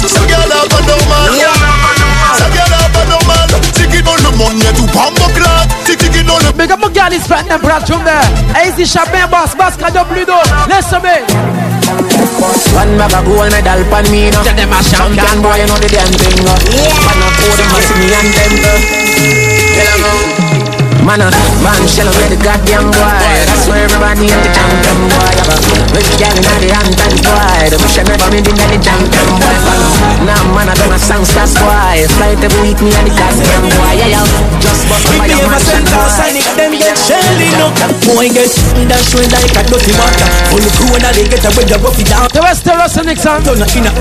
Ça 0.07 0.19
gueule 0.27 0.67
pas 0.69 0.81
normal 0.87 1.31
Ça 2.37 2.45
gueule 2.49 2.91
pas 2.93 3.05
normal 3.09 3.47
C'est 3.73 3.87
qui 3.87 4.01
le. 4.01 4.11
Listen 10.67 11.01
me. 11.01 11.61
One 12.73 12.97
bag 12.97 13.13
of 13.13 13.25
gold 13.25 13.51
medal 13.51 13.83
pan 13.91 14.03
me 14.09 14.31
no 14.31 14.41
Tell 14.43 14.55
them 14.55 14.71
a 14.71 14.79
Champion 14.81 15.41
boy 15.41 15.59
you 15.59 15.67
know 15.67 15.77
the 15.77 15.89
damn 15.91 16.07
thing 16.07 16.39
Man 16.45 16.55
up 17.21 17.33
for 17.35 17.53
them 17.57 17.75
a 17.75 17.79
see 17.83 17.95
me 17.99 18.07
and 18.15 18.31
them 18.31 18.53
no 18.63 18.73
Tell 19.75 19.99
them 20.01 21.05
Man, 21.05 21.19
uh, 21.19 21.31
man, 21.63 21.87
shell 21.87 22.07
away 22.07 22.29
the 22.29 22.37
goddamn 22.41 22.85
boy 22.85 23.19
That's 23.45 23.67
where 23.67 23.83
everybody 23.83 24.29
in 24.29 24.39
the 24.39 24.49
champion 24.53 24.99
boy 25.09 25.60
Rich 25.91 26.07
girl 26.19 26.31
in 26.31 26.43
the 26.63 26.71
anthem 26.71 27.15
boy 27.19 27.67
The 27.67 27.77
I 27.99 28.03
never 28.07 28.31
made 28.31 28.47
in 28.47 28.55
the 28.55 28.79
champion 28.79 29.27
boy 29.39 29.80
Now 30.21 30.37
man, 30.53 30.69
I 30.69 30.75
done 30.77 30.93
a 30.93 30.99
songsters 31.01 31.57
boy 31.57 32.05
Flight 32.17 32.37
every 32.45 32.61
week 32.61 32.79
me 32.81 32.93
and 32.93 33.09
the 33.09 33.13
goddamn 33.17 33.65
boy 33.73 33.93
Yeah, 33.97 34.21
yeah 34.21 34.25
Just 34.61 34.85
bust 34.85 35.09
We 35.09 35.17
by 35.17 35.25
be 35.25 35.33
your 35.33 35.41
ever 35.41 35.57
mansion 35.57 35.81
send 35.81 35.87
boy 35.89 36.05
us 36.05 36.19
and 36.21 36.37
it 36.37 36.47
them 36.53 36.73
get 36.77 36.97
shelly 36.97 37.49
no. 37.57 37.67
Boy 38.05 38.29
get 38.29 38.51
dash 38.85 39.11
way 39.17 39.25
like 39.33 39.53
a 39.57 39.61
dirty 39.65 39.93
water 39.97 40.29
Full 40.53 40.67
crew 40.77 40.93
and 40.93 41.05
they 41.17 41.25
get 41.25 41.41
away 41.45 41.65
the 41.65 41.77
rough 41.81 41.97
it 41.97 42.05
down 42.05 42.29
The 42.29 42.41
West 42.41 42.61
Terrace 42.65 42.97
Nixon. 43.01 43.41
Turn 43.41 43.57
up. 43.57 43.71
In 43.73 43.89
a 43.89 43.91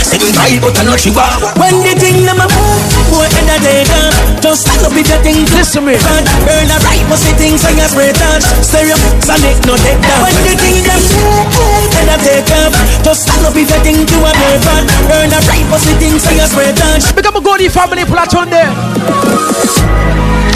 Sing 0.00 0.24
right 0.36 0.56
but 0.60 0.76
I 0.76 0.82
know 0.88 0.96
she 0.96 1.12
walk 1.12 1.40
When 1.60 1.84
the 1.84 1.92
thing 2.00 2.24
them 2.24 2.40
a 2.40 2.46
move 2.48 2.84
Boy 3.12 3.28
and 3.28 3.52
a 3.52 3.56
take 3.60 3.92
up 3.92 4.12
Just 4.40 4.64
stand 4.64 4.88
up 4.88 4.92
with 4.96 5.08
the 5.08 5.18
thing 5.20 5.44
Listen 5.52 5.84
me. 5.84 6.00
Burn. 6.00 6.68
A 6.72 6.76
right 6.80 7.04
but 7.12 7.20
see 7.20 7.36
things 7.36 7.60
and 7.68 7.76
you 7.76 7.88
spray 7.92 8.12
touch 8.16 8.44
Stereo 8.64 8.96
sonic 9.20 9.60
no 9.68 9.76
take 9.76 10.00
down 10.00 10.24
When 10.24 10.36
the 10.48 10.54
thing 10.56 10.80
them 10.80 11.02
move 11.20 11.92
and 12.00 12.08
a 12.08 12.16
take 12.24 12.48
up 12.56 12.72
Just 13.04 13.28
stand 13.28 13.44
up 13.44 13.52
with 13.52 13.68
the 13.68 13.78
thing 13.84 14.00
to 14.08 14.18
a 14.24 14.32
burn 14.64 14.84
Burn 15.12 15.28
a 15.28 15.40
right 15.44 15.66
but 15.68 15.78
see 15.78 15.92
things 16.00 16.24
and 16.24 16.40
you 16.40 16.46
spray 16.46 16.72
touch 16.72 17.14
Big 17.14 17.26
up 17.26 17.34
my 17.34 17.40
Goldie 17.40 17.68
family 17.68 18.04
platoon 18.04 18.48
there. 18.48 18.72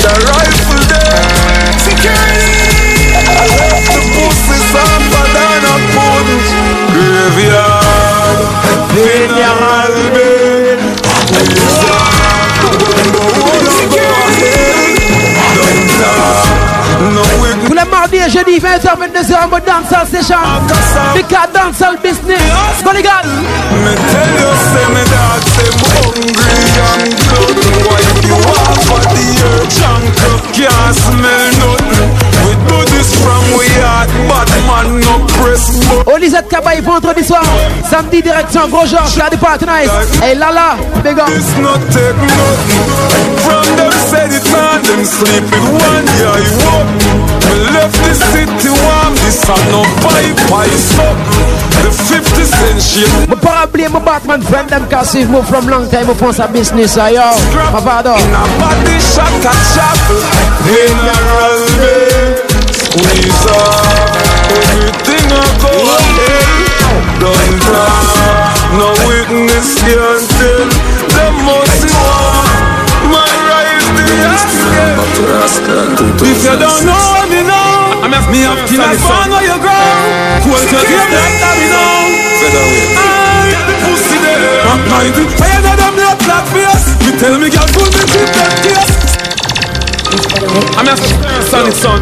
The 0.01 0.13
rifle 0.33 0.81
there. 0.89 1.77
Security. 1.77 3.13
The 3.93 4.01
pussy 4.17 4.59
some 4.73 5.05
banana 5.13 5.75
punch. 5.93 6.49
Graveyard. 6.91 7.76
Les 18.17 18.23
et 18.23 18.31
jeudis, 18.31 18.59
20h, 18.59 18.81
22h, 18.81 19.45
en 19.45 19.49
mode 19.49 19.65
dancehall 19.67 20.07
session. 20.07 20.37
Business. 22.03 22.41
Me 22.43 22.93
hungry 26.87 27.13
and 27.13 27.26
Cabaye, 36.49 36.81
vendredi 36.81 37.25
soir. 37.25 37.43
Samedi, 37.89 38.23
direction 38.23 38.69
Gros 38.69 38.87
Georges, 38.87 39.17
la 39.17 39.29
Party 39.37 39.65
Night. 39.65 39.91
Et 40.25 40.35
Lala, 40.35 40.77
big 41.03 41.19
up. 41.19 41.29
This 41.29 41.57
not 41.59 41.81
take 41.93 42.17
nothing 42.17 42.87
From 43.45 43.67
them 43.77 43.93
said 44.09 44.33
it 44.33 44.47
on 44.55 44.81
them 44.83 45.05
sleep 45.05 45.45
with 45.45 45.69
one 45.77 46.07
eye 46.25 46.49
open 46.73 47.21
We 47.45 47.57
left 47.77 47.99
the 48.01 48.15
city 48.15 48.71
warm 48.71 49.13
This 49.21 49.43
a 49.45 49.57
no 49.71 49.83
pipe 50.01 50.37
pipe 50.49 50.79
something 50.97 51.51
The 51.85 51.91
50 51.93 52.45
cent 52.45 52.81
shit 52.81 53.29
Me 53.29 53.37
pas 53.37 53.65
oublier 53.65 53.89
mon 53.89 54.01
Batman 54.01 54.43
friend, 54.43 54.69
them 54.69 54.87
move 55.29 55.47
from 55.47 55.67
long 55.69 55.89
time, 55.91 56.07
sa 56.33 56.47
business, 56.47 56.97
ah, 56.97 57.09
yo. 57.09 57.21
In 57.21 58.35
a 58.35 58.45
body 58.59 58.97
shot 59.01 59.33
chapel 59.75 60.21
Squeeze 62.73 63.47
Everything 63.47 63.47
a 63.47 65.06
Don't 67.21 67.61
No 68.79 68.89
witness 69.05 69.75
Them 71.13 71.35
one 71.47 71.77
If 76.27 76.45
you 76.45 76.57
don't 76.59 76.85
know 76.85 77.27
me 77.31 77.43
now, 77.43 78.03
I'm 78.03 78.11
me 78.33 78.45
up 78.45 78.59
till 78.69 78.81
I 78.81 78.97
find 78.97 79.31
where 79.33 79.45
you 79.45 79.57
grow. 79.61 79.77
Cool 80.43 80.59
to 80.59 80.79
give 80.85 81.09
that 81.09 81.57
me 81.57 81.69
know. 81.71 82.17
I 82.97 83.53
the 83.69 83.75
pussy 83.85 84.19
there. 84.21 84.65
Rock 84.65 84.83
90. 84.91 85.25
I 85.41 85.61
know 85.63 85.77
them 85.77 85.95
not 85.97 86.19
black 86.25 86.45
face. 86.53 86.97
Tell 87.21 87.39
me 87.39 87.49
girl 87.49 87.69
pull 87.73 87.89
me 87.89 88.03
keep 88.05 88.29
them 88.33 88.53
case. 88.65 89.36
I'm 90.79 90.89
a 90.89 90.97
son, 91.51 91.67
it's 91.67 91.81
son. 91.81 92.01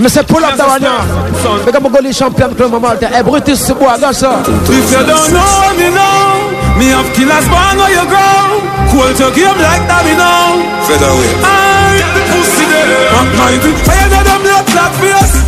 Mais 0.00 0.08
c'est 0.08 0.26
pull 0.26 0.44
up 0.44 0.56
that 0.56 0.66
one 0.68 0.82
now. 0.82 1.64
Make 1.64 1.74
up 1.74 1.84
a 1.84 1.88
goalie 1.88 2.12
champion 2.12 2.54
club 2.54 2.80
Malta. 2.80 3.08
Hey, 3.08 3.22
Brutus 3.22 3.60
Subois, 3.66 3.98
go 3.98 4.12
sir. 4.12 4.32
If 4.68 4.90
you 4.90 5.02
don't 5.06 5.30
know 5.32 5.72
me 5.76 5.88
now, 5.90 6.78
me 6.78 6.86
have 6.90 7.08
killers 7.14 7.46
born 7.48 7.76
where 7.78 7.92
you 7.92 8.04
grow. 8.08 8.60
Cool 8.90 9.12
to 9.18 9.30
game 9.34 9.58
like 9.60 9.84
that 9.88 10.02
me 10.04 10.14
know. 10.16 10.60
Featherweight. 10.86 11.38
I 11.44 12.02
pussy 12.30 12.64
there. 12.70 13.12
Rock 13.12 13.28
90. 13.36 13.72
I 13.88 14.08
know 14.08 14.22
them 14.24 14.42
not 14.44 14.64
black 14.72 14.92
face. 15.00 15.41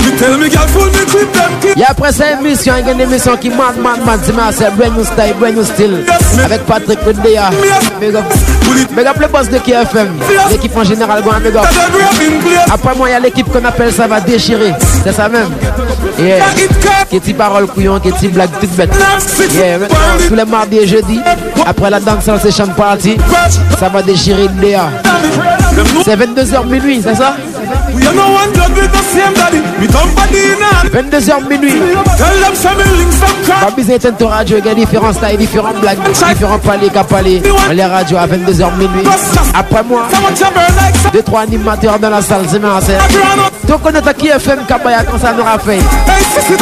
Et 1.77 1.85
après 1.87 2.13
cette 2.13 2.41
émission, 2.41 2.75
il 2.79 2.87
y 2.87 2.89
a 2.89 2.93
une 2.93 3.01
émission 3.01 3.37
qui 3.37 3.51
mad, 3.51 3.77
mad, 3.83 4.05
mad. 4.05 4.21
C'est 4.23 4.33
c'est 4.53 4.71
brand 4.77 4.97
new 4.97 5.05
style, 5.05 5.35
brand 5.39 5.55
new 5.55 5.65
style. 5.65 6.05
Avec 6.45 6.65
Patrick 6.67 6.99
Wendea. 7.05 7.51
Big 8.01 8.15
up. 8.15 8.25
Big 8.97 9.07
up 9.07 9.17
le 9.21 9.27
boss 9.29 9.49
de 9.49 9.59
KFM. 9.59 10.09
L'équipe 10.51 10.77
en 10.77 10.85
général, 10.85 11.23
bon, 11.23 11.33
big 11.43 11.57
up. 11.57 11.65
Après 12.73 12.95
moi, 12.95 13.09
il 13.09 13.13
y 13.13 13.15
a 13.15 13.21
l'équipe 13.21 13.51
qu'on 13.51 13.65
appelle 13.65 13.93
ça 13.93 14.07
va 14.07 14.21
déchirer. 14.21 14.73
C'est 15.03 15.13
ça 15.13 15.29
même. 15.29 15.51
Yeah. 16.19 16.45
Qu'est-ce 17.11 17.33
parole 17.33 17.67
couillon, 17.67 17.99
qu'est-ce 17.99 18.27
blague 18.29 18.51
toute 18.61 18.71
bête? 18.71 18.91
Yeah, 19.53 19.79
maintenant, 19.79 19.97
tous 20.29 20.35
les 20.35 20.45
mardis 20.45 20.79
et 20.79 20.87
jeudis, 20.87 21.21
après 21.67 21.91
la 21.91 22.01
danse 22.01 22.25
session 22.41 22.69
party, 22.69 23.17
ça 23.79 23.89
va 23.89 24.03
déchirer 24.03 24.49
Ndea. 24.49 24.91
C'est 26.05 26.17
22h 26.17 26.67
minuit, 26.67 27.01
c'est 27.03 27.15
ça? 27.15 27.35
We 27.95 28.07
are 28.07 28.15
no 28.15 28.23
one 28.23 28.53
blood 28.53 28.73
with 28.77 28.93
the 28.93 29.03
same 29.13 29.35
daddy. 29.35 29.59
Me 29.81 29.87
dump 29.87 30.15
body 30.15 30.39
in 30.39 30.61
hand. 30.61 30.91
22h 30.93 31.49
minuit. 31.49 31.81
Tell 32.17 32.41
them 32.41 32.55
some 32.55 32.79
links 32.97 33.17
some 33.17 33.45
crap. 33.45 33.61
Pas 33.61 33.71
besoin 33.71 33.97
d'être 33.97 34.17
ton 34.17 34.29
radio, 34.29 34.59
il 34.59 34.67
y 34.67 34.69
a 34.69 34.75
différents 34.75 35.13
styles, 35.13 35.39
différents 35.39 35.73
blagues, 35.81 35.99
différents 36.29 36.59
paliers 36.59 36.91
qu'à 36.91 37.05
palier. 37.05 37.43
On 37.69 37.73
les 37.73 37.85
radios 37.85 38.19
à 38.19 38.27
22h 38.27 38.77
minuit. 38.77 39.09
Après 39.55 39.83
moi, 39.83 40.03
deux, 41.13 41.23
trois 41.23 41.41
animateurs 41.41 41.99
dans 41.99 42.11
la 42.11 42.23
salle, 42.23 42.45
c'est 42.51 42.59
merci. 42.59 42.93
Donc 43.67 43.81
on 43.85 43.91
est 43.91 44.07
à 44.07 44.15
qui 44.15 44.29
FM 44.29 44.61
Kabaya 44.69 45.03
quand 45.05 45.19
ça 45.19 45.33
nous 45.33 45.41
aura 45.41 45.59
fait. 45.59 45.79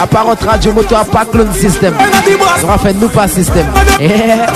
À 0.01 0.07
part 0.07 0.27
notre 0.27 0.47
radio 0.47 0.73
moto, 0.73 0.95
à 0.95 1.05
pas 1.05 1.25
clone 1.25 1.53
system. 1.53 1.95
On 2.63 2.65
aura 2.65 2.79
fait 2.79 2.95
nous 2.95 3.09
pas 3.09 3.29
système. 3.29 3.67
Yeah. 4.01 4.47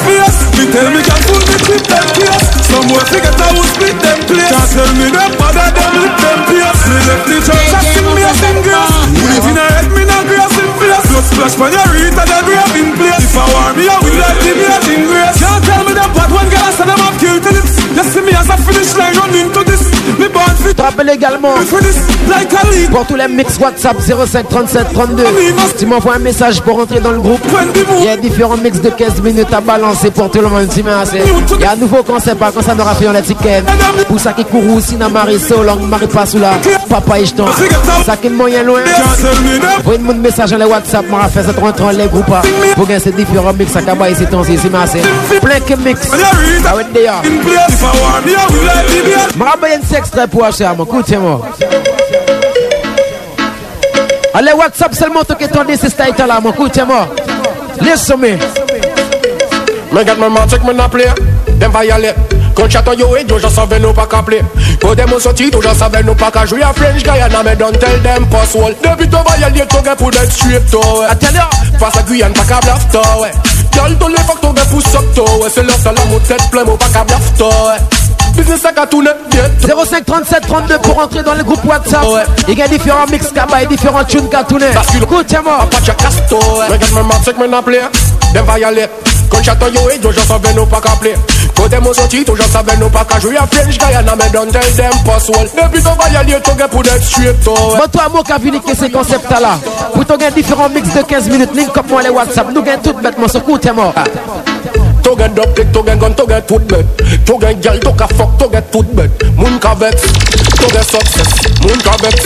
I. 4.47 4.55
Can't 4.55 4.71
tell 4.71 4.91
me 4.95 5.11
them 5.11 5.33
bother 5.39 5.69
them 5.75 5.93
lick 6.03 6.15
them 6.23 6.41
place. 6.47 6.81
Me 6.87 6.99
left 7.09 7.25
the 7.27 7.37
church 7.43 7.73
and 7.75 7.87
sing 7.95 8.09
me 8.15 8.23
a 8.23 8.33
sing 8.39 8.59
grass. 8.63 8.91
You 9.11 9.27
live 9.27 9.47
in 9.51 9.57
a 9.59 9.67
head, 9.75 9.87
me 9.91 10.03
no 10.07 10.19
grass 10.27 10.55
in 10.59 10.71
place. 10.79 11.06
Blood 11.17 11.25
splash 11.33 11.57
when 11.57 11.73
you 11.73 11.81
read 11.97 12.13
and 12.13 12.29
the 12.29 12.41
grave 12.45 12.77
in 12.77 12.93
place. 12.93 13.25
If 13.25 13.37
I 13.41 13.45
war 13.49 13.73
me, 13.73 13.89
I 13.89 13.97
will 14.05 14.21
like 14.21 14.37
give 14.45 14.57
me 14.61 14.67
a 14.69 14.77
thing 14.85 15.05
grace. 15.09 15.41
Can't 15.41 15.65
tell 15.65 15.83
me 15.89 15.93
them 15.97 16.11
bad 16.13 16.29
one 16.29 16.49
girl, 16.53 16.61
I 16.61 16.71
said 16.77 16.89
them 16.93 17.01
have 17.01 17.17
killed 17.17 17.41
till 17.41 17.57
it's. 17.57 17.73
You 17.97 18.05
see 18.05 18.21
me 18.21 18.33
as 18.37 18.49
a 18.53 18.57
finish 18.61 18.93
line 19.01 19.17
run 19.17 19.33
into 19.33 19.65
this. 19.65 19.81
Me 20.21 20.29
born 20.29 20.53
fit. 20.61 20.69
Je 20.69 20.73
te 20.77 20.83
rappelle 20.83 21.09
également 21.09 21.55
like 22.29 22.53
a 22.53 22.69
lead. 22.69 22.91
pour 22.91 23.07
tous 23.07 23.17
les 23.17 23.29
mix 23.29 23.59
WhatsApp 23.59 23.97
05 24.01 24.49
37 24.49 24.93
32. 24.93 25.25
Tu 25.79 25.87
m'envoies 25.87 26.17
un 26.17 26.19
message 26.19 26.61
pour 26.61 26.79
entrer 26.79 27.01
dans 27.01 27.13
le 27.13 27.21
groupe. 27.21 27.41
Il 27.99 28.05
y 28.05 28.09
a 28.09 28.17
différents 28.19 28.59
mix 28.59 28.81
de 28.83 28.91
15 28.91 29.23
minutes 29.23 29.53
à 29.55 29.63
balancer 29.63 30.11
pour 30.11 30.31
tout 30.31 30.41
le 30.43 30.49
monde. 30.49 30.69
Il 30.77 31.61
y 31.61 31.65
a 31.65 31.71
un 31.71 31.77
nouveau 31.77 32.03
concept 32.03 32.43
hein, 32.43 32.51
quand 32.55 32.63
ça 32.63 32.75
n'aura 32.75 32.95
fait 32.95 33.09
on 33.09 33.13
l'étiquette. 33.13 33.65
Pour 34.07 34.21
ça 34.21 34.35
qui 34.35 34.45
court 34.45 34.77
aussi 34.77 34.97
dans 34.97 35.09
Marie 35.09 35.39
Solong, 35.39 35.81
Marie 35.89 36.09
Passoula, 36.09 36.53
Papa 36.91 37.21
Ishton. 37.21 37.47
Ça 38.05 38.17
qui 38.19 38.27
est 38.27 38.31
moyen 38.31 38.63
loin. 38.63 38.81
Envoyez 39.79 39.99
mon 39.99 40.15
message 40.15 40.51
dans 40.51 40.59
les 40.59 40.67
WhatsApp. 40.67 41.06
M'a 41.11 41.29
fait 41.29 41.43
ça 41.43 41.53
rentrer 41.61 41.85
dans 41.85 41.91
les 41.91 42.09
groupes. 42.09 42.31
hein, 42.33 42.43
Pour 42.75 42.87
gagner 42.87 43.01
ces 43.01 43.13
différents 43.13 43.53
mix 43.53 43.75
à 43.77 43.83
Kaba 43.83 44.11
ici. 44.11 44.25
C'est 44.31 44.71
merci. 44.71 44.99
Plein 45.41 45.61
que 45.61 45.75
mix. 45.81 46.09
Ah 46.69 46.77
ouais, 46.77 46.85
d'ailleurs. 46.93 47.23
If 47.25 47.83
I 47.83 47.85
war 48.01 48.23
me, 48.25 48.33
I 48.33 48.35
will 48.53 48.65
like 48.67 48.89
give 48.91 49.05
me 49.07 49.15
a 49.15 49.29
Je 49.33 49.39
me 49.39 49.45
rappelle 49.45 49.73
un 49.75 49.81
petit 49.81 49.95
extrait 49.95 50.27
pour 50.27 50.45
acheter, 50.45 50.67
mon 50.77 50.85
écoutez-moi. 50.85 51.41
Allez, 54.35 54.53
WhatsApp 54.53 54.95
seulement 54.95 55.25
toi 55.25 55.37
qui 55.37 55.49
t'en 55.49 55.65
dis 55.65 55.77
c'est 55.77 55.89
style 55.89 56.13
là, 56.27 56.41
mon 56.43 56.51
écoutez-moi. 56.51 57.09
Listen-moi. 57.81 58.31
Me 59.93 60.05
get 60.05 60.17
my 60.19 60.29
man, 60.29 60.49
check 60.49 60.63
me 60.65 60.73
na 60.73 60.89
play 60.89 61.07
Dem 61.59 61.71
violate 61.71 62.17
Quand 62.57 62.71
chaton 62.71 62.93
yo 62.95 63.15
et 63.17 63.27
yo, 63.29 63.39
je 63.39 63.49
savais 63.49 63.79
nous 63.79 63.93
pas 63.93 64.07
qu'à 64.07 64.23
play 64.23 64.43
Quand 64.81 64.95
dem 64.95 65.13
au 65.13 65.21
sorti, 65.21 65.51
tout 65.51 65.61
je 65.61 65.69
savais 65.79 66.03
nous 66.03 66.15
pas 66.15 66.31
qu'à 66.31 66.47
jouer 66.47 66.63
à 66.63 66.73
French 66.73 67.03
Guyana, 67.03 67.43
me 67.43 67.55
don't 67.55 67.79
tell 67.79 68.01
them 68.03 68.27
pass 68.29 68.55
wall 68.55 68.75
Depuis 68.83 69.09
to 69.09 69.19
violate, 69.19 69.69
to 69.69 69.83
get 69.85 69.97
pour 69.97 70.11
that 70.11 70.31
straight 70.31 70.71
to 70.71 70.79
ouais. 70.79 71.07
Face 71.79 71.97
à 71.97 72.03
Guyane, 72.03 72.33
pas 72.33 72.45
qu'à 72.45 72.61
bluff 72.61 72.89
to 72.91 72.99
ouais. 73.21 73.31
Girl, 73.73 73.95
to 73.99 74.09
les 74.09 74.17
fuck 74.17 74.41
to 74.41 74.55
get 74.57 74.69
pour 74.71 74.81
suck 74.83 75.15
to 75.15 75.23
ouais. 75.23 75.51
C'est 75.55 75.63
l'heure, 75.63 75.77
c'est 75.83 75.93
la 75.93 76.05
mot 76.07 76.19
tête 76.27 76.51
plein, 76.51 76.65
moi 76.65 76.79
pas 76.79 76.87
qu'à 76.87 77.05
bluff 77.05 77.35
to 77.37 77.45
ouais. 77.45 77.77
Business 78.35 78.65
à 78.65 78.73
qu'à 78.73 78.87
tourner, 78.87 79.11
bien. 79.31 79.45
05 79.85 80.05
37 80.05 80.47
32 80.47 80.79
pour 80.79 80.99
entrer 80.99 81.23
dans 81.23 81.35
le 81.35 81.43
groupe 81.43 81.65
WhatsApp. 81.65 82.05
Il 82.49 82.59
y 82.59 82.63
a 82.63 82.69
différents 82.69 83.07
mix 83.11 83.29
kaba 83.33 83.63
et 83.63 83.67
différents 83.67 84.05
tunes 84.05 84.29
qu'à 84.29 84.45
tourner. 84.45 84.67
Écoutez-moi. 84.95 85.67
Pas 85.71 85.81
de 85.81 85.93
casto, 85.93 86.37
ouais. 86.37 86.69
Me 86.69 86.79
get 86.79 86.93
my 86.93 87.03
man, 87.03 87.19
check 87.25 87.39
me 87.39 87.47
na 87.47 87.63
play 87.63 87.81
Dem 88.35 88.45
violate 88.45 88.91
Quand 89.31 89.43
chaton 89.43 89.69
yo 89.69 89.89
et 89.91 89.99
yo, 90.03 90.13
je 90.13 90.21
savais 90.21 90.53
nous 90.55 90.67
pas 90.67 90.81
qu'à 90.83 90.91
Quand 91.57 91.69
dem 91.69 91.87
au 91.87 91.95
sorti, 91.95 92.25
tout 92.25 92.37
je 92.37 92.43
savais 92.43 92.77
nous 92.77 92.89
pas 92.91 93.05
qu'à 93.05 93.19
jouer 93.19 93.37
à 93.37 93.47
French 93.47 93.79
Guyana, 93.79 94.15
me 94.15 94.33
don't 94.33 94.51
tell 94.53 94.75
them 94.77 94.93
pass 95.05 95.29
wall 95.29 95.47
Depuis 95.47 95.83
to 95.83 95.91
violate, 95.91 96.43
to 96.43 96.55
get 96.57 96.69
pour 96.71 96.83
that 96.83 97.01
straight 97.01 97.41
to 97.43 97.55
Bon, 97.55 97.89
toi, 97.91 98.09
moi, 98.13 98.23
qui 98.25 98.33
a 98.33 98.39
vu 98.39 98.51
que 98.61 98.75
ces 98.75 98.91
concepts-là. 98.91 99.59
Pour 99.95 100.05
ton 100.05 100.17
gain 100.17 100.31
différents 100.31 100.69
mix 100.69 100.93
de 100.93 101.03
15 101.03 101.29
minutes, 101.29 101.55
link 101.55 101.77
up 101.77 101.87
moi 101.89 102.03
les 102.03 102.11
WhatsApp. 102.11 102.49
Nous 102.55 102.63
gagnons 102.63 102.83
tout 102.83 102.93
bêtement, 102.95 103.29
ce 103.29 103.39
écoutez-moi. 103.39 103.93
To 105.03 105.17
get 105.17 105.29
dub 105.35 105.55
click, 105.55 105.73
to 105.73 105.83
get 105.85 105.99
gun, 106.01 106.15
to 106.15 106.27
get 106.27 106.49
foot 106.49 106.67
bed 106.67 106.85
To 107.27 107.39
get 107.39 107.63
girl, 107.63 107.79
to 107.79 107.93
get 107.97 108.13
fuck, 108.15 108.39
to 108.39 108.49
get 108.49 108.73
foot 108.73 108.97
bed 108.97 109.11
Moon 109.37 109.57
ka 109.61 109.73
vex, 109.75 110.03
to 110.03 110.67
get 110.73 110.83
success 110.83 111.61
Moon 111.63 111.79
ka 111.79 111.97
vex, 112.03 112.17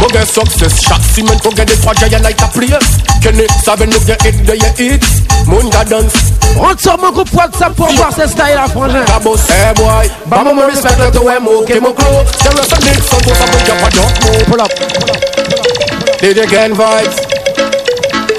mo 0.00 0.08
get 0.08 0.26
success. 0.26 0.80
Shot 0.80 1.00
cement, 1.00 1.40
to 1.42 1.50
get 1.54 1.68
the 1.68 1.76
trois 1.82 1.94
giant 1.94 2.22
like 2.22 2.40
a 2.40 2.48
place. 2.48 2.98
Kenny, 3.22 3.46
savent 3.62 3.86
nous 3.86 4.04
get 4.06 4.24
it, 4.24 4.36
de 4.46 4.54
ye 4.56 4.94
it 4.94 5.04
Moon 5.46 5.70
ka 5.70 5.84
dance. 5.84 6.32
Rentre 6.56 6.80
sur 6.80 6.98
mon 6.98 7.10
groupe 7.10 7.32
WhatsApp 7.32 7.74
pour 7.74 7.88
voir 7.92 8.10
ces 8.14 8.28
styles 8.28 8.54
là, 8.54 8.66
frangin. 8.68 9.04
Cabos, 9.04 9.36
hey 9.48 9.70
eh, 9.70 9.74
boy. 9.74 10.08
Ba 10.26 10.44
mo 10.44 10.54
mo 10.54 10.62
respect 10.66 10.98
le 10.98 11.10
to 11.10 11.22
mo, 11.40 11.62
ke 11.62 11.80
mo 11.80 11.92
clo 11.92 12.24
Serious 12.40 12.72
and 12.72 12.84
mix, 12.84 13.12
on 13.12 13.20
to 13.20 13.34
sa 13.34 13.46
boy, 13.46 13.60
jump 13.66 13.84
a 13.84 13.90
jump 13.90 14.12
mo 14.24 14.30
Pull 14.48 14.60
up. 14.60 14.72
DJ 16.20 16.46
Kenvybz? 16.46 17.16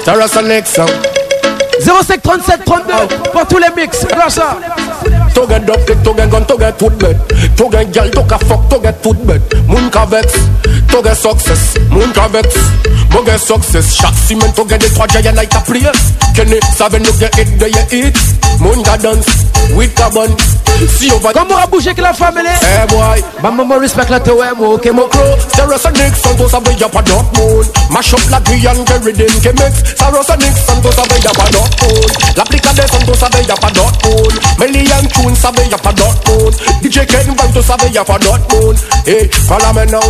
Serious 0.04 0.36
and 0.36 0.48
next 0.48 0.74
song. 0.74 0.90
05 1.80 2.22
37 2.22 2.64
32 2.64 2.92
pour 3.32 3.46
tous 3.46 3.58
les 3.58 3.70
mix. 3.76 4.06
Ça. 4.28 4.56
To 5.34 5.46
get 5.46 5.66
click, 5.66 6.02
to 6.02 6.14
get 6.14 6.30
gun, 6.30 6.46
to 6.46 6.56
get 6.56 6.78
foot 6.78 6.98
bed 6.98 7.16
To 7.56 7.68
get 7.68 7.92
girl, 7.92 8.10
to 8.10 8.22
get 8.26 8.42
fuck, 8.44 8.68
to 8.70 8.78
get 8.80 9.02
foot 9.02 9.26
bed 9.26 9.42
Moon 9.68 9.90
ka 9.90 10.06
vex, 10.06 10.32
to 10.96 11.02
get 11.02 11.16
success. 11.16 11.76
Moon 11.90 12.12
ka 12.12 12.28
vex, 12.28 12.48
mo 13.12 13.22
get 13.24 13.40
success. 13.40 13.92
Shot 13.94 14.14
cement, 14.14 14.54
to 14.56 14.64
get 14.64 14.80
the 14.80 14.88
trois 14.94 15.06
giant 15.06 15.36
like 15.36 15.52
a 15.54 15.60
place. 15.60 16.16
Kenny, 16.34 16.60
savent 16.76 17.02
nous 17.02 17.18
get 17.18 17.36
it, 17.38 17.48
de 17.58 17.68
ye 17.68 18.08
it 18.08 18.16
Moon 18.60 18.82
ka 18.82 18.96
dance, 18.96 19.26
with 19.76 19.94
carbon 19.94 20.36
See 20.98 21.10
over 21.10 21.32
Comment 21.32 21.54
on 21.54 21.56
a 21.56 21.66
bougé 21.66 21.94
que 21.94 22.02
la 22.02 22.12
famille 22.12 22.44
Hey 22.46 22.84
eh, 22.84 22.86
boy. 22.88 23.24
Bah 23.42 23.50
maman 23.50 23.78
respect 23.78 24.10
la 24.10 24.20
toi 24.20 24.52
moi 24.56 24.74
ok 24.74 24.86
mon 24.92 25.08
Crow, 25.08 25.22
Sarah 25.54 25.76
Nixon, 25.92 26.36
to 26.36 26.78
y'a 26.78 26.88
pas 26.88 27.02
Dortmund 27.02 27.66
Mash 27.90 28.12
up 28.12 28.20
la 28.30 28.40
Guyane, 28.40 28.84
get 28.84 28.98
ridden, 29.02 29.40
que 29.40 29.48
mix 29.48 29.96
Sarah 29.96 30.36
Nixon, 30.36 30.80
to 30.82 30.92
savent 30.92 31.22
y'a 31.24 31.30
pas 31.30 31.50
Dortmund 31.50 32.36
L'applica 32.36 32.72
de 32.74 32.82
son, 32.82 33.06
to 33.06 33.14
savent 33.14 33.46
y'a 33.48 33.54
pas 33.54 33.70
Dortmund 33.70 34.32
Million 34.58 35.08
tunes, 35.14 35.36
savent 35.36 35.70
y'a 35.70 35.78
pas 35.78 35.92
Dortmund 35.92 36.54
DJ 36.82 37.06
Ken 37.06 37.34
Van, 37.34 37.48
to 37.52 37.62
savent 37.62 37.90
y'a 37.92 38.04
pas 38.04 38.18
Dortmund 38.18 38.76
Hey, 39.06 39.30
follow 39.48 39.72
me 39.72 39.90
now, 39.90 40.00